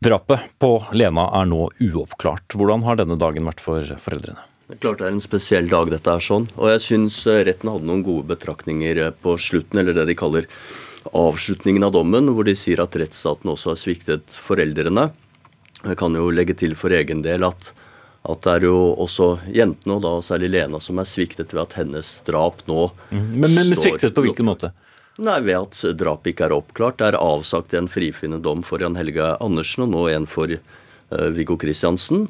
Drapet 0.01 0.47
på 0.59 0.77
Lena 0.97 1.27
er 1.37 1.51
nå 1.51 1.67
uoppklart. 1.77 2.57
Hvordan 2.57 2.87
har 2.87 2.97
denne 2.97 3.19
dagen 3.21 3.45
vært 3.45 3.61
for 3.61 3.85
foreldrene? 4.01 4.47
Det 4.71 4.77
er 4.79 4.83
klart 4.85 5.01
det 5.03 5.09
er 5.09 5.17
en 5.17 5.25
spesiell 5.25 5.67
dag, 5.67 5.89
dette 5.91 6.13
er 6.15 6.23
sånn. 6.23 6.45
Og 6.55 6.71
jeg 6.71 6.83
syns 6.85 7.17
eh, 7.27 7.43
retten 7.49 7.69
hadde 7.73 7.89
noen 7.89 8.05
gode 8.07 8.29
betraktninger 8.31 9.01
eh, 9.03 9.11
på 9.19 9.35
slutten, 9.43 9.83
eller 9.83 9.97
det 9.97 10.07
de 10.09 10.15
kaller 10.17 10.47
avslutningen 11.13 11.85
av 11.87 11.93
dommen, 11.93 12.29
hvor 12.35 12.47
de 12.47 12.55
sier 12.59 12.83
at 12.83 12.97
rettsstaten 12.99 13.51
også 13.53 13.73
har 13.73 13.81
sviktet 13.81 14.35
foreldrene. 14.37 15.09
Jeg 15.81 15.97
kan 16.01 16.17
jo 16.17 16.29
legge 16.35 16.57
til 16.61 16.77
for 16.77 16.93
egen 16.93 17.23
del 17.25 17.47
at, 17.47 17.71
at 18.29 18.43
det 18.45 18.57
er 18.59 18.67
jo 18.69 18.93
også 19.01 19.31
jentene, 19.49 19.97
og 19.97 20.05
da 20.05 20.13
særlig 20.25 20.53
Lena, 20.53 20.81
som 20.83 21.01
er 21.01 21.09
sviktet 21.09 21.55
ved 21.57 21.63
at 21.65 21.79
hennes 21.81 22.13
drap 22.27 22.61
nå 22.69 22.91
mm. 23.11 23.31
Men, 23.33 23.57
men 23.57 23.73
sviktet 23.79 24.15
på 24.17 24.27
hvilken 24.27 24.51
måte? 24.51 24.75
Nei, 25.21 25.41
Ved 25.45 25.57
at 25.57 25.81
drapet 26.01 26.33
ikke 26.33 26.47
er 26.49 26.57
oppklart. 26.57 27.01
Det 27.01 27.11
er 27.11 27.21
avsagt 27.21 27.75
en 27.77 27.91
frifinnende 27.93 28.45
dom 28.45 28.63
for 28.65 28.81
Jan 28.81 28.97
Helge 28.97 29.35
Andersen, 29.41 29.85
og 29.85 29.93
nå 29.93 30.05
en 30.13 30.29
for 30.29 30.53
uh, 30.53 31.29
Viggo 31.37 31.59
Kristiansen. 31.61 32.29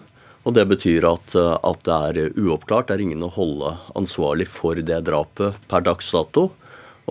Og 0.48 0.54
Det 0.56 0.64
betyr 0.70 1.04
at, 1.04 1.34
at, 1.36 1.82
det 1.84 1.98
er 2.24 2.38
uoppklart. 2.40 2.88
Det 2.88 2.96
er 2.96 3.04
ingen 3.04 3.26
å 3.26 3.30
holde 3.34 3.74
ansvarlig 3.98 4.48
for 4.48 4.78
det 4.78 5.02
drapet 5.06 5.58
per 5.68 5.84
dags 5.86 6.08
dato. 6.16 6.48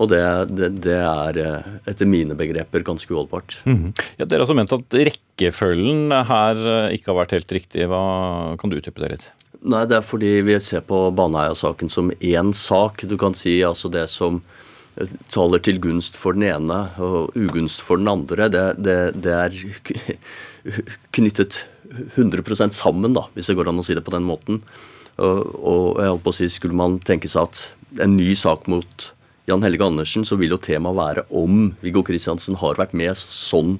Og 0.00 0.08
det, 0.08 0.22
det, 0.56 0.70
det, 0.86 0.96
er 0.96 1.38
eh, 1.42 1.72
etter 1.90 2.08
mine 2.08 2.36
begreper 2.38 2.84
ganske 2.86 3.12
uholdbart. 3.12 3.58
Mm 3.66 3.76
-hmm. 3.76 3.92
ja, 4.16 4.24
dere 4.24 4.40
har 4.40 4.46
også 4.46 4.56
ment 4.56 4.72
at 4.72 4.96
rekkefølgen 5.08 6.12
her 6.24 6.56
eh, 6.56 6.94
ikke 6.96 7.12
har 7.12 7.20
vært 7.20 7.36
helt 7.36 7.52
riktig. 7.52 7.86
Hva 7.88 8.56
Kan 8.56 8.70
du 8.70 8.76
utdype 8.76 9.02
det 9.02 9.10
litt? 9.10 9.26
Nei, 9.62 9.84
Det 9.84 9.96
er 9.96 10.02
fordi 10.02 10.40
vi 10.40 10.58
ser 10.60 10.80
på 10.80 11.10
Baneheia-saken 11.12 11.90
som 11.90 12.10
én 12.10 12.52
sak. 12.54 13.04
Du 13.04 13.16
kan 13.16 13.34
si 13.34 13.60
altså 13.60 13.92
det 13.92 14.08
som 14.08 14.40
eh, 14.96 15.06
taler 15.30 15.58
til 15.58 15.78
gunst 15.78 16.16
for 16.16 16.32
den 16.32 16.48
ene 16.48 16.88
og 16.98 17.36
ugunst 17.36 17.82
for 17.82 17.96
den 17.96 18.08
andre, 18.08 18.48
det, 18.48 18.82
det, 18.82 19.20
det 19.20 19.32
er 19.32 19.50
knyttet 21.16 21.66
100% 22.16 22.72
sammen, 22.72 23.12
da, 23.12 23.26
hvis 23.34 23.48
det 23.48 23.56
går 23.56 23.68
an 23.68 23.78
å 23.78 23.84
si 23.84 23.94
det 23.94 24.04
på 24.04 24.14
den 24.14 24.24
måten. 24.24 24.62
Og, 25.18 25.40
og 25.60 26.00
jeg 26.00 26.08
holdt 26.08 26.24
på 26.24 26.32
å 26.32 26.38
si, 26.38 26.48
Skulle 26.48 26.74
man 26.74 26.98
tenke 27.00 27.28
seg 27.28 27.42
at 27.42 27.72
en 28.00 28.16
ny 28.16 28.34
sak 28.34 28.66
mot 28.70 29.12
Jan 29.50 29.64
Helge 29.66 29.82
Andersen, 29.86 30.24
så 30.26 30.38
vil 30.38 30.54
jo 30.54 30.60
temaet 30.62 30.98
være 30.98 31.26
om 31.34 31.72
Viggo 31.82 32.04
Kristiansen 32.06 32.58
har 32.60 32.78
vært 32.78 32.94
med 32.96 33.18
sånn 33.18 33.78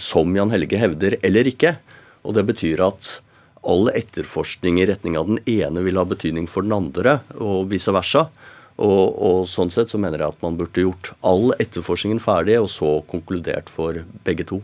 som 0.00 0.32
Jan 0.36 0.52
Helge 0.52 0.80
hevder, 0.80 1.18
eller 1.24 1.48
ikke. 1.48 1.76
Og 2.24 2.36
det 2.36 2.46
betyr 2.48 2.82
at 2.86 3.18
all 3.66 3.90
etterforskning 3.92 4.80
i 4.80 4.86
retning 4.88 5.16
av 5.18 5.28
den 5.28 5.40
ene 5.50 5.82
vil 5.84 5.98
ha 6.00 6.06
betydning 6.08 6.46
for 6.50 6.66
den 6.66 6.74
andre, 6.76 7.20
og 7.36 7.68
vice 7.72 7.92
versa. 7.94 8.28
Og, 8.76 9.16
og, 9.16 9.38
sånn 9.48 9.72
sett 9.72 9.92
så 9.92 10.00
mener 10.00 10.20
jeg 10.20 10.34
at 10.34 10.42
man 10.44 10.58
burde 10.58 10.84
gjort 10.84 11.14
all 11.24 11.54
etterforskningen 11.56 12.20
ferdig, 12.20 12.58
og 12.60 12.68
så 12.72 12.98
konkludert 13.10 13.72
for 13.72 14.02
begge 14.26 14.44
to. 14.48 14.60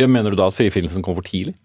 Mener 0.00 0.32
du 0.32 0.38
da 0.40 0.48
at 0.48 0.56
frifinnelsen 0.56 1.04
kom 1.04 1.16
for 1.16 1.26
tidlig? 1.26 1.56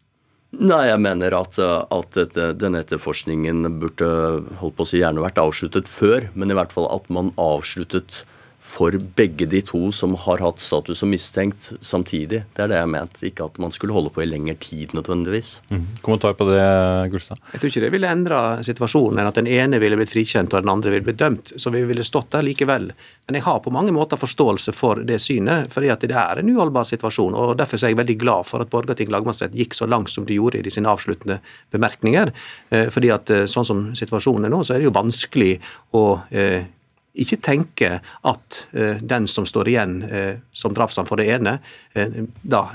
Nei, 0.56 0.86
jeg 0.88 1.02
mener 1.04 1.36
at, 1.36 1.58
at 1.60 2.18
denne 2.60 2.80
etterforskningen 2.84 3.66
burde 3.82 4.08
holdt 4.62 4.78
på 4.78 4.86
å 4.86 4.88
si, 4.88 5.02
gjerne 5.02 5.24
vært 5.24 5.42
avsluttet 5.42 5.90
før, 5.92 6.30
men 6.34 6.52
i 6.52 6.56
hvert 6.58 6.72
fall 6.76 6.88
at 6.94 7.10
man 7.12 7.34
avsluttet 7.42 8.24
for 8.66 8.96
begge 9.16 9.46
de 9.46 9.60
to 9.62 9.92
som 9.94 10.16
har 10.18 10.42
hatt 10.42 10.62
status 10.64 11.00
som 11.00 11.12
mistenkt 11.14 11.68
samtidig. 11.86 12.42
Det 12.56 12.64
er 12.64 12.72
det 12.72 12.80
jeg 12.80 12.90
mente, 12.90 13.22
ikke 13.30 13.46
at 13.46 13.60
man 13.62 13.74
skulle 13.76 13.94
holde 13.94 14.10
på 14.14 14.24
i 14.24 14.26
lengre 14.26 14.56
tid 14.58 14.96
nødvendigvis. 14.98 15.60
Mm. 15.70 15.84
Kommentar 16.02 16.34
på 16.40 16.48
det, 16.50 16.64
Gulstad? 17.14 17.38
Jeg 17.54 17.62
tror 17.62 17.72
ikke 17.72 17.84
det 17.84 17.92
ville 17.94 18.10
endra 18.10 18.40
situasjonen 18.66 19.22
enn 19.22 19.30
at 19.30 19.38
den 19.38 19.50
ene 19.54 19.78
ville 19.84 20.00
blitt 20.00 20.10
frikjent 20.10 20.56
og 20.56 20.66
den 20.66 20.74
andre 20.74 20.96
ville 20.96 21.06
blitt 21.06 21.22
dømt. 21.22 21.54
Så 21.62 21.70
vi 21.76 21.84
ville 21.86 22.06
stått 22.08 22.32
der 22.34 22.46
likevel. 22.48 22.90
Men 23.28 23.38
jeg 23.38 23.46
har 23.46 23.62
på 23.62 23.74
mange 23.76 23.94
måter 23.94 24.18
forståelse 24.18 24.74
for 24.74 25.04
det 25.06 25.22
synet, 25.22 25.70
fordi 25.74 25.94
at 25.94 26.02
det 26.02 26.18
er 26.18 26.42
en 26.42 26.50
uholdbar 26.50 26.90
situasjon. 26.90 27.38
og 27.38 27.54
Derfor 27.62 27.78
er 27.78 27.94
jeg 27.94 28.02
veldig 28.02 28.18
glad 28.26 28.50
for 28.50 28.66
at 28.66 28.74
Borgarting 28.74 29.14
lagmannsrett 29.14 29.54
gikk 29.54 29.78
så 29.78 29.86
langt 29.86 30.10
som 30.10 30.26
de 30.26 30.40
gjorde 30.40 30.66
i 30.66 30.74
sine 30.74 30.90
avsluttende 30.90 31.38
bemerkninger. 31.76 32.34
Eh, 32.74 32.90
fordi 32.90 33.14
at 33.14 33.30
eh, 33.30 33.46
sånn 33.52 33.68
som 33.68 33.86
situasjonen 33.94 34.50
er 34.50 34.56
nå, 34.56 34.64
så 34.66 34.74
er 34.74 34.82
det 34.82 34.90
jo 34.90 34.98
vanskelig 34.98 35.54
å 35.94 36.06
eh, 36.34 36.66
ikke 37.22 37.38
tenke 37.44 37.90
at 38.28 38.60
uh, 38.76 38.98
den 39.02 39.28
som 39.32 39.48
står 39.48 39.70
igjen 39.72 39.96
uh, 40.04 40.36
som 40.56 40.76
drapsmann 40.76 41.08
for 41.08 41.22
det 41.22 41.30
ene, 41.36 41.58
uh, 41.96 42.18
da 42.42 42.66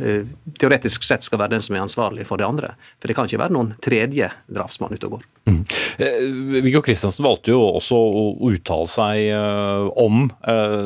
teoretisk 0.61 1.05
sett 1.07 1.26
skal 1.26 1.43
være 1.43 1.55
den 1.57 1.64
som 1.64 1.76
er 1.76 1.84
ansvarlig 1.84 2.26
for 2.28 2.41
det 2.41 2.49
andre. 2.49 2.72
For 3.01 3.11
det 3.11 3.16
kan 3.18 3.28
ikke 3.28 3.43
være 3.43 3.57
noen 3.57 3.74
tredje 3.82 4.30
drapsmann 4.49 4.97
ute 4.97 5.09
og 5.09 5.18
går. 5.18 5.26
Mm. 5.51 5.61
Viggo 6.66 6.82
Kristiansen 6.84 7.26
valgte 7.26 7.53
jo 7.55 7.61
også 7.80 7.97
å 7.97 8.24
uttale 8.51 8.91
seg 8.91 9.30
om 9.99 10.28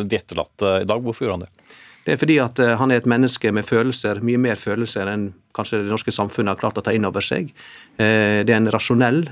de 0.06 0.18
etterlatte 0.18 0.78
i 0.82 0.88
dag. 0.88 1.02
Hvorfor 1.04 1.26
gjorde 1.26 1.38
han 1.38 1.46
det? 1.46 1.70
Det 2.04 2.14
er 2.14 2.20
fordi 2.20 2.36
at 2.42 2.60
han 2.80 2.92
er 2.92 3.00
et 3.00 3.08
menneske 3.08 3.52
med 3.54 3.66
følelser, 3.66 4.20
mye 4.24 4.40
mer 4.40 4.60
følelser 4.60 5.08
enn 5.10 5.30
kanskje 5.56 5.82
det 5.82 5.92
norske 5.92 6.12
samfunnet 6.14 6.54
har 6.54 6.60
klart 6.60 6.80
å 6.80 6.84
ta 6.84 6.94
inn 6.94 7.06
over 7.08 7.24
seg. 7.24 7.52
Det 7.96 8.50
er 8.50 8.56
en 8.58 8.72
rasjonell, 8.72 9.22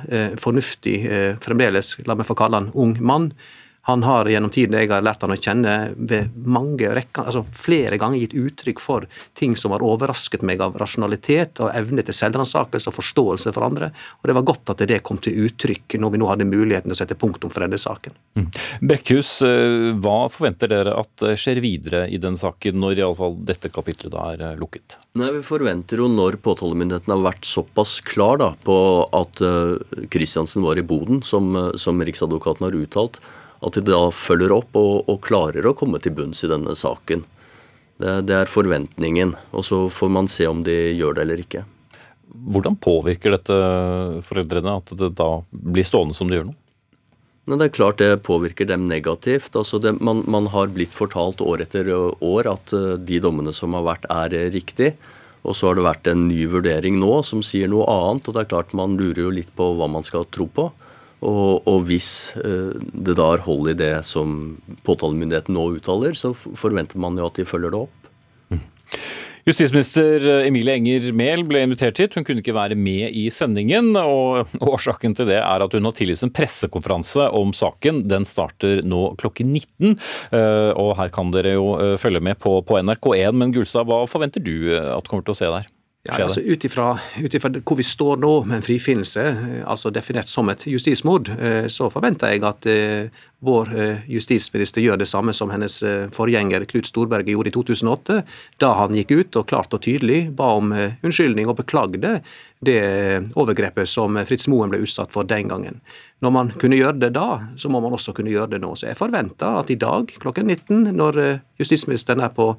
fornuftig, 0.41 0.97
fremdeles, 1.45 1.97
la 2.09 2.17
meg 2.19 2.29
få 2.29 2.39
kalle 2.39 2.63
han 2.63 2.71
ung 2.79 2.97
mann 3.03 3.33
han 3.85 4.03
har 4.07 4.29
gjennom 4.31 4.51
tiden 4.55 4.77
jeg 4.79 4.91
har 4.93 5.03
lært 5.03 5.25
han 5.25 5.35
å 5.35 5.37
kjenne, 5.39 5.73
ved 5.97 6.37
mange 6.47 6.87
rekker, 6.95 7.27
altså 7.27 7.43
flere 7.65 7.99
ganger 7.99 8.21
gitt 8.23 8.37
uttrykk 8.39 8.83
for 8.83 9.09
ting 9.39 9.57
som 9.59 9.75
har 9.75 9.83
overrasket 9.83 10.45
meg 10.47 10.63
av 10.63 10.77
rasjonalitet 10.79 11.59
og 11.65 11.73
evne 11.75 12.05
til 12.07 12.15
selvransakelse 12.15 12.93
og 12.93 12.97
forståelse 13.01 13.51
for 13.57 13.67
andre. 13.67 13.91
Og 14.23 14.31
Det 14.31 14.37
var 14.39 14.47
godt 14.53 14.71
at 14.71 14.85
det 14.87 15.01
kom 15.03 15.19
til 15.19 15.49
uttrykk 15.49 15.99
når 15.99 16.15
vi 16.15 16.23
nå 16.23 16.31
hadde 16.31 16.47
muligheten 16.47 16.93
til 16.93 16.95
å 16.95 17.01
sette 17.01 17.19
punktum 17.19 17.51
for 17.51 17.67
denne 17.67 17.81
saken. 17.81 18.15
Mm. 18.39 18.47
Bekkhus, 18.93 19.35
eh, 19.51 19.91
hva 19.99 20.31
forventer 20.31 20.71
dere 20.71 20.95
at 21.03 21.27
skjer 21.43 21.59
videre 21.65 22.07
i 22.07 22.23
den 22.23 22.39
saken, 22.39 22.79
når 22.79 23.03
i 23.03 23.07
alle 23.09 23.19
fall 23.19 23.37
dette 23.51 23.73
kapitlet 23.75 24.15
da 24.15 24.31
er 24.31 24.47
eh, 24.53 24.57
lukket? 24.63 25.01
Nei, 25.19 25.35
Vi 25.35 25.43
forventer 25.43 25.99
jo 25.99 26.07
når 26.07 26.39
påtalemyndigheten 26.39 27.11
har 27.17 27.27
vært 27.27 27.51
såpass 27.51 27.99
klar 28.07 28.39
da, 28.39 28.53
på 28.63 28.79
at 29.11 29.43
Kristiansen 30.13 30.63
var 30.63 30.79
i 30.79 30.87
boden, 30.87 31.19
som, 31.27 31.51
som 31.75 31.99
Riksadvokaten 31.99 32.69
har 32.69 32.79
uttalt, 32.79 33.19
at 33.63 33.79
de 33.79 33.85
da 33.87 34.03
følger 34.15 34.55
opp 34.55 34.75
og, 34.79 35.05
og 35.11 35.23
klarer 35.25 35.67
å 35.67 35.77
komme 35.79 36.01
til 36.03 36.15
bunns 36.17 36.43
i 36.45 36.51
denne 36.51 36.75
saken. 36.79 37.23
Det, 38.03 38.17
det, 38.27 38.35
er 38.35 38.51
forventningen. 38.51 39.37
Og 39.55 39.67
så 39.67 39.85
får 39.93 40.11
man 40.11 40.31
se 40.31 40.49
om 40.51 40.65
de 40.67 40.75
gjør 40.97 41.17
det 41.17 41.27
eller 41.27 41.45
ikke. 41.45 41.63
Hvordan 42.33 42.79
påvirker 42.81 43.35
dette 43.35 43.57
foreldrene, 44.27 44.79
at 44.81 44.95
det 44.99 45.13
da 45.19 45.31
blir 45.51 45.87
stående 45.87 46.17
som 46.17 46.31
de 46.31 46.41
gjør 46.41 46.51
nå? 46.51 46.57
Det 47.43 47.67
er 47.67 47.73
klart 47.75 47.99
det 47.99 48.23
påvirker 48.23 48.69
dem 48.71 48.85
negativt. 48.87 49.57
Altså 49.59 49.81
det, 49.83 49.97
man, 49.99 50.23
man, 50.31 50.47
har 50.53 50.71
blitt 50.71 50.95
fortalt 50.95 51.43
år 51.43 51.65
etter 51.65 51.91
år 51.93 52.49
at 52.51 52.75
eh, 52.77 52.95
de 53.03 53.19
dommene 53.23 53.55
som 53.55 53.75
har 53.75 53.83
vært, 53.87 54.07
er 54.15 54.53
riktig. 54.55 54.93
Og 55.43 55.57
så 55.59 55.69
har 55.69 55.79
det 55.79 55.87
vært 55.87 56.07
en 56.07 56.29
ny 56.29 56.45
vurdering 56.47 57.01
nå 57.03 57.17
som 57.27 57.43
sier 57.43 57.71
noe 57.71 57.89
annet. 57.91 58.29
Og 58.29 58.37
det 58.37 58.45
er 58.45 58.53
klart 58.53 58.77
man 58.79 58.95
lurer 58.99 59.25
jo 59.25 59.35
litt 59.35 59.51
på 59.59 59.73
hva 59.75 59.91
man 59.91 60.07
skal 60.07 60.29
tro 60.31 60.47
på. 60.47 60.69
Og, 61.23 61.63
og, 61.71 61.83
hvis 61.87 62.33
eh, 62.43 62.75
det 62.93 63.17
da 63.19 63.33
er 63.35 63.45
hold 63.47 63.71
i 63.71 63.79
det 63.79 63.95
som 64.09 64.57
påtalemyndigheten 64.87 65.55
nå 65.55 65.69
uttaler, 65.79 66.17
så 66.19 66.33
forventer 66.35 66.99
man 67.03 67.19
jo 67.19 67.29
at 67.29 67.39
de 67.39 67.47
følger 67.47 67.73
det 67.75 67.83
opp. 67.85 68.09
Mm. 68.51 68.63
Justisminister 69.47 70.23
Emilie 70.47 70.77
Enger 70.79 71.09
Mehl 71.19 71.45
ble 71.47 71.65
invitert 71.67 71.99
hit. 71.99 72.15
Hun 72.15 72.27
kunne 72.27 72.43
ikke 72.43 72.55
være 72.55 72.79
med 72.79 73.11
i 73.11 73.25
sendingen. 73.35 73.91
og 73.99 74.51
Årsaken 74.75 75.15
til 75.19 75.31
det 75.31 75.41
er 75.41 75.65
at 75.65 75.75
hun 75.75 75.87
har 75.87 75.97
tillyst 75.99 76.27
en 76.27 76.35
pressekonferanse 76.35 77.29
om 77.39 77.55
saken. 77.55 78.05
Den 78.11 78.27
starter 78.29 78.83
nå 78.87 79.13
klokken 79.23 79.55
19. 79.55 79.97
Eh, 80.35 80.71
og 80.79 80.97
Her 80.99 81.11
kan 81.15 81.35
dere 81.35 81.55
jo 81.57 81.73
eh, 81.79 81.95
følge 82.03 82.23
med 82.23 82.39
på, 82.43 82.59
på 82.67 82.79
NRK1. 82.83 83.39
Men 83.39 83.55
Gulstad, 83.55 83.87
hva 83.91 84.03
forventer 84.11 84.43
du 84.43 84.75
at 84.79 85.11
kommer 85.11 85.27
til 85.27 85.35
å 85.35 85.41
se 85.43 85.55
der? 85.59 85.71
Ja, 86.03 86.17
altså 86.25 86.41
Ut 86.43 86.65
ifra 86.67 86.97
hvor 87.63 87.79
vi 87.79 87.85
står 87.87 88.17
nå 88.19 88.31
med 88.43 88.57
en 88.57 88.65
frifinnelse, 88.67 89.23
eh, 89.23 89.61
altså 89.63 89.93
definert 89.95 90.27
som 90.27 90.49
et 90.51 90.65
justismord, 90.67 91.29
eh, 91.31 91.69
så 91.71 91.87
forventer 91.95 92.33
jeg 92.33 92.43
at 92.43 92.67
eh, 92.67 93.21
vår 93.43 93.71
justisminister 94.11 94.83
gjør 94.83 94.99
det 94.99 95.07
samme 95.11 95.33
som 95.35 95.51
hennes 95.51 95.77
forgjenger 96.15 96.63
Knut 96.71 96.87
Storberget 96.87 97.33
gjorde 97.35 97.51
i 97.51 97.55
2008, 97.55 98.19
da 98.63 98.69
han 98.79 98.95
gikk 98.95 99.15
ut 99.15 99.39
og 99.41 99.49
klart 99.51 99.75
og 99.75 99.83
tydelig 99.83 100.29
ba 100.39 100.53
om 100.61 100.71
unnskyldning 100.75 101.51
og 101.51 101.59
beklagde 101.59 102.21
det 102.63 102.79
overgrepet 103.35 103.91
som 103.91 104.15
Fritz 104.31 104.47
Moen 104.47 104.71
ble 104.71 104.85
utsatt 104.87 105.11
for 105.11 105.27
den 105.27 105.51
gangen. 105.51 105.83
Når 106.23 106.35
man 106.39 106.55
kunne 106.55 106.79
gjøre 106.79 107.01
det 107.03 107.11
da, 107.19 107.49
så 107.59 107.67
må 107.67 107.83
man 107.83 107.99
også 107.99 108.15
kunne 108.15 108.31
gjøre 108.31 108.55
det 108.55 108.63
nå. 108.63 108.77
Så 108.79 108.93
jeg 108.93 109.01
forventer 109.03 109.59
at 109.59 109.75
i 109.75 109.79
dag 109.79 110.15
klokken 110.23 110.47
19, 110.47 110.95
når 110.95 111.19
justisministeren 111.59 112.23
er 112.23 112.31
på 112.31 112.53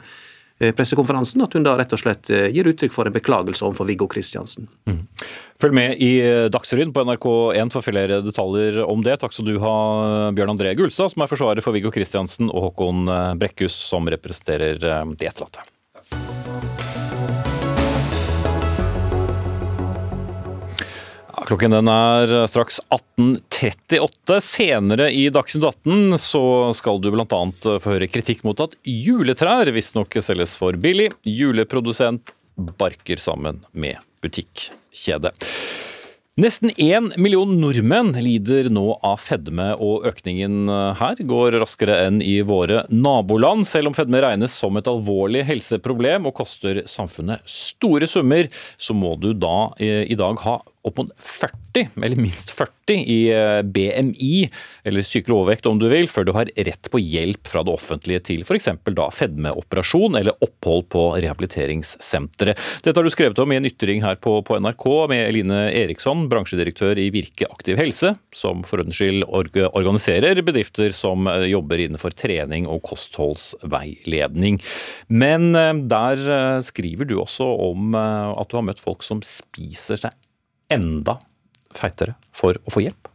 pressekonferansen 0.78 1.44
at 1.46 1.56
hun 1.58 1.66
da 1.66 1.76
rett 1.80 1.94
og 1.96 2.02
slett 2.02 2.30
eh, 2.34 2.50
gir 2.54 2.70
uttrykk 2.70 2.94
for 2.94 3.10
en 3.10 3.16
beklagelse 3.16 3.66
overfor 3.66 3.90
Viggo 3.90 4.08
Kristiansen. 4.12 4.70
Mm. 4.90 5.02
Følg 5.62 5.78
med 5.78 6.04
i 6.04 6.12
eh, 6.24 6.48
Dagsrevyen 6.54 6.94
på 6.96 7.06
NRK1 7.10 7.74
for 7.74 7.86
flere 7.86 8.22
detaljer 8.26 8.84
om 8.86 9.04
det. 9.06 9.18
Takk 9.22 9.36
skal 9.36 9.50
du 9.50 9.58
ha, 9.64 9.76
Bjørn 10.36 10.56
André 10.56 10.76
Gulstad, 10.80 11.14
som 11.14 11.26
er 11.26 11.32
forsvarer 11.32 11.66
for 11.66 11.76
Viggo 11.76 11.92
Kristiansen, 11.94 12.52
og 12.54 12.70
Håkon 12.70 13.08
Brekkhus, 13.42 13.76
som 13.92 14.08
representerer 14.12 14.80
de 14.80 15.30
etterlatte. 15.30 15.66
Klokken 21.44 21.74
den 21.76 21.90
er 21.92 22.32
straks 22.48 22.80
18.38. 22.88 24.38
Senere 24.40 25.10
i 25.12 25.26
Dagsnytt 25.34 25.66
18 25.84 26.18
så 26.22 26.44
skal 26.76 27.02
du 27.04 27.10
bl.a. 27.12 27.42
få 27.84 27.96
høre 27.98 28.08
kritikk 28.08 28.46
mot 28.48 28.64
at 28.64 28.78
juletrær 28.88 29.68
visstnok 29.76 30.16
selges 30.24 30.56
for 30.60 30.80
billig. 30.80 31.10
Juleprodusent 31.28 32.32
barker 32.80 33.20
sammen 33.20 33.60
med 33.76 34.00
butikkjede. 34.24 35.34
Nesten 36.40 36.72
én 36.82 37.12
million 37.22 37.52
nordmenn 37.62 38.16
lider 38.18 38.72
nå 38.74 38.96
av 39.06 39.20
fedme, 39.22 39.68
og 39.78 40.08
økningen 40.10 40.72
her 40.98 41.20
går 41.30 41.60
raskere 41.62 42.00
enn 42.08 42.24
i 42.26 42.40
våre 42.42 42.88
naboland. 42.90 43.68
Selv 43.70 43.92
om 43.92 43.94
fedme 43.94 44.24
regnes 44.24 44.56
som 44.58 44.80
et 44.80 44.90
alvorlig 44.90 45.44
helseproblem 45.46 46.26
og 46.32 46.40
koster 46.40 46.86
samfunnet 46.90 47.44
store 47.46 48.10
summer, 48.10 48.50
så 48.82 48.96
må 48.98 49.14
du 49.22 49.36
da 49.38 49.76
eh, 49.78 50.08
i 50.10 50.18
dag 50.18 50.42
ha 50.48 50.62
opp 50.84 50.98
mot 51.00 51.12
40, 51.18 51.90
eller 52.04 52.20
minst 52.20 52.52
40 52.52 52.72
i 52.92 53.20
eh, 53.32 53.62
BMI, 53.64 54.50
eller 54.84 55.06
sykelig 55.06 55.36
overvekt 55.38 55.68
om 55.70 55.80
du 55.80 55.88
vil, 55.92 56.10
før 56.12 56.28
du 56.28 56.34
har 56.36 56.50
rett 56.52 56.90
på 56.92 57.00
hjelp 57.00 57.48
fra 57.48 57.64
det 57.64 57.72
offentlige 57.72 58.24
til 58.28 58.44
f.eks. 58.44 58.68
da 58.92 59.08
fedmeoperasjon 59.16 60.18
eller 60.20 60.36
opphold 60.44 60.88
på 60.92 61.06
rehabiliteringssenteret. 61.24 62.60
Dette 62.84 63.00
har 63.00 63.08
du 63.08 63.14
skrevet 63.14 63.40
om 63.40 63.54
i 63.54 63.60
en 63.62 63.70
ytring 63.70 64.04
her 64.04 64.20
på, 64.20 64.36
på 64.44 64.60
NRK 64.60 64.88
med 65.12 65.24
Eline 65.30 65.62
Eriksson, 65.72 66.28
bransjedirektør 66.32 67.00
i 67.00 67.08
Virke 67.16 67.48
aktiv 67.48 67.80
helse, 67.80 68.14
som 68.36 68.66
for 68.68 68.84
ordens 68.84 69.00
skyld 69.00 69.24
organiserer 69.30 70.44
bedrifter 70.44 70.92
som 70.96 71.30
eh, 71.32 71.48
jobber 71.54 71.86
innenfor 71.86 72.16
trening 72.20 72.68
og 72.68 72.84
kostholdsveiledning. 72.92 74.60
Men 75.08 75.54
eh, 75.56 75.72
der 75.94 76.28
skriver 76.66 77.08
du 77.08 77.18
også 77.22 77.48
om 77.70 77.96
at 77.96 78.50
du 78.50 78.58
har 78.58 78.66
møtt 78.66 78.82
folk 78.82 79.04
som 79.06 79.22
spiser 79.26 80.00
seg 80.00 80.14
enda 80.72 81.18
feitere 81.74 82.16
for 82.32 82.60
å 82.64 82.74
få 82.74 82.86
hjelp? 82.86 83.10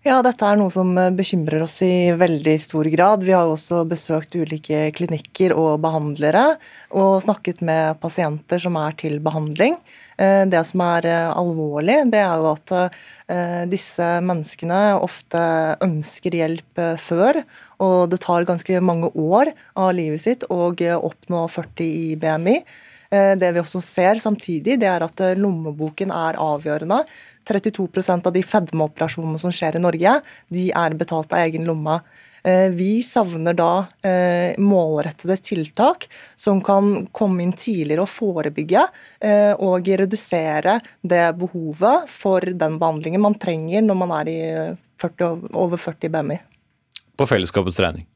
Ja, 0.00 0.22
dette 0.24 0.46
er 0.48 0.56
noe 0.56 0.72
som 0.72 0.94
bekymrer 1.12 1.60
oss 1.66 1.74
i 1.84 2.08
veldig 2.16 2.54
stor 2.56 2.88
grad. 2.88 3.20
Vi 3.20 3.34
har 3.36 3.44
jo 3.44 3.52
også 3.52 3.82
besøkt 3.84 4.32
ulike 4.32 4.86
klinikker 4.96 5.52
og 5.52 5.82
behandlere 5.84 6.54
og 6.96 7.18
snakket 7.20 7.60
med 7.60 7.98
pasienter 8.00 8.62
som 8.62 8.78
er 8.80 8.96
til 8.96 9.18
behandling. 9.20 9.76
Eh, 10.16 10.46
det 10.48 10.62
som 10.70 10.80
er 10.86 11.04
eh, 11.04 11.28
alvorlig, 11.28 11.98
det 12.12 12.20
er 12.24 12.40
jo 12.40 12.48
at 12.48 12.72
eh, 12.78 13.62
disse 13.68 14.08
menneskene 14.24 14.80
ofte 14.96 15.42
ønsker 15.84 16.38
hjelp 16.38 16.80
før, 17.00 17.42
og 17.84 18.08
det 18.12 18.22
tar 18.24 18.48
ganske 18.48 18.80
mange 18.80 19.12
år 19.12 19.52
av 19.76 19.92
livet 20.00 20.24
sitt 20.24 20.48
å 20.48 20.72
oppnå 20.72 21.44
40 21.44 21.84
i 21.84 22.16
BMI. 22.20 22.56
Det 23.10 23.48
vi 23.50 23.58
også 23.58 23.80
ser 23.82 24.20
samtidig, 24.22 24.76
det 24.78 24.86
er 24.86 25.02
at 25.02 25.20
lommeboken 25.34 26.12
er 26.14 26.38
avgjørende. 26.38 27.00
32% 27.48 28.28
av 28.28 28.34
de 28.34 28.42
fedmeoperasjonene 28.46 29.40
som 29.42 29.50
skjer 29.54 29.78
i 29.78 29.82
Norge, 29.82 30.12
de 30.54 30.68
er 30.70 30.94
betalt 30.98 31.32
av 31.34 31.42
egen 31.42 31.66
lomme. 31.66 31.96
Eh, 32.42 32.70
vi 32.70 33.02
savner 33.02 33.54
da 33.56 33.86
eh, 34.02 34.56
målrettede 34.58 35.36
tiltak 35.44 36.06
som 36.36 36.62
kan 36.64 37.06
komme 37.12 37.44
inn 37.44 37.52
tidligere 37.52 38.06
og 38.06 38.08
forebygge 38.08 38.86
eh, 39.20 39.52
og 39.60 39.90
redusere 40.00 40.78
det 41.02 41.26
behovet 41.40 42.08
for 42.08 42.40
den 42.40 42.78
behandlingen 42.80 43.20
man 43.26 43.36
trenger 43.40 43.84
når 43.84 44.00
man 44.04 44.14
er 44.22 44.32
i 44.32 44.40
40, 45.00 45.52
over 45.52 45.76
40 45.76 46.14
BMI. 46.16 46.40
På 47.20 47.28
fellesskapets 47.28 47.80
regning? 47.84 48.08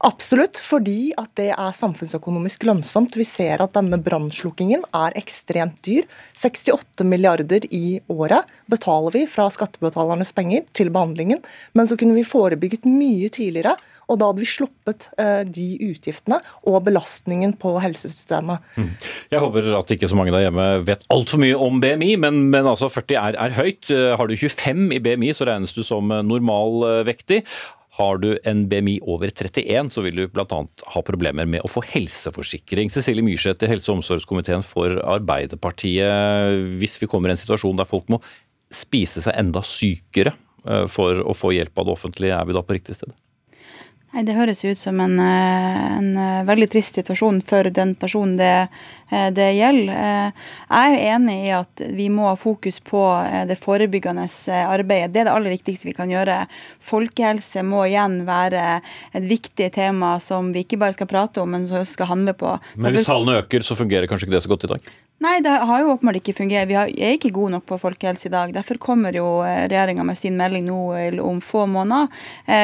Absolutt, 0.00 0.56
fordi 0.64 1.10
at 1.20 1.28
det 1.36 1.50
er 1.52 1.74
samfunnsøkonomisk 1.76 2.64
lønnsomt. 2.64 3.18
Vi 3.20 3.24
ser 3.28 3.60
at 3.60 3.74
denne 3.76 3.98
brannslukkingen 4.00 4.86
er 4.96 5.16
ekstremt 5.20 5.82
dyr. 5.84 6.06
68 6.32 7.04
milliarder 7.04 7.66
i 7.68 7.98
året 8.08 8.48
betaler 8.72 9.12
vi 9.12 9.26
fra 9.28 9.50
skattebetalernes 9.52 10.32
penger 10.32 10.64
til 10.76 10.88
behandlingen. 10.94 11.42
Men 11.76 11.90
så 11.90 11.98
kunne 12.00 12.16
vi 12.16 12.24
forebygget 12.24 12.88
mye 12.88 13.28
tidligere, 13.28 13.74
og 14.08 14.18
da 14.18 14.30
hadde 14.30 14.42
vi 14.42 14.48
sluppet 14.48 15.10
eh, 15.20 15.42
de 15.44 15.66
utgiftene 15.90 16.38
og 16.64 16.80
belastningen 16.86 17.52
på 17.60 17.74
helsesystemet. 17.84 18.64
Mm. 18.80 18.88
Jeg 19.34 19.42
håper 19.44 19.68
at 19.82 19.92
ikke 19.92 20.08
så 20.08 20.16
mange 20.16 20.32
der 20.32 20.46
hjemme 20.46 20.70
vet 20.88 21.04
altfor 21.12 21.42
mye 21.44 21.58
om 21.60 21.76
BMI, 21.82 22.14
men, 22.24 22.40
men 22.54 22.70
altså 22.72 22.88
40 22.88 23.20
er, 23.20 23.36
er 23.36 23.58
høyt. 23.58 23.92
Har 24.16 24.32
du 24.32 24.32
25 24.32 24.96
i 24.96 25.02
BMI, 25.04 25.34
så 25.36 25.44
regnes 25.50 25.76
du 25.76 25.84
som 25.84 26.08
normalvektig. 26.08 27.42
Har 28.00 28.20
du 28.22 28.30
en 28.48 28.62
BMI 28.70 28.96
over 29.04 29.28
31, 29.28 29.90
så 29.92 30.04
vil 30.04 30.22
du 30.22 30.26
bl.a. 30.32 30.60
ha 30.94 31.02
problemer 31.04 31.48
med 31.48 31.64
å 31.66 31.70
få 31.70 31.82
helseforsikring. 31.84 32.88
Cecilie 32.92 33.24
Myrseth 33.26 33.66
i 33.66 33.68
helse- 33.68 33.92
og 33.92 34.00
omsorgskomiteen 34.00 34.64
for 34.64 35.02
Arbeiderpartiet. 35.04 36.78
Hvis 36.80 36.96
vi 37.02 37.08
kommer 37.10 37.28
i 37.28 37.36
en 37.36 37.42
situasjon 37.42 37.76
der 37.76 37.88
folk 37.88 38.08
må 38.12 38.22
spise 38.72 39.20
seg 39.24 39.36
enda 39.36 39.60
sykere 39.66 40.32
eh, 40.64 40.86
for 40.88 41.20
å 41.20 41.34
få 41.36 41.52
hjelp 41.56 41.76
av 41.82 41.90
det 41.90 41.98
offentlige, 41.98 42.38
er 42.38 42.48
vi 42.48 42.56
da 42.56 42.64
på 42.64 42.78
riktig 42.78 42.96
sted? 42.96 43.12
Nei, 44.10 44.24
Det 44.26 44.34
høres 44.34 44.64
ut 44.64 44.78
som 44.78 44.98
en, 45.00 45.18
eh, 45.22 45.98
en, 45.98 46.16
eh, 46.18 46.42
veldig 46.44 46.66
trist 46.70 46.96
situasjon 46.98 47.38
for 47.46 47.62
den 47.70 47.94
personen 47.94 48.36
det, 48.36 48.68
eh, 49.12 49.30
det, 49.30 49.54
gjelder. 49.54 50.32
Jeg 50.70 50.96
er 50.96 51.14
enig 51.14 51.36
i 51.46 51.52
at 51.54 51.82
vi 51.94 52.08
må 52.08 52.26
ha 52.26 52.34
fokus 52.34 52.80
på 52.80 53.02
det 53.46 53.58
forebyggende 53.58 54.26
arbeidet. 54.66 55.12
Det 55.12 55.20
er 55.20 55.24
det 55.24 55.34
aller 55.34 55.54
viktigste 55.54 55.86
vi 55.86 55.94
kan 55.94 56.08
gjøre. 56.08 56.46
Folkehelse 56.80 57.62
må 57.62 57.86
igjen 57.86 58.24
være 58.26 58.82
et 59.14 59.22
viktig 59.22 59.72
tema 59.72 60.18
som 60.20 60.52
vi 60.52 60.64
ikke 60.64 60.78
bare 60.78 60.92
skal 60.92 61.06
prate 61.06 61.38
om, 61.42 61.50
men 61.50 61.68
som 61.68 61.78
vi 61.78 61.84
skal 61.84 62.06
handle 62.06 62.34
på. 62.34 62.58
Men 62.76 62.92
hvis 62.92 63.06
tallene 63.06 63.42
øker, 63.42 63.62
så 63.62 63.76
fungerer 63.78 64.08
kanskje 64.08 64.26
ikke 64.26 64.38
det 64.38 64.42
så 64.42 64.48
godt 64.48 64.64
i 64.64 64.72
dag? 64.74 64.90
Nei, 65.20 65.40
det 65.44 65.50
har 65.50 65.82
jo 65.82 65.92
åpenbart 65.92 66.16
ikke 66.16 66.32
fungert. 66.32 66.68
Vi 66.70 66.74
er 66.74 67.12
ikke 67.12 67.28
gode 67.30 67.52
nok 67.52 67.66
på 67.68 67.76
folkehelse 67.76 68.30
i 68.30 68.32
dag. 68.32 68.54
Derfor 68.54 68.78
kommer 68.80 69.12
jo 69.12 69.42
regjeringa 69.44 70.02
med 70.02 70.16
sin 70.16 70.38
melding 70.38 70.64
nå 70.64 70.78
om 71.20 71.42
få 71.44 71.66
måneder, 71.68 72.08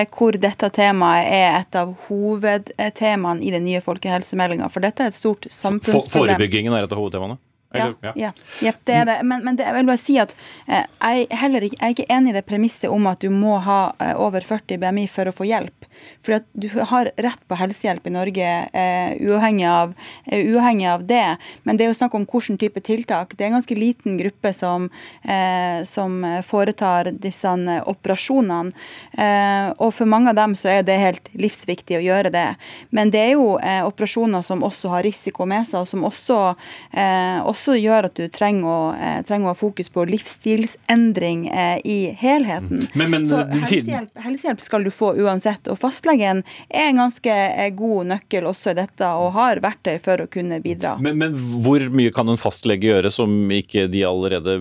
hvor 0.09 0.39
dette 0.41 0.71
temaet 0.73 1.29
er 1.29 1.36
et 1.37 1.79
av 1.79 1.93
hovedtemaene 2.07 3.45
i 3.45 3.53
den 3.55 3.67
nye 3.67 3.83
folkehelsemeldinga. 3.85 4.69
For 4.73 4.85
dette 4.85 5.05
er 5.05 5.13
et 5.13 5.19
stort 5.19 5.49
samfunnsproblem. 5.51 6.37
Forebyggingen 6.37 6.77
er 6.77 6.87
et 6.87 6.95
av 6.95 7.01
hovedtemaene? 7.03 7.39
Ja, 7.75 7.95
ja. 8.03 8.13
ja. 8.17 8.33
Yep, 8.63 8.77
det 8.85 8.95
er 8.95 9.05
det. 9.05 9.17
Men, 9.23 9.45
men 9.45 9.57
det, 9.57 9.67
jeg 9.67 9.75
vil 9.75 9.89
bare 9.89 10.01
si 10.01 10.17
at 10.23 10.35
eh, 10.67 10.85
jeg, 10.87 11.27
heller 11.41 11.67
ikke, 11.67 11.79
jeg 11.81 11.87
er 11.87 11.95
ikke 11.97 12.15
enig 12.15 12.33
i 12.33 12.37
det 12.37 12.45
premisset 12.47 12.93
om 12.93 13.09
at 13.11 13.23
du 13.23 13.31
må 13.35 13.59
ha 13.65 13.81
eh, 14.03 14.15
over 14.21 14.45
40 14.45 14.79
BMI 14.83 15.07
for 15.11 15.29
å 15.29 15.35
få 15.35 15.49
hjelp. 15.49 15.89
For 16.25 16.39
at 16.39 16.47
du 16.53 16.69
har 16.91 17.11
rett 17.23 17.43
på 17.49 17.59
helsehjelp 17.59 18.07
i 18.07 18.13
Norge 18.13 18.49
uh, 18.69 19.11
uavhengig, 19.17 19.65
av, 19.65 19.95
uh, 20.29 20.37
uavhengig, 20.37 20.85
av, 20.91 21.07
det. 21.09 21.39
Men 21.65 21.79
det 21.79 21.87
er 21.87 21.89
jo 21.91 21.97
snakk 21.97 22.15
om 22.19 22.27
hvilken 22.29 22.59
type 22.61 22.83
tiltak. 22.85 23.33
Det 23.33 23.47
er 23.47 23.49
en 23.49 23.57
ganske 23.57 23.79
liten 23.79 24.19
gruppe 24.21 24.53
som, 24.53 24.91
uh, 25.25 25.81
som 25.89 26.19
foretar 26.45 27.11
disse 27.17 27.49
operasjonene. 27.89 28.75
og 29.79 29.91
for 29.95 30.09
mange 30.09 30.31
av 30.31 30.37
dem 30.37 30.55
så 30.59 30.69
er 30.69 30.83
det 30.85 30.97
helt 31.01 31.29
livsviktig 31.33 31.97
å 31.99 32.05
gjøre 32.05 32.31
det. 32.35 32.47
Men 32.91 33.11
det 33.15 33.23
er 33.23 33.33
jo 33.39 33.57
operasjoner 33.57 34.45
som 34.45 34.65
også 34.67 34.91
har 34.93 35.07
risiko 35.07 35.47
med 35.49 35.65
seg, 35.69 35.81
og 35.81 35.89
som 35.89 36.05
også, 36.05 36.39
også 37.47 37.56
gjør 37.77 38.11
at 38.11 38.19
du 38.19 38.27
trenger 38.33 38.67
å, 38.69 38.81
trenger 39.27 39.51
å, 39.51 39.55
ha 39.55 39.59
fokus 39.59 39.89
på 39.93 40.05
livsstilsendring 40.09 41.47
i 41.85 41.99
helheten. 42.19 42.87
Men, 42.95 43.11
men, 43.13 43.27
så 43.29 43.43
helsehjelp, 43.51 44.13
helsehjelp, 44.23 44.63
skal 44.63 44.87
du 44.87 44.91
få 44.95 45.13
uansett. 45.17 45.69
og 45.71 45.79
fastlegen 45.81 46.43
er 46.69 46.91
en 46.91 47.01
ganske 47.03 47.33
eh, 47.33 47.71
god 47.77 48.11
nøkkel 48.13 48.49
også 48.49 48.73
i 48.73 48.79
dette, 48.81 49.09
og 49.09 49.33
har 49.37 49.61
verktøy 49.65 49.97
for 50.03 50.25
å 50.25 50.29
kunne 50.31 50.61
bidra. 50.65 50.97
Men, 51.03 51.19
men 51.21 51.37
hvor 51.65 51.83
mye 51.93 52.13
kan 52.15 52.29
en 52.31 52.41
fastlege 52.41 52.91
gjøre 52.91 53.13
som 53.13 53.33
ikke 53.53 53.87
de 53.93 54.05
allerede 54.09 54.59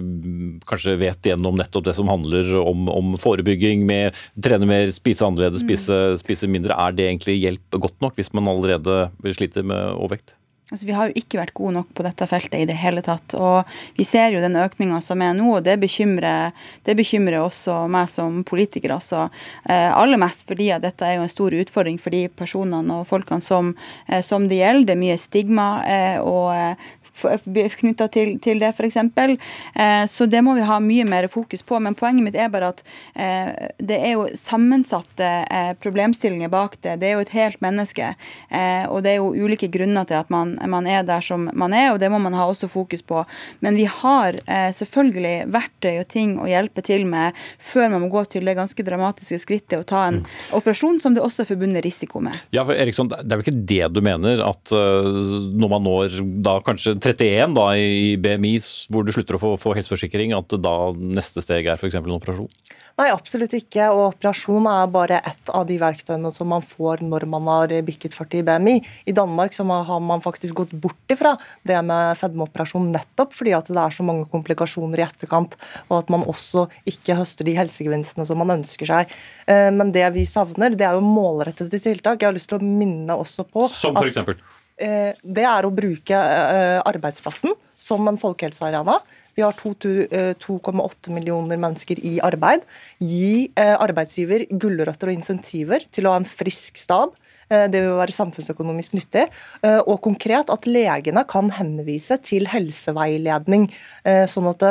kanskje 0.70 0.98
vet 1.02 1.32
gjennom 1.32 1.58
nettopp 1.60 1.88
det 1.90 1.98
som 1.98 2.10
handler 2.12 2.56
om, 2.62 2.88
om 2.92 3.16
forebygging, 3.20 3.86
med 3.86 4.18
trene 4.44 4.68
mer, 4.70 4.90
spise 4.96 5.26
annerledes, 5.26 5.64
mm. 5.64 5.68
spise, 5.68 6.00
spise 6.22 6.50
mindre? 6.52 6.78
Er 6.78 6.96
det 6.96 7.10
egentlig 7.10 7.40
hjelp 7.42 7.80
godt 7.88 8.02
nok 8.04 8.18
hvis 8.20 8.34
man 8.36 8.50
allerede 8.52 9.06
sliter 9.36 9.66
med 9.66 9.96
overvekt? 9.96 10.36
Altså, 10.72 10.88
vi 10.88 10.96
har 10.98 11.12
jo 11.12 11.20
ikke 11.20 11.38
vært 11.38 11.54
gode 11.54 11.76
nok 11.76 11.92
på 11.94 12.02
dette 12.02 12.26
feltet 12.26 12.64
i 12.64 12.66
det 12.66 12.78
hele 12.82 13.04
tatt. 13.06 13.36
Og 13.38 13.70
vi 14.00 14.06
ser 14.08 14.34
jo 14.34 14.42
den 14.42 14.58
økninga 14.58 14.98
som 15.04 15.22
er 15.22 15.36
nå, 15.38 15.52
og 15.60 15.66
det 15.68 15.76
bekymrer, 15.84 16.56
det 16.88 16.96
bekymrer 16.98 17.38
også 17.44 17.84
meg 17.94 18.10
som 18.10 18.40
politiker. 18.48 18.96
Altså, 18.96 19.28
eh, 19.70 19.92
aller 19.94 20.18
mest 20.18 20.42
fordi 20.50 20.72
at 20.74 20.82
dette 20.82 21.06
er 21.06 21.20
jo 21.20 21.28
en 21.28 21.34
stor 21.36 21.54
utfordring 21.54 22.02
for 22.02 22.18
de 22.18 22.26
personene 22.34 22.98
og 22.98 23.06
folkene 23.12 23.46
som, 23.46 23.76
eh, 24.10 24.26
som 24.26 24.50
det 24.50 24.58
gjelder. 24.64 24.90
Det 24.90 24.96
er 24.98 25.04
mye 25.04 25.22
stigma 25.22 25.70
eh, 25.86 26.18
og 26.18 26.50
eh, 26.56 26.90
knytta 27.16 28.08
til, 28.12 28.36
til, 28.40 28.60
det, 28.60 28.74
f.eks. 28.76 28.98
Eh, 28.98 30.06
så 30.08 30.26
det 30.26 30.42
må 30.44 30.56
vi 30.56 30.66
ha 30.66 30.80
mye 30.80 31.06
mer 31.08 31.28
fokus 31.32 31.64
på. 31.64 31.80
Men 31.80 31.96
poenget 31.96 32.24
mitt 32.24 32.36
er 32.36 32.52
bare 32.54 32.74
at 32.74 32.84
eh, 33.16 33.72
det 33.80 33.98
er 33.98 34.16
jo 34.16 34.28
sammensatte 34.36 35.30
eh, 35.50 35.74
problemstillinger 35.80 36.50
bak 36.50 36.78
det. 36.82 36.98
Det 37.02 37.10
er 37.10 37.16
jo 37.16 37.24
et 37.26 37.36
helt 37.36 37.62
menneske. 37.64 38.14
Eh, 38.50 38.86
og 38.90 39.04
det 39.06 39.16
er 39.16 39.22
jo 39.22 39.34
ulike 39.34 39.70
grunner 39.72 40.08
til 40.08 40.20
at 40.20 40.32
man, 40.34 40.56
man, 40.68 40.88
er 40.88 41.06
der 41.08 41.24
som 41.24 41.50
man 41.54 41.74
er, 41.74 41.94
og 41.94 42.02
det 42.04 42.12
må 42.12 42.20
man 42.22 42.36
ha 42.38 42.48
også 42.50 42.70
fokus 42.72 43.02
på. 43.06 43.24
Men 43.66 43.78
vi 43.80 43.88
har 43.90 44.38
selvfølgelig 44.46 45.48
verktøy 45.54 46.00
og 46.02 46.08
ting 46.12 46.36
å 46.42 46.48
hjelpe 46.50 46.84
til 46.86 47.06
med 47.10 47.36
før 47.62 47.90
man 47.94 48.04
må 48.06 48.10
gå 48.14 48.24
til 48.30 48.46
det 48.48 48.56
ganske 48.58 48.84
dramatiske 48.86 49.40
skrittet 49.42 49.80
å 49.80 49.88
ta 49.88 50.06
en 50.10 50.22
mm. 50.22 50.28
operasjon 50.58 51.00
som 51.02 51.16
det 51.16 51.24
også 51.24 51.44
er 51.44 51.50
forbundet 51.50 51.86
risiko 51.86 52.22
med. 52.24 52.38
Ja, 52.56 52.66
for 52.68 52.78
Eriksson, 52.78 53.10
Det 53.10 53.24
er 53.24 53.40
vel 53.40 53.46
ikke 53.46 53.66
det 53.72 53.90
du 53.96 54.02
mener, 54.06 54.42
at 54.46 54.74
når 54.74 55.72
man 55.72 55.86
når 55.86 56.20
da 56.46 56.58
kanskje 56.66 56.96
31 57.06 57.56
da, 57.56 57.68
i 57.78 58.16
BMI 58.22 58.56
hvor 58.92 59.06
du 59.06 59.14
slutter 59.14 59.38
å 59.38 59.42
få, 59.42 59.52
få 59.62 59.76
helseforsikring, 59.78 60.34
at 60.38 60.58
da 60.62 60.76
neste 60.98 61.44
steg 61.44 61.70
er 61.70 61.78
f.eks. 61.78 61.98
en 62.00 62.16
operasjon? 62.18 62.50
Nei, 62.96 63.10
absolutt 63.12 63.52
ikke. 63.58 63.90
Og 63.92 64.14
operasjon 64.14 64.68
er 64.72 64.92
bare 64.92 65.20
ett 65.28 65.52
av 65.52 65.66
de 65.68 65.76
verktøyene 65.82 66.32
som 66.32 66.48
man 66.48 66.64
får 66.64 67.04
når 67.04 67.26
man 67.28 67.50
har 67.52 67.74
bikket 67.88 68.16
40 68.16 68.40
i 68.40 68.46
BMI. 68.48 68.76
I 69.12 69.16
Danmark 69.16 69.56
så 69.56 69.66
har 69.68 70.04
man 70.04 70.24
faktisk 70.24 70.62
gått 70.62 70.76
bort 70.80 71.12
ifra 71.12 71.36
det 71.68 71.82
med 71.84 72.16
fedmeoperasjon 72.22 72.88
nettopp 72.96 73.36
fordi 73.36 73.56
at 73.58 73.68
det 73.68 73.82
er 73.82 73.96
så 73.96 74.06
mange 74.08 74.30
komplikasjoner 74.32 75.02
i 75.02 75.06
etterkant, 75.08 75.58
og 75.90 75.98
at 76.00 76.14
man 76.14 76.24
også 76.24 76.70
ikke 76.88 77.20
høster 77.20 77.48
de 77.48 77.58
helsegevinstene 77.60 78.28
som 78.28 78.40
man 78.40 78.56
ønsker 78.62 78.88
seg. 78.88 79.16
Eh, 79.52 79.68
men 79.76 79.92
det 79.96 80.08
vi 80.16 80.24
savner, 80.30 80.72
det 80.72 80.88
er 80.88 80.96
jo 80.96 81.04
målrettede 81.04 81.82
tiltak. 81.84 82.22
Jeg 82.22 82.32
har 82.32 82.38
lyst 82.38 82.54
til 82.54 82.62
å 82.62 82.66
minne 82.66 83.20
også 83.20 83.44
på 83.50 83.68
Som 83.72 84.00
for 84.00 84.08
eksempel? 84.08 84.40
Eh, 84.76 85.16
det 85.24 85.46
er 85.48 85.64
å 85.64 85.72
bruke 85.72 86.18
eh, 86.18 86.80
arbeidsplassen 86.84 87.54
som 87.80 88.08
en 88.10 88.20
folkehelsearena. 88.20 88.98
Vi 89.36 89.44
har 89.44 89.56
2,8 89.56 90.10
eh, 90.12 91.14
millioner 91.16 91.60
mennesker 91.60 92.00
i 92.04 92.18
arbeid. 92.24 92.64
Gi 93.00 93.52
arbeidsgiver 93.56 94.46
gulrøtter 94.52 95.12
og 95.12 95.18
insentiver 95.18 95.88
til 95.92 96.08
å 96.08 96.16
ha 96.16 96.22
en 96.22 96.28
frisk 96.28 96.80
stab 96.80 97.16
det 97.50 97.82
vil 97.84 97.98
være 98.00 98.16
samfunnsøkonomisk 98.16 98.96
nyttig. 98.98 99.28
Eh, 99.66 99.80
og 99.84 100.00
konkret 100.06 100.50
at 100.54 100.68
legene 100.70 101.26
kan 101.30 101.52
henvise 101.54 102.18
til 102.26 102.48
helseveiledning. 102.50 103.68
Eh, 104.06 104.24
sånn 104.30 104.50
at, 104.50 104.66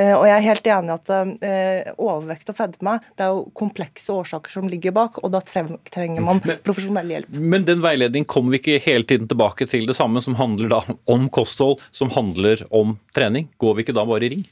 og 0.00 0.24
Jeg 0.26 0.36
er 0.36 0.46
helt 0.46 0.68
enig 0.70 0.92
i 0.92 0.96
at 0.96 1.96
overvekt 2.00 2.50
og 2.52 2.56
fedme 2.56 2.94
det 3.18 3.24
er 3.26 3.34
jo 3.34 3.42
komplekse 3.56 4.14
årsaker 4.14 4.52
som 4.54 4.68
ligger 4.70 4.94
bak, 4.96 5.18
og 5.20 5.32
da 5.34 5.40
trenger 5.44 6.24
man 6.24 6.40
profesjonell 6.40 7.12
hjelp. 7.12 7.34
Men 7.34 7.66
den 7.68 7.82
veiledningen 7.84 8.28
kommer 8.30 8.54
vi 8.54 8.62
ikke 8.62 8.84
hele 8.86 9.06
tiden 9.08 9.28
tilbake 9.30 9.68
til 9.70 9.86
det 9.90 9.98
samme, 9.98 10.22
som 10.24 10.38
handler 10.40 10.72
da 10.72 10.80
om 11.10 11.28
kosthold, 11.32 11.82
som 11.90 12.12
handler 12.14 12.64
om 12.70 12.96
trening? 13.16 13.50
Går 13.60 13.76
vi 13.76 13.86
ikke 13.86 13.96
da 13.96 14.06
bare 14.08 14.30
i 14.30 14.34
ring? 14.36 14.48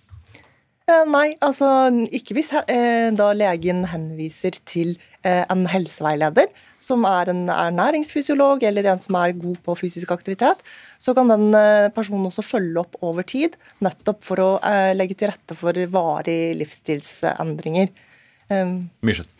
Eh, 0.88 1.04
nei, 1.04 1.34
altså 1.44 1.68
ikke 2.16 2.38
hvis 2.38 2.54
eh, 2.62 3.10
da 3.12 3.28
legen 3.36 3.82
henviser 3.90 4.56
til 4.68 4.94
eh, 5.17 5.17
en 5.28 5.64
helseveileder, 5.70 6.48
som 6.80 7.04
er 7.08 7.30
en 7.32 7.44
ernæringsfysiolog 7.52 8.62
eller 8.66 8.88
en 8.92 9.02
som 9.02 9.16
er 9.20 9.36
god 9.38 9.58
på 9.66 9.76
fysisk 9.80 10.12
aktivitet. 10.14 10.62
Så 10.98 11.14
kan 11.16 11.30
den 11.30 11.50
personen 11.96 12.28
også 12.30 12.44
følge 12.46 12.82
opp 12.82 12.98
over 13.04 13.26
tid, 13.28 13.56
nettopp 13.84 14.22
for 14.26 14.42
å 14.42 14.50
legge 14.96 15.18
til 15.18 15.32
rette 15.32 15.56
for 15.58 15.78
varige 15.94 16.54
livsstilsendringer. 16.60 17.90
Myrseth. 19.04 19.37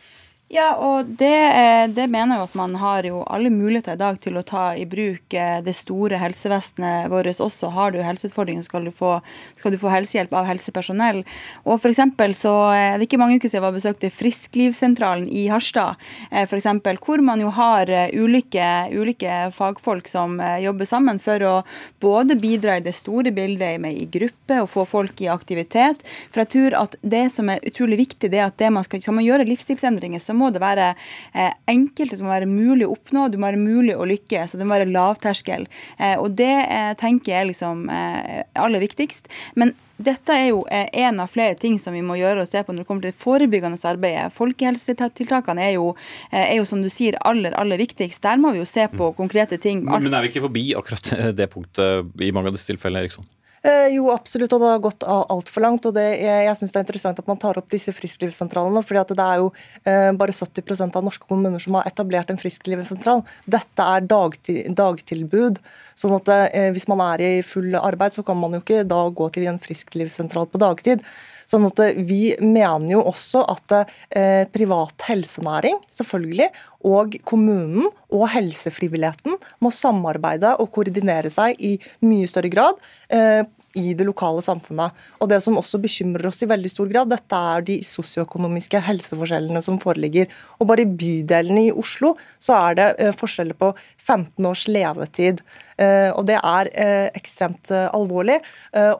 Ja, 0.49 0.71
og 0.81 1.05
det, 1.21 1.29
eh, 1.29 1.87
det, 1.93 2.07
mener 2.09 2.39
jeg 2.39 2.47
at 2.47 2.55
man 2.57 2.73
har 2.81 3.05
jo 3.05 3.19
alle 3.29 3.51
muligheter 3.53 3.99
i 3.99 4.01
dag 4.01 4.17
til 4.25 4.39
å 4.41 4.43
ta 4.49 4.71
i 4.81 4.87
bruk 4.89 5.35
eh, 5.37 5.59
det 5.61 5.75
store 5.77 6.17
helsevesenet 6.17 7.11
vårt 7.13 7.29
også. 7.45 7.69
Har 7.75 7.93
du 7.93 7.99
helseutfordringer, 8.01 8.65
skal 8.65 8.89
du 8.89 8.89
få, 8.89 9.19
skal 9.61 9.75
du 9.75 9.77
få 9.77 9.93
helsehjelp 9.93 10.33
av 10.33 10.49
helsepersonell. 10.49 11.21
Og 11.69 11.83
for 11.83 11.93
så 11.93 12.55
er 12.73 12.97
Det 12.97 13.05
ikke 13.11 13.19
mange 13.21 13.37
uker 13.37 13.51
siden 13.51 13.59
jeg 13.59 13.67
var 13.67 13.75
besøkte 13.77 14.11
Frisklivssentralen 14.11 15.27
i 15.29 15.51
Harstad, 15.53 16.01
eh, 16.31 16.47
for 16.49 16.57
eksempel, 16.57 16.97
hvor 16.97 17.21
man 17.21 17.45
jo 17.45 17.53
har 17.53 17.93
ulike, 18.17 18.89
ulike, 18.97 19.53
fagfolk 19.53 20.09
som 20.09 20.41
jobber 20.63 20.89
sammen 20.89 21.21
for 21.21 21.45
å 21.45 21.55
både 22.01 22.39
bidra 22.41 22.79
i 22.79 22.87
det 22.87 22.97
store 22.97 23.35
bildet 23.37 23.77
med 23.85 24.01
i 24.01 24.09
gruppe 24.09 24.63
og 24.63 24.73
få 24.73 24.87
folk 24.89 25.21
i 25.21 25.29
aktivitet. 25.29 26.01
For 26.33 26.41
jeg 26.41 26.53
tror 26.57 26.81
at 26.87 26.97
det 27.03 27.27
som 27.37 27.53
er 27.53 27.61
utrolig 27.69 28.01
viktig, 28.07 28.33
det 28.33 28.41
er 28.41 28.49
at 28.49 28.57
det 28.57 28.73
man 28.73 28.89
skal, 28.89 29.05
skal 29.05 29.19
man 29.21 29.29
gjøre 29.29 29.49
livsstilsendringer, 29.51 30.25
så 30.25 30.38
må 30.39 30.53
det 30.55 30.63
være 30.63 30.93
eh, 31.35 31.53
som 31.69 31.89
det 31.99 32.23
må 32.23 32.33
være 32.33 32.51
mulig 32.51 32.87
å 32.87 32.95
oppnå, 32.95 33.29
det 33.29 33.41
må 33.41 33.49
være 33.51 33.61
mulig 33.61 33.97
å 33.97 34.07
lykkes, 34.09 34.55
og 34.55 34.63
det 34.63 34.69
må 34.69 34.77
være 34.77 34.93
lavterskel. 34.93 35.67
Eh, 35.99 36.17
og 36.19 36.39
det 36.39 36.55
eh, 36.65 36.95
tenker 36.99 37.35
jeg 37.35 37.51
liksom 37.53 37.87
aller 37.89 38.83
viktigst. 38.83 39.29
Men 39.59 39.73
dette 39.99 40.31
er 40.31 40.51
jo 40.53 40.61
en 40.71 41.21
av 41.23 41.31
flere 41.33 41.57
ting 41.59 41.79
som 41.83 41.95
vi 41.97 42.05
må 42.07 42.15
gjøre 42.19 42.45
og 42.45 42.51
se 42.51 42.61
på 42.63 42.75
når 42.75 42.85
det 42.85 42.89
kommer 42.89 43.03
til 43.05 43.15
det 43.15 43.23
forebyggende 43.23 43.81
arbeidet. 43.91 44.35
Folkehelsetiltakene 44.37 45.65
er 45.65 45.73
jo, 45.75 45.89
er 46.31 46.55
jo 46.61 46.69
som 46.69 46.85
du 46.85 46.91
sier, 46.93 47.19
aller 47.27 47.57
aller 47.59 47.81
viktigst. 47.83 48.23
Der 48.23 48.39
må 48.39 48.53
vi 48.55 48.63
jo 48.63 48.69
se 48.69 48.87
på 48.93 49.11
konkrete 49.19 49.59
ting. 49.59 49.83
Men 49.89 50.15
er 50.15 50.27
vi 50.27 50.31
ikke 50.31 50.47
forbi 50.47 50.69
akkurat 50.79 51.35
det 51.39 51.51
punktet 51.51 52.23
i 52.23 52.31
mange 52.35 52.53
av 52.53 52.59
disse 52.59 52.71
tilfellene, 52.71 53.09
Eriksson? 53.09 53.27
Eh, 53.63 53.89
jo, 53.97 54.09
absolutt, 54.15 54.53
og 54.55 54.63
det 54.63 54.71
har 54.71 54.83
gått 54.83 55.05
altfor 55.07 55.65
langt. 55.65 55.87
og 55.87 55.95
det, 55.95 56.07
Jeg, 56.21 56.45
jeg 56.47 56.57
syns 56.61 56.75
det 56.75 56.79
er 56.79 56.87
interessant 56.87 57.19
at 57.19 57.31
man 57.31 57.41
tar 57.41 57.59
opp 57.59 57.71
disse 57.71 57.93
frisklivssentralene. 57.93 58.83
fordi 58.83 59.17
det 59.19 59.25
er 59.25 59.43
jo 59.43 59.51
eh, 59.85 60.13
bare 60.13 60.33
70% 60.33 60.97
av 60.97 61.05
norske 61.05 61.27
kommuner 61.27 61.59
som 61.63 61.75
har 61.75 61.89
etablert 61.91 62.31
en 62.31 62.39
frisklivssentral. 62.39 63.25
Dette 63.47 63.83
er 63.83 64.07
dagti, 64.07 64.63
dagtilbud. 64.69 65.59
sånn 65.99 66.15
at 66.21 66.29
eh, 66.29 66.71
hvis 66.75 66.89
man 66.89 67.03
er 67.13 67.25
i 67.25 67.33
full 67.43 67.75
arbeid, 67.75 68.15
så 68.15 68.23
kan 68.23 68.39
man 68.39 68.55
jo 68.55 68.63
ikke 68.63 68.85
da 68.87 69.09
gå 69.11 69.29
til 69.35 69.49
en 69.51 69.59
frisklivssentral 69.59 70.47
på 70.47 70.63
dagtid. 70.63 71.03
Sånn 71.49 71.67
at 71.69 71.81
eh, 71.83 71.99
Vi 72.09 72.23
mener 72.45 72.99
jo 72.99 73.05
også 73.09 73.45
at 73.49 73.77
eh, 73.79 74.45
privat 74.53 75.09
helsenæring 75.09 75.81
selvfølgelig, 75.93 76.51
og 76.89 77.17
kommunen 77.27 77.89
og 78.15 78.29
helsefrivilligheten 78.31 79.39
må 79.65 79.73
samarbeide 79.75 80.55
og 80.63 80.71
koordinere 80.77 81.33
seg 81.33 81.59
i 81.59 81.75
mye 82.07 82.29
større 82.31 82.53
grad 82.53 82.77
eh, 83.11 83.43
i 83.79 83.93
det 83.97 84.07
lokale 84.07 84.43
samfunnet. 84.45 84.95
Og 85.21 85.29
Det 85.29 85.41
som 85.45 85.59
også 85.59 85.81
bekymrer 85.83 86.29
oss 86.31 86.41
i 86.43 86.49
veldig 86.51 86.71
stor 86.71 86.89
grad, 86.93 87.11
dette 87.11 87.41
er 87.53 87.65
de 87.67 87.79
sosioøkonomiske 87.85 88.81
helseforskjellene 88.87 89.63
som 89.65 89.81
foreligger. 89.83 90.31
Og 90.59 90.71
Bare 90.71 90.85
i 90.87 90.93
bydelene 91.03 91.67
i 91.67 91.75
Oslo 91.75 92.15
så 92.39 92.57
er 92.69 92.79
det 92.79 92.89
eh, 92.99 93.17
forskjeller 93.17 93.59
på 93.59 93.73
15 93.99 94.49
års 94.53 94.69
levetid. 94.71 95.43
Eh, 95.81 96.11
og 96.13 96.29
Det 96.31 96.39
er 96.39 96.73
ekstremt 97.17 97.73
alvorlig. 97.73 98.41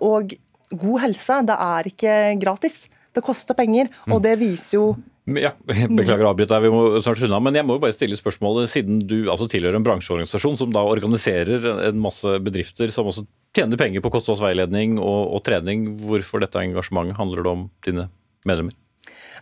Og 0.01 0.33
god 0.71 1.05
helse, 1.07 1.43
det 1.49 1.59
er 1.69 1.93
ikke 1.93 2.17
gratis. 2.43 2.87
Det 3.15 3.25
koster 3.25 3.57
penger, 3.59 3.89
og 4.07 4.19
mm. 4.19 4.25
det 4.27 4.35
viser 4.41 4.77
jo 4.79 4.89
ja, 5.37 5.51
Beklager 5.99 6.25
å 6.25 6.31
avbryte 6.33 6.55
deg, 6.55 6.65
vi 6.65 6.73
må 6.73 7.03
snart 7.05 7.21
av. 7.27 7.43
Men 7.45 7.59
jeg 7.59 7.67
må 7.69 7.77
jo 7.77 7.83
bare 7.83 7.97
stille 7.97 8.17
spørsmålet, 8.17 8.71
siden 8.73 9.03
du 9.05 9.19
altså 9.29 9.49
tilhører 9.51 9.77
en 9.77 9.85
bransjeorganisasjon 9.85 10.57
som 10.61 10.73
da 10.73 10.87
organiserer 10.89 11.67
en 11.91 12.01
masse 12.01 12.39
bedrifter 12.45 12.93
som 12.95 13.11
også 13.11 13.27
tjener 13.57 13.81
penger 13.81 14.05
på 14.05 14.13
kostholdsveiledning 14.15 14.97
og, 14.97 15.35
og 15.37 15.45
trening. 15.45 15.91
Hvorfor 16.01 16.45
dette 16.45 16.63
engasjementet? 16.63 17.19
Handler 17.21 17.45
det 17.45 17.53
om 17.53 17.67
dine 17.85 18.07
medlemmer? 18.49 18.77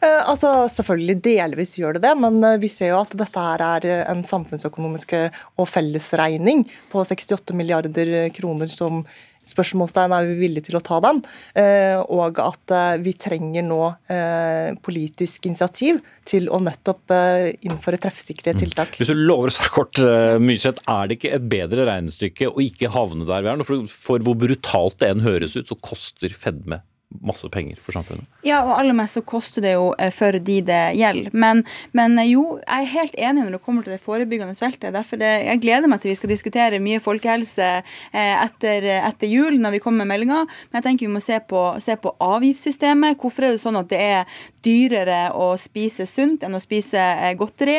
Eh, 0.00 0.22
altså, 0.28 0.66
Selvfølgelig 0.72 1.20
delvis 1.24 1.76
gjør 1.78 1.96
det 1.96 2.04
det, 2.08 2.16
men 2.18 2.42
eh, 2.44 2.58
vi 2.62 2.70
ser 2.72 2.92
jo 2.94 3.00
at 3.04 3.14
dette 3.16 3.46
her 3.46 3.64
er 3.68 3.88
en 4.10 4.26
samfunnsøkonomisk 4.26 5.14
og 5.56 5.70
fellesregning 5.70 6.66
på 6.90 7.06
68 7.06 7.54
milliarder 7.56 8.12
kroner 8.36 8.70
som 8.72 9.04
spørsmålstegn 9.46 10.14
er 10.16 10.28
vi 10.30 10.38
villige 10.40 10.68
til 10.68 10.78
å 10.78 10.84
ta 10.84 11.00
den. 11.04 11.22
Eh, 11.58 11.98
og 12.00 12.40
at 12.42 12.74
eh, 12.74 12.98
vi 13.02 13.14
trenger 13.20 13.66
nå 13.66 13.80
eh, 14.12 14.74
politisk 14.84 15.48
initiativ 15.50 16.02
til 16.26 16.48
å 16.50 16.58
nettopp 16.62 17.14
innføre 17.62 18.00
treffsikre 18.02 18.56
mm. 18.56 18.58
tiltak. 18.58 18.96
Hvis 18.98 19.12
du 19.12 19.20
lover 19.20 19.52
å 19.52 19.54
svare 19.54 19.74
kort, 19.76 20.00
Myrseth, 20.42 20.82
er 20.90 21.06
det 21.06 21.20
ikke 21.20 21.36
et 21.36 21.46
bedre 21.46 21.86
regnestykke 21.86 22.50
å 22.50 22.64
ikke 22.64 22.90
havne 22.94 23.28
der 23.28 23.44
vi 23.44 23.52
er 23.52 23.60
nå? 23.60 23.66
For, 23.68 23.86
for 23.86 24.26
hvor 24.26 24.38
brutalt 24.40 24.98
det 25.02 25.12
enn 25.12 25.22
høres 25.22 25.54
ut, 25.54 25.70
så 25.70 25.78
koster 25.78 26.34
fedme 26.34 26.82
masse 27.08 27.48
penger 27.48 27.78
for 27.82 27.94
samfunnet. 27.94 28.26
Ja, 28.46 28.60
og 28.66 28.74
aller 28.76 28.94
mest 28.96 29.16
så 29.16 29.22
koster 29.26 29.62
det 29.64 29.76
jo 29.76 29.90
eh, 29.98 30.10
for 30.14 30.36
de 30.42 30.56
det 30.66 30.80
gjelder. 30.98 31.30
Men, 31.32 31.62
men, 31.96 32.18
eh, 32.18 32.32
jo, 32.32 32.58
jeg 32.60 32.82
er 32.82 32.92
helt 32.92 33.16
enig 33.28 33.44
når 33.44 33.56
det 33.56 33.62
kommer 33.64 33.86
til 33.86 33.94
det 33.94 34.02
forebyggende 34.04 34.56
feltet. 34.58 34.94
Derfor 34.94 35.20
det, 35.20 35.30
jeg 35.46 35.62
gleder 35.62 35.90
meg 35.90 36.02
til 36.02 36.12
vi 36.12 36.18
skal 36.18 36.32
diskutere 36.32 36.82
mye 36.82 37.02
folkehelse 37.02 37.68
eh, 37.78 38.34
etter, 38.42 38.88
etter 38.98 39.30
jul 39.30 39.60
når 39.62 39.76
vi 39.76 39.82
kommer 39.84 40.04
med 40.04 40.14
meldinga. 40.14 40.42
Men 40.46 40.80
jeg 40.80 40.88
tenker 40.88 41.08
vi 41.08 41.14
må 41.14 41.22
se 41.24 41.38
på, 41.46 41.62
se 41.82 41.96
på, 42.00 42.12
avgiftssystemet. 42.26 43.20
Hvorfor 43.22 43.46
er 43.46 43.56
det 43.56 43.62
sånn 43.62 43.80
at 43.80 43.90
det 43.90 44.02
er 44.02 44.38
dyrere 44.66 45.20
å 45.38 45.52
spise 45.60 46.08
sunt 46.10 46.42
enn 46.46 46.58
å 46.58 46.62
spise 46.62 47.00
godteri? 47.38 47.78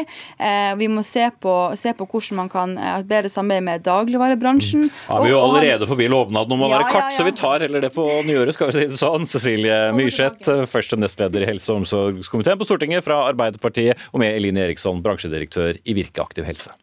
Vi 0.79 0.87
må 0.91 1.03
se 1.03 1.25
på, 1.41 1.55
se 1.75 1.91
på 1.97 2.07
hvordan 2.07 2.39
man 2.39 2.51
kan 2.51 2.75
ha 2.79 2.97
et 3.01 3.09
bedre 3.09 3.31
samarbeid 3.31 3.65
med 3.65 3.83
dagligvarebransjen. 3.87 4.87
Mm. 4.87 4.93
Ja, 5.09 5.19
vi 5.19 5.29
er 5.29 5.35
jo 5.35 5.41
allerede 5.43 5.89
forbi 5.89 6.07
lovnaden 6.11 6.55
om 6.55 6.63
å 6.63 6.69
ja, 6.69 6.77
være 6.77 6.89
kart, 6.93 7.09
ja. 7.11 7.17
så 7.17 7.27
vi 7.27 7.35
tar 7.37 7.65
heller 7.65 7.83
det 7.83 7.91
på 7.95 8.05
nyåret, 8.27 8.55
skal 8.55 8.71
vi 8.71 8.77
si 8.77 8.87
det 8.93 8.99
sånn. 8.99 9.16
Cecilie 9.25 9.77
Myrseth, 9.97 10.51
første 10.69 10.99
nestleder 10.99 11.45
i 11.45 11.49
helse- 11.49 11.71
og 11.73 11.81
omsorgskomiteen 11.81 12.59
på 12.59 12.67
Stortinget 12.67 13.05
fra 13.05 13.23
Arbeiderpartiet, 13.31 13.97
og 14.13 14.21
med 14.21 14.35
Eline 14.35 14.67
Eriksson, 14.67 15.01
bransjedirektør 15.01 15.79
i 15.81 15.97
Virke 15.97 16.21
aktiv 16.21 16.45
helse. 16.45 16.75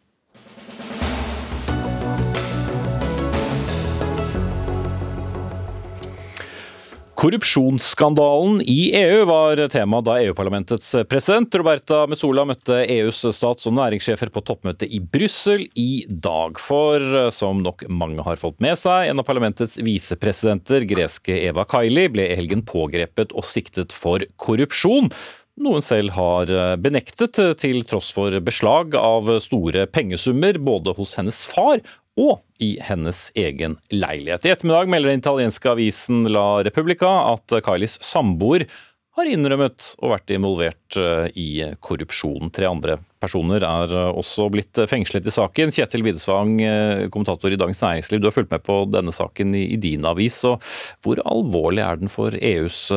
Korrupsjonsskandalen 7.15 8.61
i 8.61 8.91
EU 8.95 9.25
var 9.25 9.67
tema 9.71 10.01
da 10.03 10.17
EU-parlamentets 10.19 10.89
president 11.07 11.55
Roberta 11.55 12.01
Metsola 12.11 12.43
møtte 12.43 12.81
EUs 12.91 13.21
stats- 13.37 13.69
og 13.69 13.77
næringssjefer 13.77 14.33
på 14.35 14.43
toppmøte 14.43 14.89
i 14.91 14.99
Brussel 14.99 15.63
i 15.79 16.03
dag. 16.09 16.59
For 16.59 17.31
som 17.31 17.63
nok 17.63 17.85
mange 17.87 18.25
har 18.25 18.35
fått 18.41 18.59
med 18.63 18.75
seg, 18.81 19.07
en 19.07 19.23
av 19.23 19.27
parlamentets 19.29 19.77
visepresidenter, 19.79 20.83
greske 20.91 21.39
Eva 21.47 21.63
Kaili, 21.63 22.09
ble 22.11 22.27
i 22.27 22.35
helgen 22.35 22.65
pågrepet 22.67 23.31
og 23.31 23.47
siktet 23.47 23.95
for 23.95 24.27
korrupsjon. 24.35 25.07
Noen 25.55 25.85
selv 25.87 26.11
har 26.17 26.51
benektet, 26.83 27.39
til 27.61 27.85
tross 27.87 28.11
for 28.11 28.35
beslag 28.43 28.99
av 28.99 29.31
store 29.39 29.87
pengesummer 29.87 30.59
både 30.59 30.97
hos 30.99 31.15
hennes 31.15 31.45
far 31.47 31.79
og 32.19 32.41
i 32.63 32.75
hennes 32.83 33.27
egen 33.35 33.77
leilighet. 33.91 34.45
I 34.45 34.53
ettermiddag 34.55 34.91
melder 34.91 35.11
den 35.11 35.23
italienske 35.23 35.71
avisen 35.73 36.25
La 36.31 36.63
Repubblica 36.63 37.11
at 37.33 37.57
Kailis 37.65 37.99
samboer 38.05 38.67
har 39.15 39.29
innrømmet 39.31 39.93
å 40.03 40.09
vært 40.11 40.31
involvert 40.35 40.97
eh, 40.99 41.27
i 41.39 41.49
korrupsjon. 41.83 42.51
Tre 42.55 42.67
andre 42.67 42.97
personer 43.23 43.63
er 43.63 43.93
eh, 43.95 44.09
også 44.11 44.49
blitt 44.51 44.81
fengslet 44.91 45.27
i 45.29 45.33
saken. 45.35 45.71
Kjetil 45.75 46.03
Widesvang, 46.03 46.57
eh, 46.59 47.05
kommentator 47.13 47.53
i 47.53 47.59
Dagens 47.59 47.79
Næringsliv, 47.85 48.19
du 48.19 48.27
har 48.27 48.35
fulgt 48.35 48.51
med 48.51 48.65
på 48.67 48.81
denne 48.91 49.15
saken 49.15 49.55
i 49.55 49.79
din 49.79 50.07
avis. 50.07 50.41
og 50.47 50.63
Hvor 51.05 51.23
alvorlig 51.23 51.85
er 51.85 52.03
den 52.03 52.11
for 52.11 52.35
EUs 52.35 52.89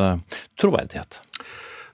troverdighet? 0.59 1.21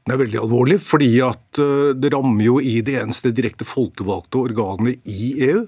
Den 0.06 0.14
er 0.14 0.22
veldig 0.22 0.38
alvorlig, 0.38 0.80
fordi 0.86 1.10
at 1.26 1.58
det 1.98 2.12
rammer 2.14 2.46
jo 2.46 2.60
i 2.62 2.76
det 2.86 3.00
eneste 3.02 3.32
direkte 3.34 3.66
folkevalgte 3.66 4.38
organet 4.38 5.02
i 5.10 5.32
EU 5.48 5.64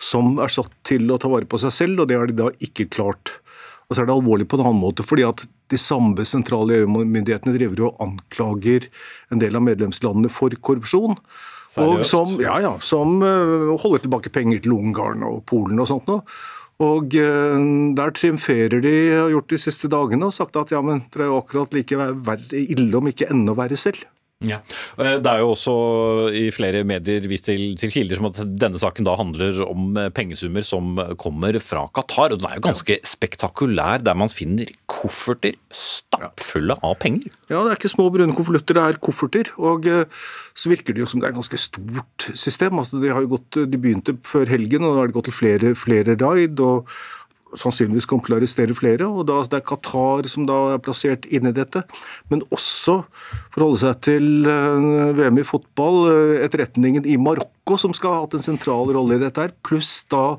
som 0.00 0.38
er 0.38 0.52
satt 0.52 0.70
til 0.86 1.10
å 1.10 1.18
ta 1.18 1.30
vare 1.32 1.48
på 1.50 1.58
seg 1.58 1.74
selv, 1.74 2.02
og 2.02 2.06
det 2.06 2.20
har 2.20 2.30
de 2.30 2.36
da 2.38 2.52
ikke 2.62 2.86
klart. 2.92 3.34
Og 3.90 3.96
så 3.96 4.04
er 4.04 4.06
det 4.06 4.14
alvorlig 4.14 4.46
på 4.46 4.60
en 4.60 4.68
annen 4.68 4.78
måte, 4.78 5.02
fordi 5.02 5.26
at 5.26 5.42
de 5.70 5.78
samme 5.78 6.24
sentrale 6.26 6.80
EU-myndighetene 6.80 7.54
driver 7.56 7.88
og 7.88 8.04
anklager 8.06 8.86
en 9.34 9.42
del 9.42 9.58
av 9.58 9.64
medlemslandene 9.66 10.30
for 10.32 10.54
korrupsjon. 10.62 11.18
Og 11.78 12.00
som, 12.06 12.32
ja, 12.42 12.56
ja, 12.62 12.72
som 12.82 13.20
uh, 13.22 13.74
holder 13.78 14.02
tilbake 14.02 14.32
penger 14.34 14.62
til 14.64 14.74
Ungarn 14.74 15.22
og 15.26 15.44
Polen 15.50 15.78
og 15.82 15.90
sånt 15.90 16.08
noe. 16.10 16.24
Og 16.80 17.12
uh, 17.20 17.64
der 17.96 18.14
triumferer 18.16 18.80
de, 18.80 18.94
har 19.12 19.32
gjort 19.34 19.52
de 19.52 19.58
siste 19.60 19.90
dagene, 19.92 20.30
og 20.30 20.36
sagt 20.36 20.56
at 20.56 20.72
ja, 20.72 20.80
men 20.84 21.04
det 21.12 21.20
er 21.20 21.28
jo 21.28 21.40
akkurat 21.42 21.76
like 21.76 21.98
ille, 22.56 22.90
om 22.96 23.10
ikke 23.10 23.28
enda 23.32 23.56
verre 23.58 23.76
selv. 23.76 24.06
Ja. 24.40 24.62
Eh, 24.96 25.18
det 25.20 25.28
er 25.28 25.42
jo 25.42 25.50
også 25.52 25.72
i 26.32 26.46
flere 26.54 26.80
medier 26.88 27.26
vist 27.28 27.44
til, 27.50 27.74
til, 27.80 27.92
kilder 27.92 28.16
som 28.16 28.28
at 28.30 28.38
denne 28.48 28.80
saken 28.80 29.04
da 29.04 29.16
handler 29.20 29.58
om 29.66 29.98
eh, 30.00 30.08
pengesummer 30.16 30.64
som 30.64 30.96
kommer 31.20 31.58
fra 31.60 31.84
Qatar. 31.92 32.32
og 32.32 32.40
Den 32.40 32.48
er 32.48 32.56
jo 32.56 32.64
ganske 32.70 32.96
spektakulær, 33.04 34.00
der 34.06 34.16
man 34.16 34.32
finner 34.32 34.70
kofferter 34.88 35.58
stappfulle 35.68 36.78
av 36.80 36.96
penger. 37.04 37.28
Ja, 37.52 37.60
det 37.60 37.74
er 37.74 37.80
ikke 37.82 37.92
små 37.92 38.08
brune 38.14 38.36
konvolutter, 38.36 38.78
det 38.78 38.86
er 38.86 39.02
kofferter. 39.04 39.52
Og 39.60 39.88
eh, 39.90 40.08
så 40.56 40.72
virker 40.72 40.96
det 40.96 41.04
jo 41.04 41.10
som 41.10 41.20
det 41.20 41.28
er 41.28 41.34
et 41.34 41.40
ganske 41.42 41.60
stort 41.60 42.30
system. 42.32 42.80
Altså, 42.80 43.00
de, 43.02 43.12
har 43.12 43.26
jo 43.26 43.34
gått, 43.36 43.60
de 43.68 43.80
begynte 43.80 44.16
før 44.24 44.48
helgen, 44.48 44.88
og 44.88 44.96
da 44.96 45.04
har 45.04 45.12
det 45.12 45.18
gått 45.20 45.28
til 45.28 45.36
flere, 45.36 45.76
flere 45.76 46.16
raid. 46.16 46.64
og 46.64 46.88
sannsynligvis 47.58 48.06
kommer 48.08 48.26
til 48.26 48.36
å 48.36 48.38
arrestere 48.40 48.76
flere. 48.76 49.06
og 49.08 49.26
da, 49.26 49.42
Det 49.42 49.60
er 49.60 49.66
Qatar 49.66 50.28
som 50.28 50.46
da 50.46 50.74
er 50.74 50.82
plassert 50.82 51.26
inni 51.26 51.52
dette. 51.52 51.82
Men 52.30 52.42
også 52.50 53.04
forholde 53.54 53.80
seg 53.82 54.00
til 54.06 54.46
uh, 54.46 55.12
VM 55.16 55.38
i 55.38 55.46
fotball, 55.46 55.98
uh, 56.10 56.44
etterretningen 56.44 57.06
i 57.06 57.16
Marokko, 57.16 57.59
som 57.78 57.94
skal 57.94 58.14
ha 58.14 58.24
hatt 58.24 58.34
en 58.38 58.44
sentral 58.44 58.90
rolle 58.96 59.18
i 59.18 59.22
dette, 59.22 59.44
her, 59.44 59.54
pluss 59.66 59.92
da 60.10 60.36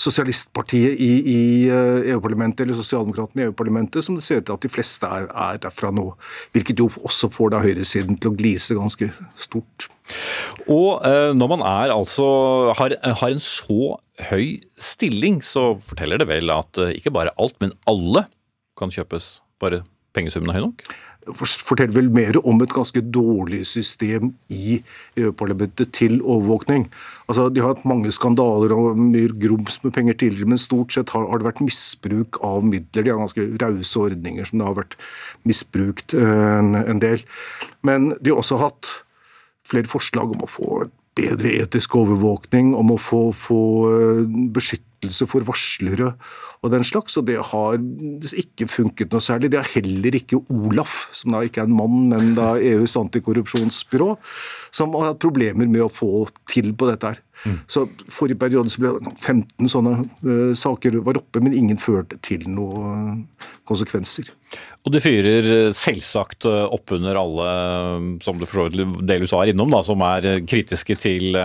sosialistpartiet 0.00 0.98
i, 0.98 1.12
i 1.22 1.42
uh, 1.70 2.02
EU-parlamentet, 2.14 2.64
eller 2.64 2.78
sosialdemokratene 2.78 3.44
i 3.44 3.46
EU-parlamentet, 3.50 4.02
som 4.02 4.18
det 4.18 4.26
ser 4.26 4.42
ut 4.42 4.48
til 4.48 4.56
at 4.56 4.66
de 4.66 4.72
fleste 4.72 5.06
er, 5.06 5.28
er 5.30 5.62
derfra 5.62 5.92
nå. 5.94 6.08
Hvilket 6.56 6.82
jo 6.82 6.88
også 7.02 7.30
får 7.32 7.54
da 7.54 7.62
høyresiden 7.62 8.18
til 8.18 8.32
å 8.32 8.38
glise 8.38 8.78
ganske 8.78 9.12
stort. 9.38 9.88
Og 10.66 11.04
eh, 11.06 11.30
når 11.36 11.50
man 11.54 11.64
er 11.66 11.94
altså 11.94 12.26
har, 12.78 12.94
har, 13.04 13.30
en 13.30 13.42
så 13.42 13.94
høy 14.30 14.58
stilling, 14.80 15.40
så 15.44 15.72
forteller 15.86 16.22
det 16.22 16.28
vel 16.30 16.52
at 16.54 16.80
eh, 16.82 16.96
ikke 16.98 17.14
bare 17.14 17.34
alt, 17.40 17.56
men 17.62 17.74
alle 17.90 18.26
kan 18.78 18.92
kjøpes, 18.92 19.40
bare 19.62 19.82
pengesummen 20.16 20.50
er 20.52 20.60
høy 20.60 20.66
nok? 20.66 20.84
Forteller 21.30 21.94
vel 21.94 22.08
mer 22.10 22.38
om 22.46 22.60
et 22.64 22.72
ganske 22.74 23.00
dårlig 23.14 23.62
system 23.70 24.32
i 24.50 24.80
EU-parlamentet 25.20 25.92
til 25.94 26.20
overvåkning. 26.20 26.88
Altså, 27.28 27.48
De 27.48 27.60
har 27.60 27.74
hatt 27.74 27.84
mange 27.86 28.10
skandaler 28.12 28.74
og 28.74 28.98
mye 28.98 29.30
grums 29.30 29.78
med 29.84 29.94
penger 29.94 30.18
tidligere, 30.18 30.48
men 30.48 30.58
stort 30.58 30.92
sett 30.92 31.10
har, 31.14 31.28
det 31.38 31.46
vært 31.46 31.62
misbruk 31.62 32.40
av 32.42 32.64
midler. 32.66 33.04
De 33.04 33.10
har 33.10 33.22
ganske 33.22 33.46
rause 33.62 33.98
ordninger 33.98 34.44
som 34.48 34.58
det 34.58 34.66
har 34.66 34.78
vært 34.80 34.98
misbrukt 35.46 36.14
eh, 36.14 36.58
en, 36.58 36.74
en 36.74 37.02
del. 37.02 37.22
Men 37.82 38.12
de 38.20 38.32
har 38.32 38.42
også 38.42 38.58
hatt 38.62 38.90
flere 39.68 39.90
forslag 39.90 40.34
om 40.34 40.42
å 40.42 40.50
få 40.50 40.86
bedre 41.18 41.52
etisk 41.62 41.94
overvåkning, 42.00 42.72
om 42.74 42.94
å 42.94 43.00
få, 43.00 43.28
få 43.36 43.62
eh, 43.92 44.24
beskyttelse 45.02 45.26
for 45.26 45.44
varslere 45.46 46.14
og 46.62 46.70
den 46.70 46.84
slags, 46.84 47.16
og 47.16 47.26
det 47.26 47.40
har 47.42 47.78
ikke 48.38 48.68
funket 48.70 49.12
noe 49.12 49.20
særlig. 49.20 49.50
Det 49.50 49.58
har 49.58 49.70
heller 49.74 50.14
ikke 50.14 50.42
Olaf, 50.48 51.08
som 51.12 51.32
da 51.32 51.42
ikke 51.42 51.60
er 51.62 51.66
en 51.66 51.76
mann, 51.76 52.08
men 52.12 52.34
da 52.36 52.54
EUs 52.56 52.96
antikorrupsjonsbyrå, 52.96 54.16
som 54.70 54.94
har 54.94 55.12
hatt 55.12 55.22
problemer 55.22 55.66
med 55.66 55.82
å 55.82 55.90
få 55.90 56.28
til 56.46 56.72
på 56.74 56.86
dette 56.90 57.10
her. 57.10 57.20
Mm. 57.44 57.58
Så 57.66 57.86
Forrige 58.12 58.38
periode 58.38 58.70
så 58.70 58.82
ble 58.82 58.92
15 59.18 59.70
sånne 59.70 59.96
uh, 60.22 60.52
saker 60.58 61.00
var 61.02 61.18
oppe, 61.18 61.42
men 61.42 61.56
ingen 61.56 61.80
førte 61.80 62.18
til 62.22 62.44
noen 62.50 63.24
konsekvenser. 63.68 64.30
Og 64.82 64.92
det 64.92 65.00
fyrer 65.00 65.46
eh, 65.46 65.74
selvsagt 65.76 66.44
eh, 66.50 66.64
opp 66.74 66.90
under 66.92 67.16
alle, 67.16 67.46
som 68.24 68.36
du 68.36 68.44
for 68.50 68.68
delvis 68.68 69.32
var 69.32 69.48
innom, 69.48 69.70
da, 69.72 69.78
som 69.86 70.02
er 70.04 70.42
kritiske 70.44 70.96
til, 71.00 71.38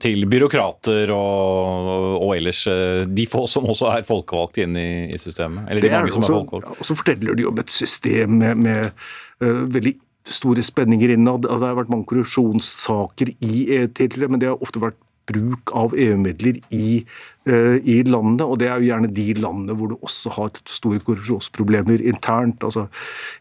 til 0.00 0.24
byråkrater 0.30 1.10
og, 1.12 1.90
og, 2.22 2.30
ellers 2.36 2.62
de 3.10 3.26
få 3.28 3.44
som 3.50 3.66
også 3.68 3.90
er 3.92 4.06
folkevalgte 4.08 4.64
inn 4.64 4.78
i, 4.78 4.88
i 5.10 5.20
systemet? 5.20 5.66
Eller 5.68 5.84
de 5.84 5.92
mange 5.92 6.14
som 6.14 6.22
også, 6.22 6.32
er 6.32 6.38
folkevalgte? 6.38 6.78
Og 6.78 6.88
så 6.88 6.98
forteller 7.02 7.38
de 7.40 7.48
om 7.50 7.60
et 7.60 7.74
system 7.74 8.38
med, 8.40 8.62
med 8.62 9.06
uh, 9.42 9.64
veldig 9.74 9.96
store 10.26 10.64
spenninger 10.66 11.12
innad. 11.18 11.44
Altså, 11.44 11.64
det 11.66 11.72
har 11.72 11.80
vært 11.82 11.92
mange 11.92 12.08
korrupsjonssaker 12.08 13.34
i 13.34 13.66
tidligere, 13.98 14.30
men 14.30 14.42
det 14.42 14.54
har 14.54 14.62
ofte 14.62 14.82
vært 14.82 15.02
bruk 15.26 15.72
av 15.76 15.96
EU-midler 15.96 16.60
i, 16.74 17.00
uh, 17.48 17.76
i 17.82 17.98
landet, 18.06 18.44
og 18.46 18.60
det 18.62 18.70
er 18.70 18.80
jo 18.80 18.90
gjerne 18.90 19.12
de 19.16 19.26
landene 19.40 19.76
hvor 19.78 19.92
du 19.92 19.96
også 19.98 20.32
har 20.38 20.62
store 20.64 21.02
korrupsjonsproblemer 21.06 22.04
internt. 22.06 22.64
altså 22.64 22.86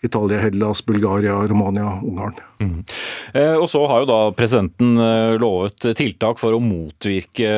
Italia, 0.04 0.42
Hellas, 0.44 0.84
Bulgaria, 0.86 1.38
Romania, 1.48 2.00
Ungarn. 2.04 2.38
Mm. 2.60 2.84
Eh, 3.34 3.56
og 3.60 3.68
så 3.70 3.82
har 3.90 4.04
jo 4.04 4.10
da 4.10 4.20
presidenten 4.36 4.96
eh, 5.02 5.36
lovet 5.42 5.90
tiltak 5.98 6.40
for 6.40 6.56
å 6.56 6.62
motvirke 6.64 7.50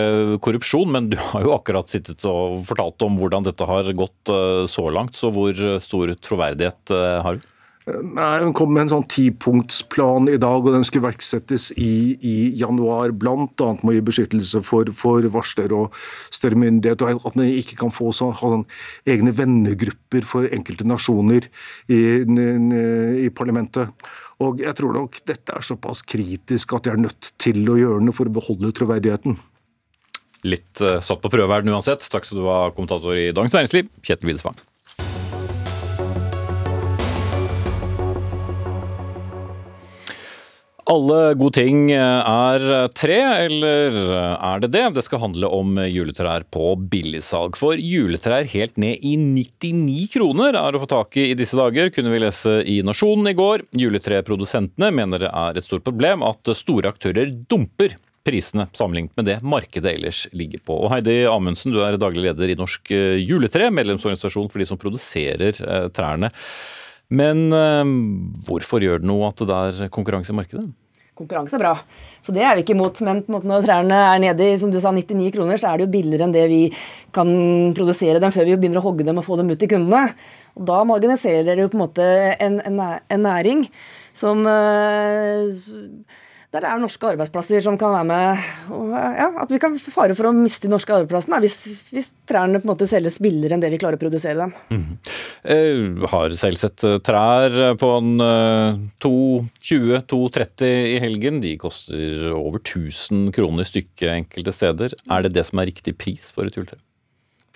korrupsjon, 0.44 0.90
men 0.96 1.12
du 1.12 1.18
har 1.22 1.46
jo 1.46 1.54
akkurat 1.56 1.92
sittet 1.92 2.26
og 2.30 2.64
fortalt 2.68 3.06
om 3.06 3.20
hvordan 3.20 3.46
dette 3.46 3.68
har 3.70 3.92
gått 3.98 4.34
eh, 4.34 4.64
så 4.70 4.88
langt, 4.94 5.18
så 5.20 5.32
hvor 5.34 5.54
stor 5.84 6.16
troverdighet 6.18 6.98
har 7.26 7.38
du? 7.38 7.46
Nei, 7.88 8.42
Hun 8.44 8.52
kom 8.52 8.74
med 8.76 8.84
en 8.84 8.90
sånn 8.92 9.06
tipunktsplan 9.08 10.28
i 10.28 10.40
dag, 10.42 10.66
og 10.66 10.74
den 10.76 10.84
skulle 10.84 11.08
verksettes 11.08 11.70
i, 11.80 12.18
i 12.20 12.36
januar. 12.60 13.14
Bl.a. 13.16 13.38
med 13.48 13.88
å 13.88 13.96
gi 13.96 14.04
beskyttelse 14.10 14.62
for, 14.68 14.92
for 14.92 15.24
varsler 15.32 15.72
og 15.76 15.96
større 16.34 16.60
myndighet, 16.60 17.06
og 17.06 17.24
at 17.30 17.40
man 17.40 17.48
ikke 17.48 17.80
kan 17.80 17.94
få 17.94 18.12
så, 18.16 18.34
ha 18.36 18.52
sånn 18.58 18.68
egne 19.08 19.32
vennegrupper 19.38 20.28
for 20.28 20.52
enkelte 20.52 20.88
nasjoner 20.88 21.48
i, 21.88 22.02
i, 22.28 23.32
parlamentet. 23.32 23.96
Og 24.44 24.60
jeg 24.62 24.76
tror 24.78 25.00
nok 25.00 25.22
dette 25.24 25.56
er 25.56 25.66
såpass 25.66 26.04
kritisk 26.04 26.76
at 26.76 26.86
de 26.86 26.92
er 26.94 27.06
nødt 27.08 27.34
til 27.40 27.64
å 27.72 27.80
gjøre 27.80 28.04
noe 28.04 28.16
for 28.16 28.28
å 28.28 28.36
beholde 28.36 28.76
troverdigheten. 28.76 29.40
Litt 30.48 30.84
uh, 30.84 31.00
satt 31.02 31.24
på 31.24 31.32
prøve 31.32 31.64
uansett. 31.64 32.04
Takk 32.12 32.28
skal 32.28 32.44
du 32.44 32.50
ha, 32.52 32.66
kommentator 32.76 33.16
i 33.16 33.32
Dagens 33.32 33.56
Næringsliv, 33.56 33.88
Kjetil 34.04 34.36
Widesvang. 34.36 34.60
Alle 40.88 41.34
gode 41.36 41.58
ting 41.58 41.90
er 41.92 42.64
tre, 42.96 43.18
eller 43.44 43.98
er 44.38 44.62
det 44.64 44.70
det? 44.72 44.86
Det 44.96 45.04
skal 45.04 45.20
handle 45.20 45.50
om 45.52 45.76
juletrær 45.84 46.46
på 46.54 46.78
billigsalg. 46.80 47.58
For 47.60 47.76
juletrær 47.76 48.48
helt 48.54 48.80
ned 48.80 49.04
i 49.04 49.18
99 49.20 50.06
kroner 50.14 50.56
er 50.56 50.78
å 50.78 50.80
få 50.80 50.88
tak 50.94 51.20
i 51.20 51.26
i 51.34 51.36
disse 51.36 51.60
dager, 51.60 51.92
kunne 51.92 52.14
vi 52.14 52.22
lese 52.24 52.62
i 52.64 52.78
Nasjonen 52.88 53.28
i 53.34 53.36
går. 53.36 53.66
Juletreprodusentene 53.76 54.94
mener 54.96 55.26
det 55.26 55.34
er 55.34 55.60
et 55.60 55.68
stort 55.68 55.84
problem 55.84 56.24
at 56.24 56.56
store 56.56 56.94
aktører 56.96 57.36
dumper 57.52 57.98
prisene 58.28 58.70
sammenlignet 58.76 59.16
med 59.20 59.28
det 59.28 59.38
markedet 59.44 59.92
ellers 59.98 60.24
ligger 60.36 60.64
på. 60.64 60.80
Og 60.86 60.92
Heidi 60.92 61.20
Amundsen, 61.28 61.76
du 61.76 61.84
er 61.84 62.00
daglig 62.00 62.30
leder 62.30 62.52
i 62.52 62.58
Norsk 62.60 62.96
Juletre, 63.24 63.68
medlemsorganisasjon 63.76 64.48
for 64.52 64.64
de 64.64 64.72
som 64.72 64.80
produserer 64.80 65.60
eh, 65.64 65.88
trærne. 65.96 66.32
Men 67.10 67.48
eh, 67.56 67.94
hvorfor 68.48 68.84
gjør 68.84 69.02
det 69.04 69.10
noe 69.10 69.30
at 69.30 69.48
det 69.48 69.62
er 69.88 69.94
konkurranse 69.94 70.34
i 70.34 70.38
markedet? 70.38 70.68
Konkurranse 71.18 71.56
er 71.58 71.62
bra, 71.64 71.72
så 72.22 72.34
det 72.36 72.44
er 72.46 72.54
vi 72.54 72.62
ikke 72.62 72.76
imot. 72.76 73.00
Men 73.06 73.24
når 73.26 73.64
trærne 73.66 74.02
er 74.12 74.20
nede 74.22 74.52
i 74.52 74.58
som 74.62 74.70
du 74.70 74.78
sa, 74.78 74.92
99 74.94 75.32
kroner, 75.34 75.58
så 75.58 75.72
er 75.72 75.80
det 75.80 75.88
jo 75.88 75.94
billigere 75.96 76.28
enn 76.28 76.36
det 76.36 76.44
vi 76.52 76.60
kan 77.16 77.32
produsere 77.78 78.22
dem 78.22 78.34
før 78.36 78.46
vi 78.46 78.58
begynner 78.60 78.84
å 78.84 78.86
hogge 78.86 79.08
dem 79.08 79.18
og 79.18 79.26
få 79.26 79.40
dem 79.40 79.50
ut 79.50 79.58
til 79.58 79.72
kundene. 79.72 80.12
Og 80.60 80.68
Da 80.70 80.84
marginaliserer 80.86 81.56
det 81.56 81.66
jo 81.66 81.72
på 81.74 81.80
en 81.80 81.86
måte 81.88 82.06
en, 82.38 82.62
en, 82.70 82.84
en 82.86 83.26
næring 83.26 83.66
som 84.18 84.46
uh, 84.46 85.50
der 86.56 86.64
det 86.64 86.70
er 86.72 86.80
norske 86.80 87.10
arbeidsplasser 87.10 87.60
som 87.66 87.76
kan 87.80 87.92
være 87.92 88.08
med 88.08 88.46
og, 88.72 88.94
ja, 88.96 89.28
At 89.44 89.52
vi 89.52 89.60
kan 89.60 89.74
fare 89.78 90.16
for 90.16 90.30
å 90.30 90.34
miste 90.36 90.68
de 90.68 90.72
norske 90.72 90.94
arbeidsplassene 90.96 91.42
hvis, 91.44 91.58
hvis, 91.92 92.08
trærne 92.28 92.62
på 92.62 92.68
en 92.68 92.72
måte 92.72 92.88
selges 92.88 93.20
billigere 93.24 93.58
enn 93.58 93.64
det 93.64 93.72
vi 93.74 93.80
klarer 93.82 94.00
å 94.00 94.02
produsere 94.02 94.40
dem. 94.40 94.54
Mm. 94.72 94.96
Eh, 95.44 96.08
har 96.14 96.36
selv 96.40 96.60
sett 96.62 96.86
eh, 96.88 96.98
trær 97.04 97.76
på 97.80 97.92
en 97.98 98.24
eh, 98.24 98.80
220-230 99.04 100.72
i 100.96 100.98
helgen. 101.04 101.42
De 101.44 101.54
koster 101.60 102.30
over 102.32 102.64
1000 102.64 103.34
kroner 103.36 103.68
stykket 103.68 104.14
enkelte 104.16 104.56
steder. 104.56 104.96
Er 105.12 105.28
det 105.28 105.36
det 105.36 105.48
som 105.50 105.60
er 105.60 105.68
riktig 105.72 105.98
pris 106.00 106.30
for 106.32 106.48
et 106.48 106.56
juletre? 106.56 106.80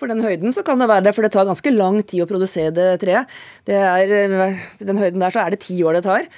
For 0.02 0.10
den 0.10 0.24
høyden 0.24 0.50
så 0.50 0.64
kan 0.66 0.80
det 0.82 0.88
være 0.90 1.06
det, 1.06 1.14
for 1.14 1.22
det 1.22 1.30
tar 1.30 1.46
ganske 1.46 1.72
lang 1.72 2.00
tid 2.02 2.24
å 2.24 2.28
produsere 2.28 2.74
det 2.74 2.88
treet. 3.00 3.30
Det 3.68 3.78
er, 3.78 4.12
eh, 4.18 4.60
den 4.82 5.00
høyden 5.00 5.22
der 5.22 5.32
så 5.32 5.46
er 5.46 5.54
det 5.54 5.62
ti 5.62 5.78
år 5.80 6.00
det 6.00 6.04
tar. 6.08 6.28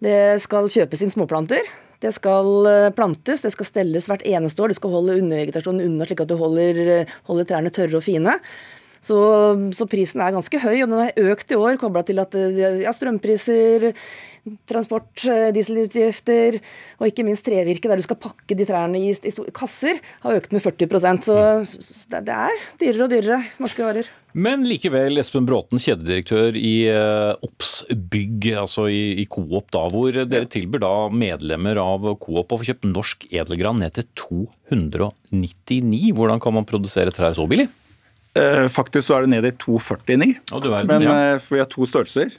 Det 0.00 0.40
skal 0.40 0.66
kjøpes 0.72 1.04
inn 1.04 1.12
småplanter. 1.12 1.60
Det 2.00 2.12
skal 2.16 2.66
eh, 2.68 2.90
plantes, 2.96 3.42
det 3.44 3.52
skal 3.52 3.68
stelles 3.68 4.06
hvert 4.08 4.24
eneste 4.24 4.62
år. 4.64 4.72
Du 4.72 4.78
skal 4.78 4.94
holde 4.94 5.18
undervegetasjonen 5.20 5.84
unna, 5.84 6.08
slik 6.08 6.22
at 6.24 6.30
du 6.30 6.38
holder, 6.40 6.84
eh, 6.84 7.16
holder 7.28 7.48
trærne 7.48 7.72
tørre 7.74 7.98
og 8.00 8.06
fine. 8.06 8.38
Så, 9.00 9.16
så, 9.72 9.86
prisen 9.88 10.20
er 10.20 10.34
ganske 10.34 10.60
høy, 10.60 10.82
og 10.82 10.90
den 10.90 10.98
har 11.00 11.30
økt 11.32 11.52
i 11.52 11.56
år, 11.56 11.78
kobla 11.80 12.02
til 12.04 12.20
at 12.20 12.36
eh, 12.36 12.82
ja, 12.82 12.92
strømpriser, 12.92 13.90
transport, 14.70 15.10
dieselutgifter 15.54 16.58
og 17.00 17.08
ikke 17.08 17.24
minst 17.26 17.44
trevirke, 17.46 17.90
der 17.90 18.00
du 18.00 18.06
skal 18.06 18.18
pakke 18.20 18.56
de 18.56 18.66
trærne 18.68 19.00
i, 19.00 19.12
i 19.12 19.34
kasser, 19.56 20.00
har 20.24 20.40
økt 20.40 20.54
med 20.54 20.64
40 20.64 21.20
Så, 21.24 21.36
så 21.66 22.22
det 22.24 22.34
er 22.34 22.64
dyrere 22.80 23.06
og 23.06 23.12
dyrere 23.12 23.40
norske 23.60 23.84
varer. 23.84 24.10
Men 24.32 24.62
likevel, 24.62 25.18
Espen 25.18 25.46
Bråten, 25.48 25.80
kjededirektør 25.82 26.54
i 26.54 26.74
Ops 27.42 27.80
Bygg, 27.90 28.46
altså 28.60 28.86
i, 28.86 29.18
i 29.22 29.26
Coop, 29.26 29.72
da, 29.74 29.88
hvor 29.90 30.14
dere 30.14 30.46
tilbyr 30.50 30.84
da 30.84 30.94
medlemmer 31.10 31.80
av 31.82 32.06
Coop 32.22 32.54
å 32.54 32.60
få 32.60 32.68
kjøpt 32.68 32.86
norsk 32.92 33.26
edelgran 33.32 33.82
ned 33.82 33.96
til 33.98 34.06
299. 34.22 36.12
Hvordan 36.14 36.42
kan 36.42 36.54
man 36.54 36.68
produsere 36.68 37.14
trær 37.14 37.34
så 37.34 37.48
billig? 37.50 37.66
Eh, 38.38 38.68
faktisk 38.70 39.08
så 39.08 39.16
er 39.16 39.26
det 39.26 39.32
ned 39.32 39.48
i 39.48 39.54
249, 39.58 40.36
oh, 40.54 40.62
verden, 40.70 40.92
men 40.92 41.02
ja. 41.02 41.38
for 41.42 41.56
vi 41.56 41.62
har 41.64 41.70
to 41.70 41.86
størrelser. 41.90 42.30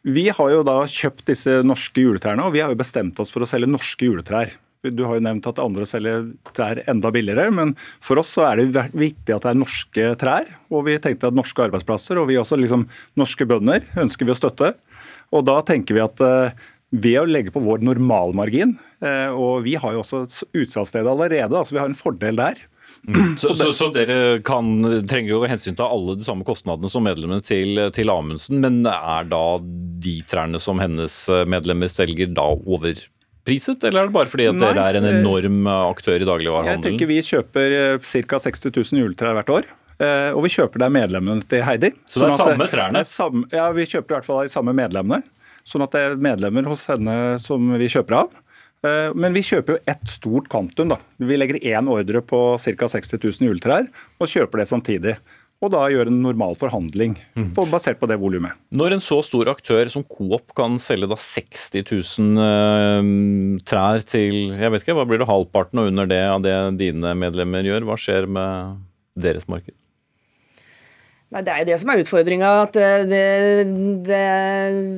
Vi 0.00 0.30
har 0.32 0.50
jo 0.54 0.64
da 0.64 0.80
kjøpt 0.88 1.26
disse 1.28 1.60
norske 1.66 2.00
juletrærne, 2.00 2.46
og 2.46 2.54
vi 2.54 2.62
har 2.64 2.72
jo 2.72 2.80
bestemt 2.80 3.18
oss 3.20 3.32
for 3.34 3.44
å 3.44 3.48
selge 3.48 3.68
norske 3.68 4.06
juletrær. 4.08 4.54
Du 4.80 5.02
har 5.04 5.18
jo 5.18 5.24
nevnt 5.26 5.44
at 5.44 5.60
andre 5.60 5.84
selger 5.84 6.30
trær 6.56 6.80
enda 6.88 7.10
billigere, 7.12 7.50
men 7.52 7.74
for 8.00 8.22
oss 8.22 8.32
så 8.32 8.46
er 8.48 8.62
det 8.62 8.86
viktig 8.96 9.34
at 9.34 9.44
det 9.44 9.50
er 9.52 9.58
norske 9.60 10.06
trær. 10.22 10.48
Og 10.72 10.86
vi 10.86 10.96
tenkte 11.04 11.28
at 11.28 11.36
norske 11.36 11.66
arbeidsplasser, 11.66 12.16
og 12.16 12.30
vi 12.30 12.38
også 12.40 12.56
liksom 12.56 12.86
norske 13.20 13.44
bønder, 13.50 13.84
ønsker 14.00 14.24
vi 14.24 14.32
å 14.32 14.38
støtte. 14.38 14.72
Og 15.36 15.44
da 15.44 15.58
tenker 15.68 15.98
vi 15.98 16.04
at 16.06 16.24
eh, 16.24 16.56
ved 16.96 17.20
å 17.20 17.28
legge 17.28 17.52
på 17.52 17.60
vår 17.60 17.84
normalmargin, 17.84 18.72
eh, 19.04 19.28
og 19.36 19.66
vi 19.68 19.76
har 19.76 19.94
jo 19.94 20.00
også 20.00 20.24
utsalgssted 20.48 21.04
allerede, 21.04 21.52
altså 21.52 21.76
vi 21.76 21.82
har 21.82 21.92
en 21.92 22.00
fordel 22.00 22.40
der. 22.40 22.64
Mm. 23.08 23.36
Så, 23.40 23.54
så, 23.56 23.70
så, 23.72 23.88
dere 23.94 24.40
kan, 24.44 24.66
trenger 25.08 25.32
jo 25.32 25.44
hensyn 25.48 25.78
til 25.78 25.86
alle 25.86 26.18
de 26.20 26.26
samme 26.26 26.44
kostnadene 26.46 26.90
som 26.92 27.06
medlemmene 27.06 27.40
til, 27.44 27.80
til 27.96 28.12
Amundsen, 28.12 28.60
men 28.60 28.82
er 28.86 29.30
da 29.30 29.44
de 30.04 30.18
trærne 30.28 30.60
som 30.62 30.82
hennes 30.82 31.14
medlemmer 31.48 31.90
selger 31.90 32.30
da 32.36 32.44
over 32.50 33.00
priset, 33.46 33.82
eller 33.84 34.04
er 34.04 34.10
det 34.10 34.14
bare 34.14 34.30
fordi 34.30 34.48
at 34.50 34.60
dere 34.60 34.86
er 34.90 34.98
en 35.00 35.08
eh, 35.08 35.18
enorm 35.20 35.68
aktør 35.72 36.20
i 36.20 36.28
dagligvarehandelen? 36.28 36.84
Jeg 36.84 36.98
tenker 36.98 37.10
Vi 37.10 37.20
kjøper 37.26 37.76
eh, 37.76 38.10
ca. 38.28 38.40
60 38.46 38.68
000 38.68 39.02
juletrær 39.04 39.36
hvert 39.38 39.54
år. 39.56 39.70
Eh, 40.00 40.30
og 40.32 40.44
vi 40.46 40.52
kjøper 40.54 40.84
der 40.84 40.92
medlemmene 40.92 41.44
til 41.48 41.64
Heidi. 41.66 41.92
Så 42.08 42.22
det 42.22 42.28
er 42.28 42.36
sånn 42.36 42.54
samme 42.54 42.68
trærne? 42.72 43.04
Samme, 43.08 43.44
ja, 43.52 43.68
vi 43.76 43.88
kjøper 43.88 44.14
i 44.14 44.18
hvert 44.18 44.28
fall 44.28 44.44
de 44.48 44.52
samme 44.52 44.76
medlemmene. 44.76 45.24
Sånn 45.68 45.84
at 45.84 45.92
det 45.96 46.04
er 46.06 46.20
medlemmer 46.20 46.68
hos 46.70 46.86
henne 46.88 47.16
som 47.42 47.74
vi 47.80 47.90
kjøper 47.92 48.22
av. 48.22 48.38
Men 48.80 49.34
vi 49.36 49.42
kjøper 49.44 49.74
jo 49.74 49.80
ett 49.92 50.08
stort 50.08 50.46
kvantum. 50.48 50.88
da. 50.94 50.96
Vi 51.20 51.36
legger 51.36 51.58
én 51.60 51.90
ordre 51.92 52.22
på 52.24 52.38
ca. 52.56 52.88
60 52.88 53.18
000 53.20 53.50
juletrær 53.50 53.90
og 54.16 54.30
kjøper 54.30 54.62
det 54.62 54.66
samtidig 54.70 55.14
og 55.60 55.72
da 55.74 55.82
gjøre 55.92 56.08
en 56.08 56.22
normal 56.24 56.56
forhandling 56.56 57.18
mm. 57.36 57.50
basert 57.68 58.00
på 58.00 58.08
det 58.08 58.16
volumet. 58.20 58.56
Når 58.72 58.96
en 58.96 59.02
så 59.04 59.20
stor 59.24 59.50
aktør 59.52 59.90
som 59.92 60.04
Coop 60.08 60.54
kan 60.56 60.78
selge 60.80 61.10
da 61.10 61.18
60 61.20 61.84
000 61.84 62.40
uh, 62.40 63.58
trær 63.68 64.06
til 64.08 64.54
jeg 64.56 64.72
vet 64.72 64.86
ikke, 64.86 64.96
hva 64.96 65.04
blir 65.08 65.20
det 65.20 65.28
halvparten 65.28 65.82
og 65.82 65.90
under 65.92 66.08
det 66.08 66.22
av 66.30 66.40
det 66.44 66.56
dine 66.80 67.12
medlemmer 67.18 67.66
gjør, 67.68 67.84
hva 67.88 67.98
skjer 68.00 68.28
med 68.30 68.80
deres 69.20 69.44
marked? 69.52 69.76
Nei, 71.30 71.44
Det 71.46 71.52
er 71.52 71.60
jo 71.62 71.66
det 71.68 71.76
som 71.78 71.90
er 71.92 72.00
utfordringa. 72.02 72.48
At 72.64 72.74
det, 72.74 72.86
det, 73.06 74.22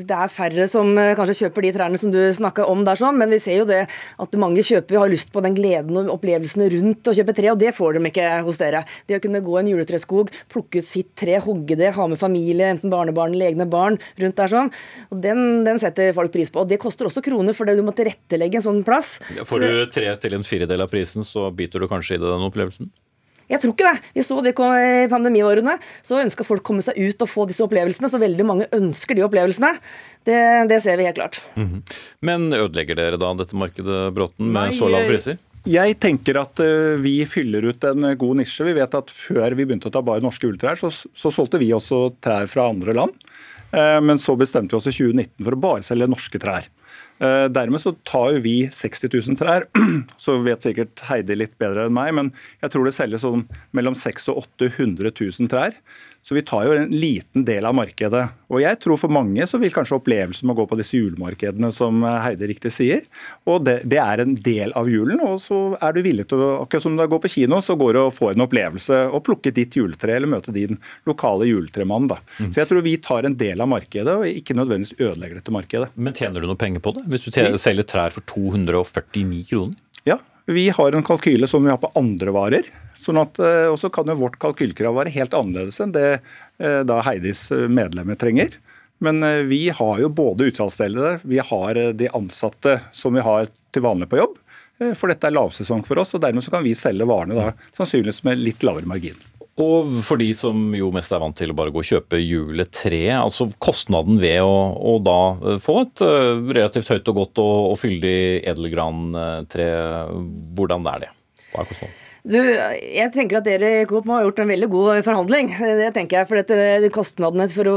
det, 0.09 0.17
er 0.17 0.31
færre 0.33 0.65
som 0.71 0.89
eh, 0.97 1.13
kanskje 1.19 1.43
kjøper 1.43 1.67
de 1.67 1.73
trærne 1.77 2.01
som 2.01 2.13
du 2.15 2.21
snakka 2.33 2.65
om 2.73 2.87
der, 2.87 2.97
sånn, 2.97 3.19
men 3.21 3.33
vi 3.33 3.41
ser 3.43 3.61
jo 3.61 3.67
det 3.69 3.83
at 3.85 4.39
mange 4.41 4.65
kjøper 4.65 5.03
har 5.03 5.13
lyst 5.13 5.33
på 5.35 5.43
den 5.45 5.57
gleden 5.59 5.99
og 6.01 6.15
opplevelsene 6.15 6.71
rundt 6.73 7.11
å 7.11 7.15
kjøpe 7.19 7.37
tre, 7.37 7.51
og 7.53 7.61
det 7.61 7.75
får 7.77 7.99
de 7.99 8.05
ikke 8.09 8.31
hos 8.49 8.63
dere. 8.63 8.85
Det 9.09 9.19
å 9.19 9.25
kunne 9.25 9.45
gå 9.45 9.59
en 9.61 9.71
juletreskog, 9.75 10.33
plukke 10.53 10.81
ut 10.81 10.89
sitt 10.89 11.13
tre, 11.21 11.37
hogge 11.45 11.77
det, 11.77 11.93
ha 11.99 12.09
med 12.09 12.21
familie, 12.21 12.73
enten 12.73 12.93
barnebarn 12.93 13.37
eller 13.37 13.53
egne 13.53 13.69
barn 13.69 14.01
rundt 14.23 14.41
der 14.41 14.53
sånn, 14.57 14.73
og 15.13 15.21
den, 15.21 15.47
den, 15.69 15.81
setter 15.83 16.17
folk 16.17 16.33
pris 16.33 16.53
på. 16.53 16.65
Og 16.65 16.73
det 16.73 16.81
koster 16.81 17.13
også 17.13 17.25
kroner, 17.25 17.57
for 17.57 17.69
du 17.69 17.85
må 17.85 17.93
tilrettelegge 17.97 18.63
en 18.63 18.69
sånn 18.71 18.85
plass. 18.89 19.19
Får 19.45 19.67
du 19.67 19.73
tre 19.93 20.17
til 20.25 20.41
en 20.41 20.49
firedel 20.49 20.81
av 20.81 20.93
prisen, 20.93 21.29
så 21.29 21.51
biter 21.53 21.83
du 21.83 21.91
kanskje 21.93 22.17
i 22.17 22.25
den 22.25 22.49
opplevelsen? 22.49 22.89
Jeg 23.53 23.61
tror 23.61 23.75
ikke 23.75 23.91
det. 23.91 24.11
Vi 24.17 24.25
så 24.25 24.41
det 24.45 24.55
i 24.57 25.07
pandemiårene. 25.13 25.77
Så 26.05 26.21
ønska 26.23 26.47
folk 26.47 26.65
å 26.65 26.69
komme 26.73 26.85
seg 26.85 26.97
ut 26.97 27.23
og 27.25 27.31
få 27.31 27.47
disse 27.51 27.65
opplevelsene. 27.65 28.09
Så 28.09 28.21
veldig 28.23 28.49
mange 28.49 28.69
ønsker 28.73 29.19
de 29.19 29.27
opplevelsene. 29.27 29.75
Det, 30.25 30.41
det 30.71 30.81
ser 30.85 30.97
vi 30.97 31.09
helt 31.09 31.19
klart. 31.21 31.41
Mm 31.55 31.69
-hmm. 31.69 31.97
Men 32.21 32.53
ødelegger 32.53 32.97
dere 32.97 33.17
da 33.17 33.35
dette 33.35 33.57
markedet, 33.57 34.15
Bråten, 34.15 34.53
med 34.53 34.71
Nei, 34.71 34.73
så 34.73 34.89
lave 34.89 35.09
priser? 35.09 35.39
Jeg 35.63 35.99
tenker 36.03 36.41
at 36.41 36.59
uh, 36.59 36.99
vi 36.99 37.23
fyller 37.27 37.63
ut 37.63 37.85
en 37.85 38.17
god 38.19 38.37
nisje. 38.37 38.65
Vi 38.65 38.73
vet 38.73 38.95
at 38.95 39.11
før 39.11 39.55
vi 39.55 39.65
begynte 39.65 39.89
å 39.89 39.95
ta 39.95 40.03
bare 40.03 40.21
norske 40.21 40.47
ulltrær, 40.47 40.75
så, 40.75 40.91
så 40.91 41.31
solgte 41.31 41.59
vi 41.59 41.73
også 41.73 42.17
trær 42.21 42.47
fra 42.47 42.69
andre 42.69 42.95
land. 42.95 43.13
Uh, 43.71 44.01
men 44.01 44.19
så 44.19 44.35
bestemte 44.37 44.75
vi 44.75 44.81
oss 44.81 44.91
i 44.91 44.97
2019 44.97 45.45
for 45.45 45.53
å 45.53 45.61
bare 45.61 45.83
selge 45.83 46.09
norske 46.11 46.39
trær. 46.39 46.67
Eh, 47.23 47.47
dermed 47.55 47.79
så 47.83 47.93
tar 48.09 48.33
jo 48.35 48.43
vi 48.43 48.57
60 48.67 49.13
000 49.15 49.39
trær. 49.39 49.69
Så 50.23 50.39
vet 50.43 50.65
sikkert 50.65 51.05
Heidi 51.07 51.37
litt 51.39 51.55
bedre 51.63 51.87
enn 51.87 51.95
meg, 51.95 52.11
men 52.19 52.33
jeg 52.65 52.75
tror 52.75 52.89
det 52.89 52.97
selges 52.97 53.23
sånn 53.23 53.45
mellom 53.77 53.95
600 53.99 54.27
000 54.27 54.35
og 54.35 54.49
800 54.59 55.13
000 55.21 55.53
trær. 55.53 55.77
Så 56.23 56.37
vi 56.37 56.43
tar 56.47 56.69
jo 56.69 56.75
en 56.79 56.93
liten 56.95 57.43
del 57.43 57.67
av 57.67 57.75
markedet. 57.75 58.23
Og 58.53 58.61
jeg 58.63 58.79
tror 58.79 58.99
for 59.01 59.11
mange 59.11 59.43
så 59.51 59.59
vil 59.59 59.73
kanskje 59.75 59.97
opplevelsen 59.99 60.47
med 60.47 60.55
å 60.55 60.61
gå 60.61 60.67
på 60.71 60.79
disse 60.79 60.95
julemarkedene, 60.95 61.73
som 61.75 62.05
Heide 62.07 62.47
riktig 62.47 62.71
sier, 62.71 63.03
og 63.49 63.65
det, 63.67 63.81
det, 63.91 63.99
er 63.99 64.23
en 64.23 64.37
del 64.39 64.71
av 64.79 64.91
julen. 64.93 65.19
Og 65.27 65.41
så 65.43 65.59
er 65.83 65.97
du 65.97 66.03
villig 66.07 66.29
til 66.31 66.45
å, 66.45 66.53
akkurat 66.63 66.87
som 66.87 66.95
du 66.95 67.03
går 67.03 67.25
på 67.25 67.33
kino, 67.35 67.59
så 67.65 67.75
går 67.81 67.99
du 67.99 68.01
og 68.05 68.15
får 68.15 68.37
en 68.37 68.47
opplevelse 68.47 69.01
og 69.11 69.25
plukke 69.27 69.51
ditt 69.57 69.75
juletre 69.81 70.15
eller 70.15 70.31
møte 70.31 70.55
din 70.55 70.79
lokale 71.11 71.51
juletremann. 71.51 72.07
da. 72.13 72.21
Mm. 72.39 72.53
Så 72.53 72.63
jeg 72.63 72.71
tror 72.71 72.87
vi 72.87 72.97
tar 73.03 73.27
en 73.27 73.39
del 73.43 73.67
av 73.67 73.73
markedet 73.75 74.15
og 74.15 74.29
ikke 74.31 74.55
nødvendigvis 74.61 75.01
ødelegger 75.01 75.41
dette 75.43 75.59
markedet. 75.59 75.91
Men 75.99 76.15
tjener 76.15 76.39
du 76.39 76.47
noe 76.47 76.61
penger 76.61 76.85
på 76.87 76.95
det? 77.01 77.09
Hvis 77.11 77.27
du 77.27 77.35
selger 77.35 77.89
trær 77.89 78.15
for 78.15 78.23
249 78.31 79.43
kroner? 79.51 79.75
Vi 80.47 80.71
har 80.71 80.93
en 80.93 81.03
kalkyle 81.03 81.47
som 81.49 81.65
vi 81.65 81.71
har 81.71 81.79
på 81.79 81.93
andre 81.95 82.31
varer. 82.35 82.63
sånn 82.95 83.21
at, 83.21 83.39
eh, 83.39 83.67
Og 83.71 83.79
så 83.79 83.91
kan 83.91 84.07
jo 84.07 84.15
vårt 84.15 84.39
kalkylkrav 84.39 84.95
være 84.95 85.15
helt 85.15 85.31
annerledes 85.31 85.81
enn 85.81 85.93
det 85.93 86.21
eh, 86.59 86.83
da 86.83 87.01
Heidis 87.03 87.51
eh, 87.53 87.69
medlemmer 87.69 88.19
trenger. 88.19 88.51
Men 89.01 89.49
vi 89.49 89.69
har 89.69 89.99
jo 89.99 90.09
både 90.09 90.47
utsalgsdelene, 90.47 91.21
vi 91.25 91.39
har 91.39 91.75
de 91.93 92.09
ansatte 92.15 92.81
som 92.93 93.15
vi 93.15 93.21
har 93.21 93.49
til 93.73 93.83
vanlig 93.83 94.07
på 94.07 94.21
jobb. 94.21 94.37
For 94.95 95.11
dette 95.11 95.27
er 95.27 95.35
lavsesong 95.35 95.83
for 95.83 95.99
oss, 95.99 96.15
og 96.15 96.23
dermed 96.23 96.47
kan 96.47 96.63
vi 96.63 96.71
selge 96.79 97.09
varene 97.11 97.35
da 97.35 97.49
sannsynligvis 97.75 98.23
med 98.23 98.39
litt 98.39 98.63
lavere 98.63 98.87
margin. 98.87 99.19
Og 99.61 99.91
for 100.01 100.17
de 100.17 100.31
som 100.37 100.71
jo 100.73 100.89
mest 100.95 101.13
er 101.13 101.21
vant 101.21 101.37
til 101.37 101.53
å 101.53 101.57
bare 101.57 101.73
gå 101.75 101.83
og 101.83 101.89
kjøpe 101.89 102.21
juletre, 102.23 103.03
altså 103.13 103.51
kostnaden 103.61 104.17
ved 104.23 104.41
å, 104.41 104.55
å 104.73 104.95
da 105.05 105.19
eh, 105.35 105.59
få 105.61 105.83
et 105.83 106.05
eh, 106.07 106.31
relativt 106.57 106.89
høyt 106.95 107.11
og 107.13 107.19
godt 107.21 107.43
og, 107.43 107.57
og 107.75 107.77
fyldig 107.83 108.17
edelgrantre, 108.49 109.69
hvordan 110.57 110.89
er 110.95 111.05
det? 111.05 111.13
Hva 111.53 111.67
er 111.67 111.69
kostnaden? 111.69 111.99
Du, 112.23 112.39
jeg 112.39 113.11
tenker 113.11 113.41
at 113.41 113.47
dere 113.49 113.69
i 113.81 113.87
Coop 113.91 114.05
må 114.07 114.15
ha 114.15 114.23
gjort 114.23 114.45
en 114.45 114.53
veldig 114.53 114.69
god 114.71 115.01
forhandling. 115.03 115.49
Det 115.83 115.89
tenker 115.97 116.21
jeg, 116.21 116.29
for 116.31 116.39
dette, 116.39 116.91
Kostnadene 116.95 117.49
for 117.51 117.67
å, 117.67 117.73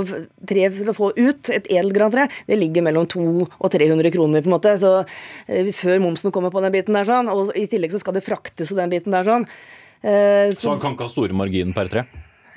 tre, 0.45 0.67
for 0.75 0.91
å 0.91 0.93
få 0.93 1.07
ut 1.17 1.49
et 1.49 1.65
edelgrantre 1.73 2.27
det 2.45 2.59
ligger 2.61 2.85
mellom 2.85 3.07
200 3.09 3.57
og 3.57 3.73
300 3.73 4.13
kroner. 4.13 4.45
på 4.45 4.51
en 4.51 4.53
måte, 4.53 4.75
så 4.77 4.99
eh, 5.49 5.73
Før 5.73 5.97
momsen 6.03 6.31
kommer 6.35 6.53
på 6.53 6.61
den 6.61 6.75
biten 6.77 6.93
der, 6.93 7.09
sånn, 7.09 7.31
og 7.33 7.55
i 7.57 7.65
tillegg 7.71 7.95
så 7.95 8.03
skal 8.03 8.19
det 8.19 8.23
fraktes 8.27 8.69
og 8.69 8.83
den 8.83 8.93
biten 8.93 9.17
der. 9.17 9.25
sånn, 9.25 9.49
Eh, 10.01 10.51
så 10.55 10.73
han 10.73 10.81
kan 10.81 10.97
ikke 10.97 11.07
ha 11.07 11.15
store 11.15 11.37
marginen 11.37 11.75
per 11.75 11.91
tre? 11.91 12.07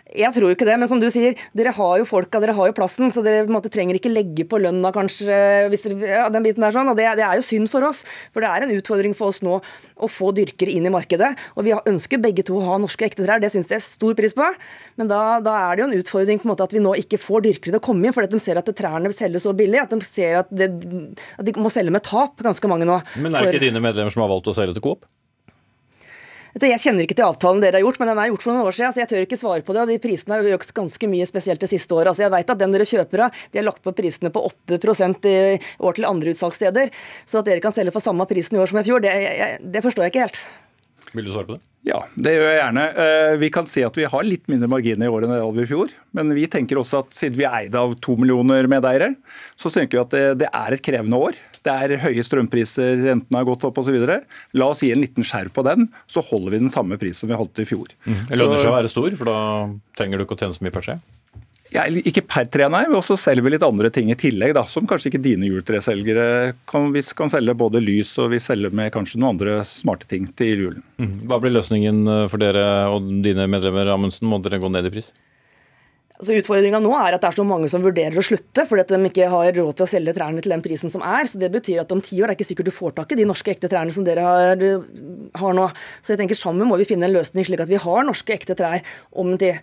Jeg 0.09 0.33
tror 0.33 0.55
ikke 0.55 0.65
det, 0.65 0.77
men 0.81 0.89
som 0.89 1.01
du 1.01 1.07
sier, 1.13 1.35
dere 1.57 1.73
har 1.77 1.99
jo 2.01 2.07
folka, 2.09 2.41
dere 2.41 2.55
har 2.57 2.71
jo 2.71 2.75
plassen, 2.77 3.11
så 3.13 3.21
dere 3.25 3.45
måte, 3.53 3.69
trenger 3.73 3.99
ikke 3.99 4.13
legge 4.13 4.47
på 4.49 4.61
lønna 4.61 4.89
kanskje, 4.95 5.37
hvis 5.69 5.85
dere, 5.85 5.99
ja, 6.09 6.29
den 6.33 6.47
biten 6.47 6.65
der 6.65 6.73
sånn, 6.73 6.89
og 6.89 6.97
det, 6.97 7.05
det, 7.21 7.27
er 7.27 7.37
jo 7.37 7.45
synd 7.45 7.69
for 7.69 7.85
oss. 7.85 8.01
For 8.33 8.45
det 8.45 8.49
er 8.49 8.65
en 8.65 8.73
utfordring 8.73 9.17
for 9.19 9.35
oss 9.35 9.43
nå 9.45 9.59
å 9.61 10.09
få 10.09 10.31
dyrkere 10.37 10.73
inn 10.73 10.89
i 10.89 10.93
markedet. 10.95 11.35
Og 11.61 11.69
vi 11.69 11.77
ønsker 11.77 12.23
begge 12.25 12.47
to 12.49 12.57
å 12.57 12.65
ha 12.71 12.79
norske 12.81 13.05
ekte 13.05 13.27
trær, 13.27 13.43
det 13.43 13.53
syns 13.53 13.69
jeg 13.69 13.83
er 13.83 13.85
stor 13.85 14.17
pris 14.17 14.37
på. 14.37 14.49
Men 14.97 15.13
da, 15.13 15.21
da, 15.45 15.59
er 15.67 15.77
det 15.77 15.85
jo 15.85 15.91
en 15.91 16.01
utfordring 16.01 16.41
på 16.41 16.49
en 16.49 16.55
måte 16.55 16.65
at 16.65 16.77
vi 16.77 16.85
nå 16.85 16.97
ikke 17.05 17.21
får 17.21 17.45
dyrkere 17.51 17.75
til 17.75 17.81
å 17.83 17.85
komme 17.91 18.09
inn, 18.09 18.17
fordi 18.17 18.33
de 18.33 18.43
ser 18.43 18.63
at 18.63 18.73
trærne 18.79 19.13
selges 19.19 19.45
så 19.45 19.53
billig 19.57 19.83
at 19.83 19.93
de 19.93 20.01
ser 20.09 20.41
at, 20.41 20.57
det, 20.57 20.73
at 21.37 21.45
de 21.45 21.57
må 21.61 21.73
selge 21.75 21.93
med 21.93 22.07
tap, 22.09 22.41
ganske 22.49 22.71
mange 22.73 22.89
nå. 22.89 22.97
Men 23.21 23.35
er 23.35 23.45
det 23.45 23.59
ikke 23.59 23.61
for, 23.61 23.69
dine 23.69 23.85
medlemmer 23.85 24.15
som 24.15 24.25
har 24.25 24.33
valgt 24.33 24.49
å 24.49 24.57
selge 24.57 24.79
til 24.79 24.89
Coop? 24.89 25.05
Jeg 26.59 26.81
kjenner 26.83 27.05
ikke 27.05 27.17
til 27.19 27.27
avtalen 27.27 27.63
dere 27.63 27.79
har 27.79 27.85
gjort, 27.85 27.99
men 28.01 28.11
den 28.11 28.21
er 28.23 28.31
gjort 28.33 28.45
for 28.45 28.55
noen 28.55 28.69
år 28.69 28.77
siden. 28.77 28.95
så 28.95 29.03
Jeg 29.03 29.11
tør 29.11 29.27
ikke 29.27 29.41
svare 29.41 29.63
på 29.63 29.75
det. 29.77 29.83
og 29.83 29.89
de 29.89 29.99
Prisene 30.03 30.39
har 30.39 30.59
økt 30.59 30.75
ganske 30.75 31.11
mye, 31.11 31.27
spesielt 31.29 31.61
det 31.61 31.71
siste 31.71 31.95
året. 31.95 32.13
Altså, 32.13 32.27
jeg 32.27 32.35
vet 32.35 32.51
at 32.51 32.59
den 32.59 32.73
dere 32.75 32.89
kjøper 32.89 33.25
av, 33.27 33.43
de 33.53 33.61
har 33.61 33.69
lagt 33.69 33.83
på 33.83 33.95
prisene 33.95 34.33
på 34.35 34.43
8 34.43 34.79
i 35.29 35.59
år 35.79 35.95
til 35.95 36.09
andre 36.09 36.33
utsalgssteder. 36.35 36.91
Så 37.27 37.39
at 37.39 37.47
dere 37.47 37.61
kan 37.61 37.73
selge 37.73 37.93
for 37.93 38.01
samme 38.01 38.27
prisen 38.27 38.57
i 38.57 38.61
år 38.63 38.71
som 38.71 38.79
i 38.79 38.87
fjor, 38.87 39.01
det, 39.01 39.13
jeg, 39.13 39.61
det 39.63 39.83
forstår 39.85 40.09
jeg 40.09 40.15
ikke 40.15 40.27
helt. 40.27 40.41
Vil 41.15 41.25
du 41.25 41.33
svare 41.33 41.49
på 41.49 41.57
det? 41.57 41.65
Ja, 41.89 42.03
det 42.21 42.35
gjør 42.35 42.49
jeg 42.51 42.59
gjerne. 42.59 42.85
Eh, 43.01 43.35
vi 43.41 43.49
kan 43.55 43.69
se 43.69 43.85
at 43.87 43.97
vi 43.97 44.09
har 44.11 44.27
litt 44.27 44.49
mindre 44.51 44.69
marginer 44.71 45.07
i 45.07 45.13
år 45.13 45.25
enn 45.25 45.33
det 45.33 45.41
hadde 45.41 45.65
i 45.65 45.71
fjor. 45.71 45.93
Men 46.17 46.35
vi 46.37 46.49
tenker 46.51 46.81
også 46.81 47.05
at 47.05 47.15
siden 47.17 47.39
vi 47.39 47.47
er 47.49 47.55
eid 47.63 47.79
av 47.79 47.95
to 48.05 48.17
millioner 48.19 48.69
medeiere, 48.71 49.15
så 49.57 49.73
tenker 49.73 49.97
vi 49.97 50.03
at 50.03 50.17
det, 50.17 50.25
det 50.43 50.51
er 50.51 50.75
et 50.75 50.85
krevende 50.85 51.21
år. 51.29 51.39
Det 51.69 51.77
er 51.77 52.01
høye 52.07 52.25
strømpriser, 52.25 53.05
rentene 53.05 53.41
har 53.41 53.47
gått 53.49 53.67
opp 53.69 53.83
osv. 53.83 53.99
La 54.57 54.71
oss 54.73 54.85
gi 54.85 54.93
en 54.95 55.05
liten 55.05 55.27
skjerv 55.27 55.53
på 55.53 55.67
den, 55.67 55.87
så 56.09 56.25
holder 56.25 56.57
vi 56.57 56.65
den 56.65 56.73
samme 56.73 56.97
pris 57.01 57.21
som 57.21 57.31
vi 57.31 57.39
holdt 57.39 57.61
i 57.61 57.69
fjor. 57.69 57.93
Mm. 58.09 58.25
Det 58.31 58.41
lønner 58.41 58.63
seg 58.63 58.73
å 58.73 58.79
være 58.79 58.93
stor, 58.93 59.21
for 59.21 59.31
da 59.31 59.39
trenger 59.99 60.19
du 60.19 60.25
ikke 60.25 60.39
å 60.39 60.43
tjene 60.43 60.57
så 60.57 60.65
mye 60.65 60.75
per 60.75 60.89
se? 60.89 60.99
Ja, 61.69 61.85
ikke 61.85 62.23
per 62.25 62.47
tre, 62.49 62.65
nei. 62.73 62.87
Vi 62.89 62.97
også 62.97 63.19
selger 63.21 63.45
vi 63.45 63.53
litt 63.53 63.65
andre 63.67 63.91
ting 63.93 64.09
i 64.09 64.17
tillegg, 64.17 64.55
da, 64.57 64.65
som 64.71 64.89
kanskje 64.89 65.11
ikke 65.11 65.21
dine 65.25 65.51
juletreselgere 65.51 66.55
kan. 66.69 66.89
Vi 66.95 67.03
kan 67.17 67.29
selge 67.33 67.57
både 67.61 67.83
lys 67.85 68.15
og 68.23 68.33
vi 68.33 68.41
selger 68.41 68.73
med 68.73 68.93
kanskje 68.95 69.21
noen 69.21 69.35
andre 69.35 69.59
smarte 69.69 70.09
ting 70.09 70.31
til 70.39 70.65
julen. 70.65 70.87
Mm. 70.97 71.27
Hva 71.29 71.41
blir 71.43 71.53
løsningen 71.53 72.01
eh, 72.09 72.25
for 72.33 72.41
dere 72.41 72.65
og 72.95 73.11
dine 73.25 73.45
medlemmer, 73.53 73.93
Amundsen? 73.93 74.31
Må 74.31 74.41
dere 74.45 74.63
gå 74.63 74.73
ned 74.73 74.89
i 74.89 74.95
pris? 74.97 75.13
Altså 76.19 76.35
Utfordringa 76.35 76.81
nå 76.83 76.91
er 76.99 77.15
at 77.15 77.23
det 77.23 77.29
er 77.29 77.37
så 77.37 77.45
mange 77.47 77.69
som 77.71 77.85
vurderer 77.85 78.19
å 78.19 78.25
slutte 78.27 78.65
fordi 78.67 78.83
at 78.83 78.91
de 78.91 78.99
ikke 79.07 79.29
har 79.31 79.53
råd 79.55 79.77
til 79.79 79.85
å 79.85 79.91
selge 79.91 80.15
trærne 80.17 80.43
til 80.43 80.51
den 80.51 80.65
prisen 80.65 80.91
som 80.91 81.05
er. 81.07 81.31
Så 81.31 81.39
Det 81.39 81.53
betyr 81.55 81.85
at 81.85 81.95
om 81.95 82.03
ti 82.03 82.19
år 82.19 82.27
er 82.27 82.35
det 82.35 82.41
ikke 82.41 82.49
sikkert 82.49 82.71
du 82.73 82.75
får 82.75 82.97
tak 82.97 83.15
i 83.15 83.21
de 83.21 83.27
norske 83.29 83.53
ekte 83.55 83.71
trærne 83.71 83.95
som 83.95 84.07
dere 84.07 84.25
har, 84.27 84.65
har 85.39 85.55
nå. 85.55 85.69
Så 86.03 86.15
jeg 86.15 86.23
tenker 86.25 86.39
sammen 86.39 86.67
må 86.67 86.81
vi 86.81 86.89
finne 86.91 87.07
en 87.07 87.15
løsning 87.15 87.47
slik 87.47 87.63
at 87.63 87.71
vi 87.71 87.79
har 87.79 88.09
norske 88.09 88.35
ekte 88.35 88.59
trær 88.59 88.83
om 89.15 89.37
ti 89.39 89.55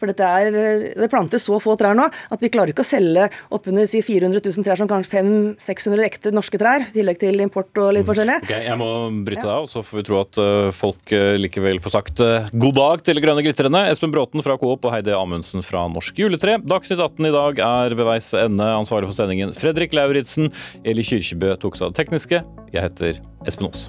For 0.00 0.12
er, 0.12 0.50
det 0.96 1.08
plantes 1.12 1.46
så 1.46 1.58
få 1.62 1.76
trær 1.80 1.96
nå 1.96 2.06
at 2.06 2.42
vi 2.42 2.50
klarer 2.52 2.72
ikke 2.72 2.84
å 2.84 2.88
selge 2.88 3.28
oppunder 3.54 3.88
si 3.88 4.02
400 4.04 4.42
000 4.42 4.66
trær 4.66 4.80
som 4.80 4.90
kanskje 4.90 5.22
500-600 5.22 6.06
ekte 6.06 6.32
norske 6.34 6.60
trær, 6.60 6.86
i 6.86 6.94
tillegg 6.94 7.20
til 7.22 7.40
import 7.44 7.80
og 7.82 7.92
litt 7.96 8.06
forskjellig. 8.08 8.40
Okay, 8.44 8.66
Jeg 8.68 8.78
må 8.80 8.90
bryte 9.26 9.44
deg 9.44 9.52
av, 9.54 9.68
så 9.70 9.82
får 9.86 10.00
vi 10.00 10.06
tro 10.08 10.20
at 10.22 10.40
eh, 10.42 10.70
folk 10.76 11.14
eh, 11.16 11.36
likevel 11.40 11.80
får 11.82 11.96
sagt 11.96 12.24
eh, 12.24 12.50
god 12.56 12.78
dag 12.80 13.06
til 13.08 13.22
Grønne 13.24 13.44
glitrende. 13.46 13.84
Espen 13.92 14.14
Bråten 14.14 14.44
fra 14.44 14.58
Coop 14.60 14.86
og 14.86 14.94
Heidi 14.94 15.14
Amundsen 15.16 15.64
fra 15.66 15.86
Norsk 15.92 16.20
Juletre. 16.22 16.58
Dagsnytt 16.64 17.00
18 17.00 17.30
i 17.30 17.34
dag 17.36 17.62
er 17.68 17.96
ved 17.96 18.10
veis 18.10 18.32
ende. 18.38 18.68
Ansvarlig 18.76 19.10
for 19.10 19.18
sendingen 19.18 19.54
Fredrik 19.56 19.96
Lauritzen. 19.96 20.52
Eli 20.84 21.06
Kyrkjebø 21.06 21.56
tok 21.62 21.78
seg 21.78 21.88
av 21.88 21.96
det 21.96 22.04
tekniske. 22.04 22.44
Jeg 22.74 22.88
heter 22.88 23.24
Espen 23.46 23.70
Aas. 23.70 23.88